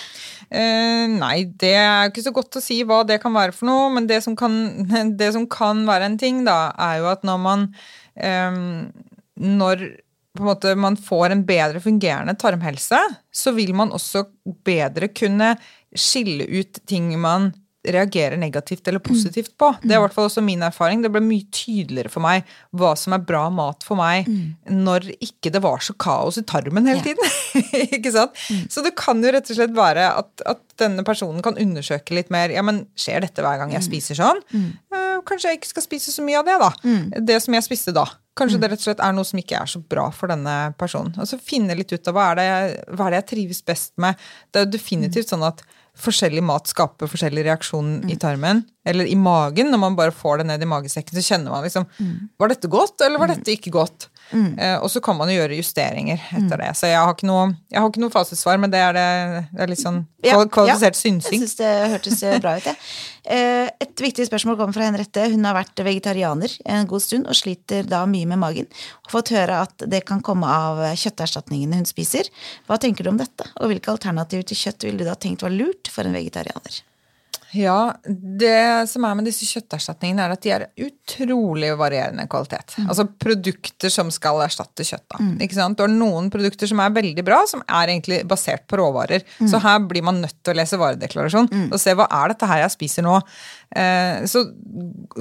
Uh, 0.54 1.08
nei, 1.18 1.44
det 1.58 1.72
er 1.74 2.10
ikke 2.10 2.22
så 2.22 2.30
godt 2.36 2.58
å 2.60 2.62
si 2.62 2.76
hva 2.86 3.00
det 3.08 3.16
kan 3.22 3.32
være 3.34 3.54
for 3.56 3.66
noe, 3.66 3.88
men 3.94 4.06
det 4.06 4.20
som 4.22 4.36
kan, 4.38 4.52
det 5.18 5.32
som 5.34 5.46
kan 5.50 5.80
være 5.88 6.10
en 6.10 6.18
ting, 6.20 6.42
da, 6.46 6.70
er 6.78 7.00
jo 7.00 7.08
at 7.10 7.24
når 7.26 7.40
man 7.42 7.68
um, 8.14 8.92
Når 9.40 9.86
på 10.34 10.42
en 10.42 10.48
måte 10.48 10.74
man 10.78 10.96
får 10.98 11.30
en 11.30 11.44
bedre 11.46 11.80
fungerende 11.82 12.34
tarmhelse, 12.38 12.98
så 13.34 13.52
vil 13.54 13.72
man 13.74 13.92
også 13.94 14.24
bedre 14.66 15.08
kunne 15.14 15.52
skille 15.94 16.46
ut 16.50 16.80
ting 16.90 17.12
man 17.22 17.52
reagerer 17.84 18.36
negativt 18.40 18.88
eller 18.88 18.98
positivt 19.04 19.52
på. 19.60 19.68
Det 19.82 19.92
er 19.92 19.98
i 19.98 20.02
hvert 20.04 20.14
fall 20.16 20.28
også 20.30 20.42
min 20.44 20.62
erfaring. 20.64 21.02
Det 21.04 21.10
ble 21.12 21.20
mye 21.24 21.44
tydeligere 21.52 22.08
for 22.12 22.24
meg 22.24 22.46
hva 22.72 22.94
som 22.96 23.12
er 23.16 23.24
bra 23.28 23.42
mat 23.52 23.84
for 23.84 23.98
meg, 24.00 24.28
når 24.70 25.10
ikke 25.18 25.52
det 25.52 25.60
var 25.64 25.82
så 25.84 25.92
kaos 26.00 26.38
i 26.40 26.44
tarmen 26.48 26.88
hele 26.88 27.02
Ja. 27.02 27.04
tiden. 27.10 27.36
ikke 27.98 28.12
sant? 28.14 28.40
Så 28.72 28.82
det 28.86 28.94
kan 28.96 29.20
jo 29.22 29.32
rett 29.34 29.50
og 29.52 29.58
slett 29.58 29.74
være 29.76 30.08
at, 30.16 30.32
at 30.48 30.62
denne 30.80 31.04
personen 31.06 31.42
kan 31.44 31.58
undersøke 31.60 32.16
litt 32.16 32.32
mer. 32.34 32.50
Ja, 32.50 32.62
men 32.66 32.86
skjer 32.98 33.20
dette 33.26 33.44
hver 33.44 33.60
gang 33.60 33.72
jeg 33.76 33.84
spiser 33.86 34.16
sånn? 34.18 34.40
Eh, 34.54 35.20
kanskje 35.28 35.52
jeg 35.52 35.60
ikke 35.60 35.74
skal 35.74 35.84
spise 35.86 36.12
så 36.14 36.24
mye 36.26 36.40
av 36.40 36.48
det, 36.48 36.56
da. 36.60 36.72
Det 37.20 37.40
som 37.44 37.54
jeg 37.54 37.66
spiste 37.68 37.94
da. 37.94 38.06
Kanskje 38.34 38.58
det 38.58 38.72
rett 38.72 38.80
og 38.82 38.88
slett 38.88 39.02
er 39.04 39.12
noe 39.14 39.22
som 39.28 39.38
ikke 39.38 39.60
er 39.60 39.68
så 39.70 39.78
bra 39.78 40.08
for 40.10 40.26
denne 40.32 40.72
personen. 40.80 41.12
Og 41.22 41.28
så 41.30 41.36
finne 41.38 41.76
litt 41.78 41.92
ut 41.94 42.08
av 42.10 42.16
hva 42.16 42.24
er 42.32 42.40
det, 42.40 42.48
hva 42.98 43.06
er 43.06 43.14
det 43.14 43.20
jeg 43.20 43.28
trives 43.30 43.60
best 43.62 43.92
med. 44.02 44.18
Det 44.50 44.58
er 44.58 44.64
jo 44.66 44.72
definitivt 44.74 45.30
sånn 45.30 45.44
at 45.46 45.62
forskjellig 45.98 46.42
mat 46.42 46.70
skaper 46.70 47.10
forskjellig 47.10 47.44
reaksjon 47.46 48.10
i 48.10 48.16
tarmen. 48.20 48.64
Eller 48.84 49.08
i 49.08 49.16
magen. 49.16 49.70
Når 49.72 49.80
man 49.80 49.96
bare 49.98 50.14
får 50.14 50.42
det 50.42 50.48
ned 50.50 50.62
i 50.62 50.68
magesekken, 50.68 51.16
så 51.16 51.24
kjenner 51.24 51.54
man 51.54 51.64
liksom 51.64 51.86
Var 52.38 52.52
dette 52.52 52.68
godt, 52.68 53.00
eller 53.00 53.22
var 53.22 53.32
dette 53.32 53.54
ikke 53.54 53.72
godt? 53.74 54.08
Eh, 54.32 54.78
og 54.82 54.88
så 54.90 55.00
kan 55.04 55.14
man 55.18 55.28
jo 55.30 55.36
gjøre 55.36 55.58
justeringer 55.60 56.18
etter 56.34 56.58
det. 56.58 56.70
Så 56.78 56.88
jeg 56.88 56.98
har 56.98 57.12
ikke 57.12 57.26
noe, 57.28 57.42
jeg 57.70 57.78
har 57.80 57.90
ikke 57.90 58.00
noe 58.02 58.10
fasitsvar, 58.14 58.56
men 58.58 58.72
det 58.72 58.80
er, 58.82 58.96
det, 58.96 59.42
det 59.52 59.62
er 59.62 59.70
litt 59.70 59.82
sånn 59.82 60.00
kval- 60.24 60.48
kvalifisert 60.50 60.96
ja. 60.96 61.00
synsing. 61.02 61.42
Jeg 61.44 61.48
syns 61.48 61.58
det 61.60 61.72
hørtes 61.92 62.22
eh, 62.26 62.38
bra 62.42 62.54
ut, 62.58 62.66
jeg. 62.70 62.78
Eh, 63.36 63.68
Et 63.84 64.02
viktig 64.06 64.26
spørsmål 64.26 64.56
kommer 64.58 64.74
fra 64.74 64.88
Henriette. 64.88 65.26
Hun 65.30 65.44
har 65.46 65.54
vært 65.58 65.84
vegetarianer 65.86 66.56
en 66.64 66.88
god 66.90 67.04
stund 67.04 67.28
og 67.30 67.36
sliter 67.38 67.86
da 67.86 68.02
mye 68.10 68.26
med 68.32 68.40
magen. 68.42 68.66
Og 69.06 69.12
fått 69.14 69.30
høre 69.36 69.60
at 69.68 69.86
det 69.86 70.02
kan 70.08 70.24
komme 70.24 70.48
av 70.50 70.80
kjøtterstatningene 70.98 71.78
hun 71.82 71.86
spiser. 71.88 72.26
Hva 72.66 72.80
tenker 72.82 73.04
du 73.06 73.12
om 73.12 73.20
dette, 73.20 73.46
og 73.60 73.70
hvilke 73.70 73.92
alternativer 73.94 74.42
til 74.50 74.58
kjøtt 74.64 74.88
ville 74.88 75.04
du 75.04 75.06
da 75.06 75.14
tenkt 75.14 75.44
var 75.46 75.54
lurt 75.54 75.92
for 75.92 76.08
en 76.08 76.16
vegetarianer? 76.16 76.82
Ja, 77.54 77.94
det 78.06 78.88
som 78.90 79.04
er 79.06 79.16
med 79.18 79.28
disse 79.28 79.46
kjøtterstatningene, 79.46 80.26
er 80.26 80.34
at 80.34 80.42
de 80.44 80.52
er 80.54 80.66
utrolig 80.86 81.70
varierende 81.78 82.26
kvalitet. 82.30 82.76
Altså 82.84 83.06
produkter 83.06 83.92
som 83.92 84.10
skal 84.14 84.42
erstatte 84.44 84.86
kjøtt. 84.86 85.06
Da. 85.14 85.20
Ikke 85.44 85.58
sant? 85.58 85.78
Du 85.78 85.84
har 85.84 85.92
noen 85.92 86.30
produkter 86.34 86.70
som 86.70 86.82
er 86.82 86.94
veldig 86.94 87.24
bra, 87.26 87.42
som 87.50 87.62
er 87.64 87.92
egentlig 87.94 88.22
basert 88.30 88.66
på 88.70 88.80
råvarer. 88.80 89.24
Så 89.40 89.60
her 89.62 89.82
blir 89.86 90.04
man 90.06 90.22
nødt 90.24 90.36
til 90.42 90.54
å 90.54 90.58
lese 90.58 90.80
varedeklarasjon 90.80 91.50
og 91.70 91.78
se 91.80 91.94
hva 91.96 92.08
er 92.22 92.34
dette 92.34 92.48
her 92.50 92.64
jeg 92.64 92.74
spiser 92.74 93.06
nå. 93.06 93.18
Eh, 93.74 94.24
så, 94.30 94.44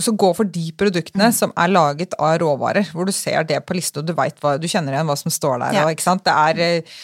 så 0.02 0.14
gå 0.18 0.30
for 0.38 0.50
de 0.50 0.68
produktene 0.78 1.32
som 1.34 1.54
er 1.58 1.74
laget 1.74 2.18
av 2.22 2.38
råvarer, 2.42 2.90
hvor 2.94 3.10
du 3.10 3.14
ser 3.16 3.46
det 3.50 3.62
på 3.66 3.78
lista, 3.78 4.02
og 4.02 4.10
du 4.10 4.14
vet 4.18 4.38
hva, 4.44 4.58
du 4.62 4.70
kjenner 4.70 4.96
igjen 4.96 5.10
hva 5.10 5.18
som 5.20 5.34
står 5.34 5.60
der. 5.66 5.80
Ja. 5.80 5.86
Og, 5.86 5.96
ikke 5.96 6.06
sant? 6.06 6.26
Det 6.26 6.34
er 6.34 6.64
eh, 6.64 6.98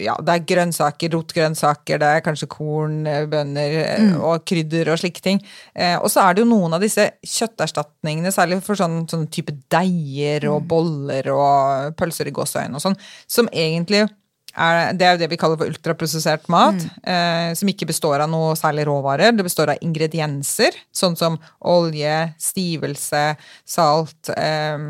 ja, 0.00 0.14
det 0.20 0.34
er 0.34 0.46
grønnsaker, 0.52 1.12
rotgrønnsaker, 1.14 2.00
det 2.02 2.08
er 2.08 2.24
kanskje 2.24 2.48
korn, 2.52 3.02
eh, 3.08 3.26
bønner 3.30 3.76
mm. 4.02 4.14
og 4.20 4.46
krydder 4.48 4.92
og 4.92 5.00
slike 5.02 5.24
ting. 5.24 5.42
Eh, 5.74 5.96
og 5.98 6.10
så 6.12 6.24
er 6.24 6.36
det 6.36 6.44
jo 6.44 6.50
noen 6.50 6.76
av 6.76 6.84
disse 6.84 7.08
kjøtterstatningene, 7.20 8.32
særlig 8.34 8.62
for 8.66 8.78
sånn, 8.78 9.02
sånn 9.10 9.28
type 9.32 9.54
deiger 9.72 10.48
og 10.52 10.66
boller 10.70 11.30
og 11.34 11.94
pølser 11.98 12.30
i 12.30 12.34
gåseøyne 12.36 12.78
og 12.78 12.84
sånn, 12.84 12.98
som 13.30 13.50
egentlig 13.52 14.04
er, 14.52 14.92
det 14.96 15.06
er 15.06 15.14
jo 15.14 15.22
det 15.22 15.30
vi 15.32 15.38
kaller 15.40 15.56
for 15.60 15.72
ultraprosessert 15.72 16.48
mat, 16.52 16.82
eh, 17.08 17.52
som 17.56 17.70
ikke 17.70 17.88
består 17.88 18.20
av 18.20 18.30
noe 18.30 18.52
særlig 18.58 18.84
råvarer. 18.88 19.32
Det 19.36 19.46
består 19.46 19.72
av 19.72 19.84
ingredienser, 19.84 20.76
sånn 20.92 21.16
som 21.16 21.38
olje, 21.72 22.18
stivelse, 22.42 23.24
salt, 23.64 24.32
eh, 24.36 24.86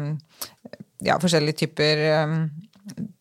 ja, 1.07 1.18
forskjellige 1.23 1.62
typer 1.62 2.05
eh, 2.09 2.37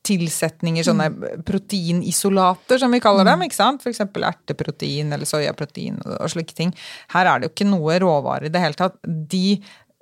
tilsetninger, 0.07 0.83
sånne 0.87 1.09
proteinisolater, 1.47 2.79
som 2.81 2.91
vi 2.91 2.99
kaller 3.03 3.27
dem. 3.27 3.43
ikke 3.45 3.57
sant? 3.59 3.83
F.eks. 3.85 4.01
erteprotein 4.01 5.13
eller 5.13 5.29
soyaprotein 5.29 5.99
og 6.05 6.27
slike 6.33 6.55
ting. 6.57 6.73
Her 7.13 7.29
er 7.29 7.39
det 7.43 7.49
jo 7.49 7.55
ikke 7.55 7.69
noe 7.71 7.99
råvare 8.01 8.49
i 8.49 8.53
det 8.53 8.61
hele 8.63 8.77
tatt. 8.79 8.97
De 9.05 9.59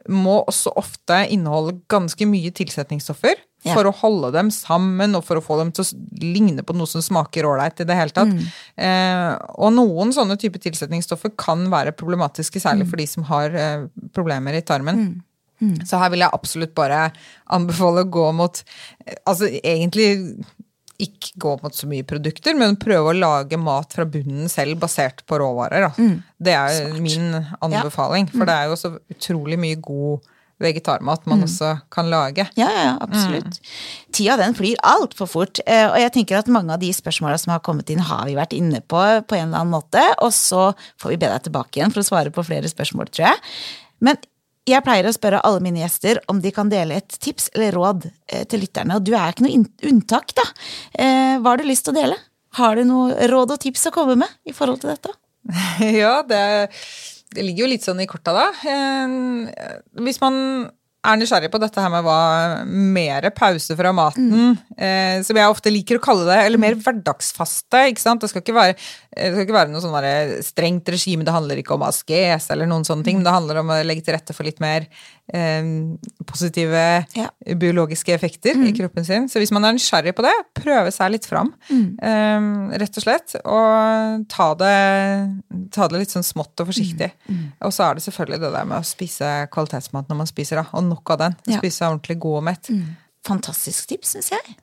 må 0.09 0.39
også 0.47 0.71
ofte 0.79 1.25
inneholde 1.29 1.75
ganske 1.91 2.25
mye 2.25 2.51
tilsetningsstoffer 2.55 3.35
Ja. 3.67 3.73
for 3.75 3.83
å 3.83 3.91
holde 3.99 4.29
dem 4.31 4.47
sammen 4.49 5.13
og 5.17 5.25
for 5.27 5.35
å 5.35 5.43
få 5.43 5.57
dem 5.59 5.73
til 5.75 5.83
å 5.83 6.21
ligne 6.23 6.63
på 6.63 6.71
noe 6.73 6.87
som 6.87 7.01
smaker 7.03 7.43
ålreit 7.43 7.81
i 7.83 7.85
det 7.89 7.97
hele 7.99 8.15
tatt. 8.15 8.31
Eh, 8.79 9.33
og 9.59 9.73
noen 9.75 10.13
sånne 10.15 10.37
typer 10.39 10.63
tilsetningsstoffer 10.63 11.33
kan 11.35 11.65
være 11.69 11.91
problematiske, 11.91 12.55
særlig 12.63 12.87
for 12.87 12.95
de 12.95 13.05
som 13.11 13.23
har 13.27 13.51
eh, 13.51 13.83
problemer 14.15 14.55
i 14.55 14.61
tarmen. 14.63 15.21
Så 15.85 15.99
her 15.99 16.09
vil 16.13 16.23
jeg 16.23 16.31
absolutt 16.33 16.73
bare 16.77 17.11
anbefale 17.51 18.05
å 18.05 18.09
gå 18.09 18.29
mot 18.37 18.61
Altså 19.27 19.49
egentlig 19.59 20.45
ikke 20.99 21.31
gå 21.39 21.51
mot 21.63 21.75
så 21.75 21.87
mye 21.87 22.03
produkter, 22.03 22.55
men 22.59 22.75
prøve 22.79 23.13
å 23.13 23.15
lage 23.15 23.55
mat 23.59 23.93
fra 23.95 24.03
bunnen 24.05 24.49
selv 24.51 24.79
basert 24.81 25.21
på 25.25 25.37
råvarer. 25.39 25.85
Da. 25.87 26.07
Det 26.43 26.55
er 26.59 26.97
min 26.99 27.29
anbefaling, 27.63 28.27
for 28.33 28.43
det 28.49 28.55
er 28.55 28.67
jo 28.67 28.75
så 28.79 28.91
utrolig 29.13 29.55
mye 29.61 29.77
god 29.79 30.27
vegetarmat 30.59 31.23
man 31.31 31.45
også 31.45 31.69
kan 31.95 32.09
lage. 32.11 32.43
Ja, 32.59 32.67
ja, 32.67 32.97
absolutt. 32.99 33.45
absolutt. 33.47 33.69
Tida 34.11 34.35
den 34.41 34.55
flyr 34.57 34.75
altfor 34.83 35.29
fort. 35.31 35.61
eh, 35.65 35.85
Og 35.87 35.95
jeg 36.01 36.11
tenker 36.17 36.37
at 36.41 36.51
mange 36.51 36.73
av 36.75 36.81
de 36.81 36.89
spørsmåla 36.91 37.37
som 37.39 37.53
har 37.53 37.61
kommet 37.63 37.89
inn, 37.89 37.99
har 38.03 38.25
vi 38.27 38.35
vært 38.35 38.51
inne 38.57 38.81
på 38.81 38.99
på 39.23 39.37
en 39.39 39.47
eller 39.47 39.61
annen 39.61 39.71
måte. 39.71 40.03
Og 40.19 40.33
så 40.35 40.73
får 40.99 41.09
vi 41.15 41.17
be 41.21 41.31
deg 41.31 41.43
tilbake 41.47 41.79
igjen 41.79 41.95
for 41.95 42.03
å 42.03 42.09
svare 42.09 42.29
på 42.35 42.43
flere 42.43 42.67
spørsmål, 42.67 43.07
tror 43.07 43.29
jeg. 43.29 43.39
Men 44.03 44.19
jeg 44.67 44.83
pleier 44.85 45.07
å 45.07 45.13
spørre 45.15 45.41
alle 45.47 45.61
mine 45.63 45.81
gjester 45.81 46.19
om 46.31 46.41
de 46.43 46.51
kan 46.55 46.69
dele 46.71 46.99
et 46.99 47.15
tips 47.21 47.49
eller 47.55 47.75
råd 47.77 48.09
eh, 48.09 48.43
til 48.49 48.63
lytterne. 48.63 48.97
Og 48.99 49.05
du 49.05 49.13
er 49.15 49.31
ikke 49.31 49.45
noe 49.45 49.63
unntak, 49.89 50.33
da. 50.37 50.45
Eh, 50.93 51.37
Hva 51.39 51.53
har 51.53 51.61
du 51.61 51.69
lyst 51.69 51.87
til 51.87 51.95
å 51.95 51.99
dele? 51.99 52.17
Har 52.59 52.75
du 52.77 52.83
noe 52.89 53.29
råd 53.29 53.55
og 53.55 53.61
tips 53.61 53.87
å 53.89 53.93
komme 53.95 54.17
med 54.19 54.29
i 54.49 54.53
forhold 54.55 54.81
til 54.83 54.91
dette? 54.93 55.13
ja, 56.01 56.19
det, 56.27 56.41
det 57.35 57.45
ligger 57.45 57.65
jo 57.65 57.71
litt 57.73 57.85
sånn 57.85 58.01
i 58.03 58.09
korta, 58.09 58.35
da. 58.35 58.47
Eh, 58.65 59.79
Hvis 60.03 60.21
man 60.21 60.69
er 60.99 61.19
nysgjerrig 61.19 61.49
på 61.53 61.59
dette 61.61 61.79
her 61.79 61.91
med 61.93 62.03
hva 62.03 62.19
mer 62.67 63.29
pause 63.35 63.75
fra 63.79 63.91
maten, 63.95 64.57
eh, 64.75 65.21
som 65.23 65.37
jeg 65.39 65.51
ofte 65.51 65.71
liker 65.71 65.99
å 65.99 66.03
kalle 66.03 66.25
det, 66.27 66.39
eller 66.43 66.61
mer 66.61 66.75
hverdagsfaste. 66.75 67.85
ikke 67.87 68.03
sant? 68.03 68.21
Det 68.23 68.31
skal 68.31 68.43
ikke 68.43 68.57
være, 68.57 68.75
skal 69.15 69.45
ikke 69.45 69.55
være 69.55 69.71
noe 69.71 69.83
sånn 69.83 70.43
strengt 70.43 70.91
regime, 70.91 71.23
det 71.23 71.35
handler 71.35 71.61
ikke 71.61 71.77
om 71.77 71.87
askes 71.87 72.49
eller 72.51 72.67
noen 72.67 72.87
sånne 72.87 73.07
ting, 73.07 73.19
men 73.19 73.27
det 73.27 73.37
handler 73.37 73.61
om 73.63 73.71
å 73.71 73.79
legge 73.85 74.03
til 74.03 74.17
rette 74.17 74.35
for 74.35 74.47
litt 74.47 74.59
mer 74.63 74.89
eh, 75.33 75.63
positive 76.25 76.83
Ja. 77.15 77.29
biologiske 77.55 78.13
effekter 78.13 78.55
i 78.67 78.71
kroppen 78.77 79.05
sin. 79.05 79.27
Så 79.29 79.39
hvis 79.39 79.51
man 79.51 79.65
er 79.65 79.73
nysgjerrig 79.77 80.13
på 80.17 80.23
det, 80.25 80.33
prøve 80.61 80.91
seg 80.91 81.11
litt 81.11 81.25
fram, 81.25 81.53
eh, 81.69 82.77
rett 82.77 82.97
og 82.97 83.03
slett. 83.03 83.35
Og 83.45 84.25
ta 84.29 84.53
det, 84.55 84.75
ta 85.71 85.87
det 85.87 85.99
litt 86.03 86.09
sånn 86.13 86.23
smått 86.25 86.59
og 86.61 86.67
forsiktig. 86.71 87.11
Og 87.61 87.71
så 87.73 87.89
er 87.89 87.95
det 87.99 88.03
selvfølgelig 88.07 88.39
det 88.45 88.53
der 88.53 88.65
med 88.65 88.79
å 88.81 88.85
spise 88.85 89.33
kvalitetsmat 89.51 90.07
når 90.09 90.15
man 90.23 90.27
spiser, 90.27 90.55
da. 90.63 90.65
Og 90.73 90.83
nok 90.83 91.09
av 91.11 91.17
den. 91.25 91.35
Ja. 91.47 91.57
Spise 91.59 91.85
ordentlig 91.89 92.19
god 92.19 92.37
og 92.37 92.43
mett. 92.51 92.69
Fantastisk 93.27 93.87
tips, 93.91 94.15
syns 94.15 94.29
jeg. 94.31 94.55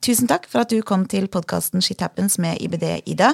Tusen 0.00 0.28
takk 0.30 0.46
for 0.46 0.62
at 0.62 0.70
du 0.70 0.78
kom 0.86 1.04
til 1.10 1.26
podkasten 1.26 1.82
Shit 1.82 2.00
Happens 2.00 2.38
med 2.38 2.60
IBD 2.62 3.02
Ida. 3.10 3.32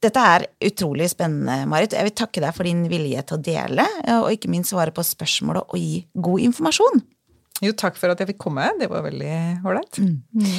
Dette 0.00 0.20
er 0.24 0.46
utrolig 0.64 1.10
spennende, 1.12 1.66
Marit. 1.68 1.92
Jeg 1.92 2.06
vil 2.06 2.14
takke 2.16 2.40
deg 2.40 2.54
for 2.56 2.64
din 2.64 2.86
vilje 2.88 3.24
til 3.28 3.36
å 3.36 3.42
dele, 3.44 3.84
og 4.16 4.30
ikke 4.32 4.48
minst 4.52 4.72
svare 4.72 4.94
på 4.96 5.04
spørsmålet 5.04 5.66
og 5.68 5.76
gi 5.76 6.04
god 6.16 6.46
informasjon. 6.46 7.02
Jo, 7.60 7.74
takk 7.76 7.98
for 8.00 8.12
at 8.12 8.22
jeg 8.22 8.30
fikk 8.32 8.40
komme. 8.40 8.64
Det 8.80 8.88
var 8.88 9.04
veldig 9.04 9.34
ålreit. 9.68 10.00
Mm. 10.00 10.54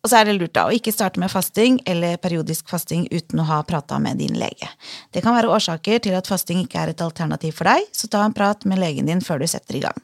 Og 0.00 0.08
så 0.08 0.16
er 0.16 0.28
det 0.28 0.36
lurt 0.38 0.54
da 0.56 0.64
å 0.64 0.72
ikke 0.72 0.92
starte 0.94 1.20
med 1.20 1.28
fasting 1.28 1.76
eller 1.88 2.16
periodisk 2.22 2.70
fasting 2.72 3.04
uten 3.12 3.42
å 3.42 3.46
ha 3.50 3.58
prata 3.68 3.98
med 4.00 4.16
din 4.20 4.38
lege. 4.40 4.68
Det 5.12 5.20
kan 5.24 5.36
være 5.36 5.50
årsaker 5.52 6.00
til 6.06 6.16
at 6.16 6.30
fasting 6.30 6.62
ikke 6.62 6.80
er 6.80 6.94
et 6.94 7.04
alternativ 7.04 7.58
for 7.58 7.68
deg, 7.68 7.84
så 7.92 8.08
ta 8.08 8.22
en 8.24 8.36
prat 8.36 8.64
med 8.70 8.80
legen 8.80 9.10
din 9.10 9.20
før 9.24 9.42
du 9.42 9.46
setter 9.50 9.76
i 9.76 9.82
gang. 9.84 10.00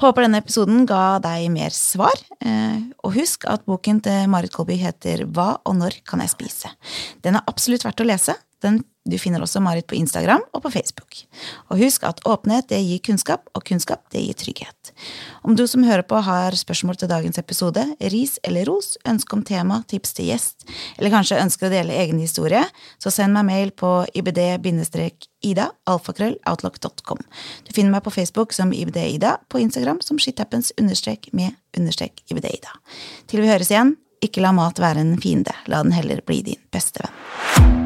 Håper 0.00 0.24
denne 0.24 0.40
episoden 0.40 0.88
ga 0.88 1.18
deg 1.24 1.50
mer 1.52 1.76
svar, 1.76 2.16
eh, 2.40 2.80
og 3.04 3.16
husk 3.16 3.44
at 3.52 3.68
boken 3.68 4.00
til 4.08 4.32
Marit 4.32 4.56
Kolby 4.56 4.78
heter 4.80 5.26
Hva 5.28 5.58
og 5.68 5.76
når 5.82 6.00
kan 6.08 6.24
jeg 6.24 6.32
spise? 6.32 6.72
Den 7.20 7.36
er 7.36 7.44
absolutt 7.52 7.84
verdt 7.84 8.00
å 8.00 8.08
lese. 8.08 8.38
Den 8.64 8.80
du 9.06 9.16
finner 9.22 9.42
også 9.42 9.62
Marit 9.62 9.86
på 9.86 9.96
Instagram 9.96 10.42
og 10.52 10.62
på 10.64 10.72
Facebook. 10.74 11.20
Og 11.70 11.80
husk 11.80 12.04
at 12.08 12.20
åpenhet 12.26 12.68
det 12.72 12.80
gir 12.82 13.02
kunnskap, 13.06 13.46
og 13.54 13.64
kunnskap 13.66 14.02
det 14.12 14.24
gir 14.24 14.38
trygghet. 14.38 14.92
Om 15.46 15.56
du 15.56 15.66
som 15.70 15.84
hører 15.86 16.02
på 16.06 16.18
har 16.26 16.56
spørsmål 16.58 16.98
til 16.98 17.10
dagens 17.10 17.38
episode, 17.38 17.84
ris 18.12 18.36
eller 18.46 18.66
ros, 18.66 18.96
ønske 19.06 19.36
om 19.36 19.44
tema, 19.46 19.82
tips 19.88 20.16
til 20.16 20.30
gjest, 20.32 20.66
eller 20.98 21.14
kanskje 21.14 21.40
ønsker 21.42 21.68
å 21.68 21.72
dele 21.72 21.98
egen 22.02 22.20
historie, 22.22 22.64
så 23.02 23.12
send 23.14 23.36
meg 23.36 23.46
mail 23.48 23.74
på 23.76 23.92
ibd-ida, 24.16 25.68
alfakrølloutlock.com. 25.86 27.22
Du 27.66 27.74
finner 27.76 27.94
meg 27.94 28.02
på 28.06 28.14
Facebook 28.14 28.56
som 28.56 28.74
ibd-ida, 28.74 29.36
på 29.52 29.62
Instagram 29.62 30.02
som 30.02 30.18
shithappens 30.18 30.72
understrek 30.80 31.30
med 31.36 31.54
understrek 31.76 32.24
ibd-ida. 32.30 32.74
Til 33.30 33.44
vi 33.44 33.52
høres 33.52 33.70
igjen, 33.70 33.94
ikke 34.24 34.42
la 34.42 34.54
mat 34.56 34.80
være 34.80 35.04
en 35.04 35.18
fiende, 35.20 35.54
la 35.70 35.82
den 35.84 35.94
heller 35.94 36.24
bli 36.26 36.42
din 36.46 36.62
beste 36.74 37.04
venn. 37.04 37.85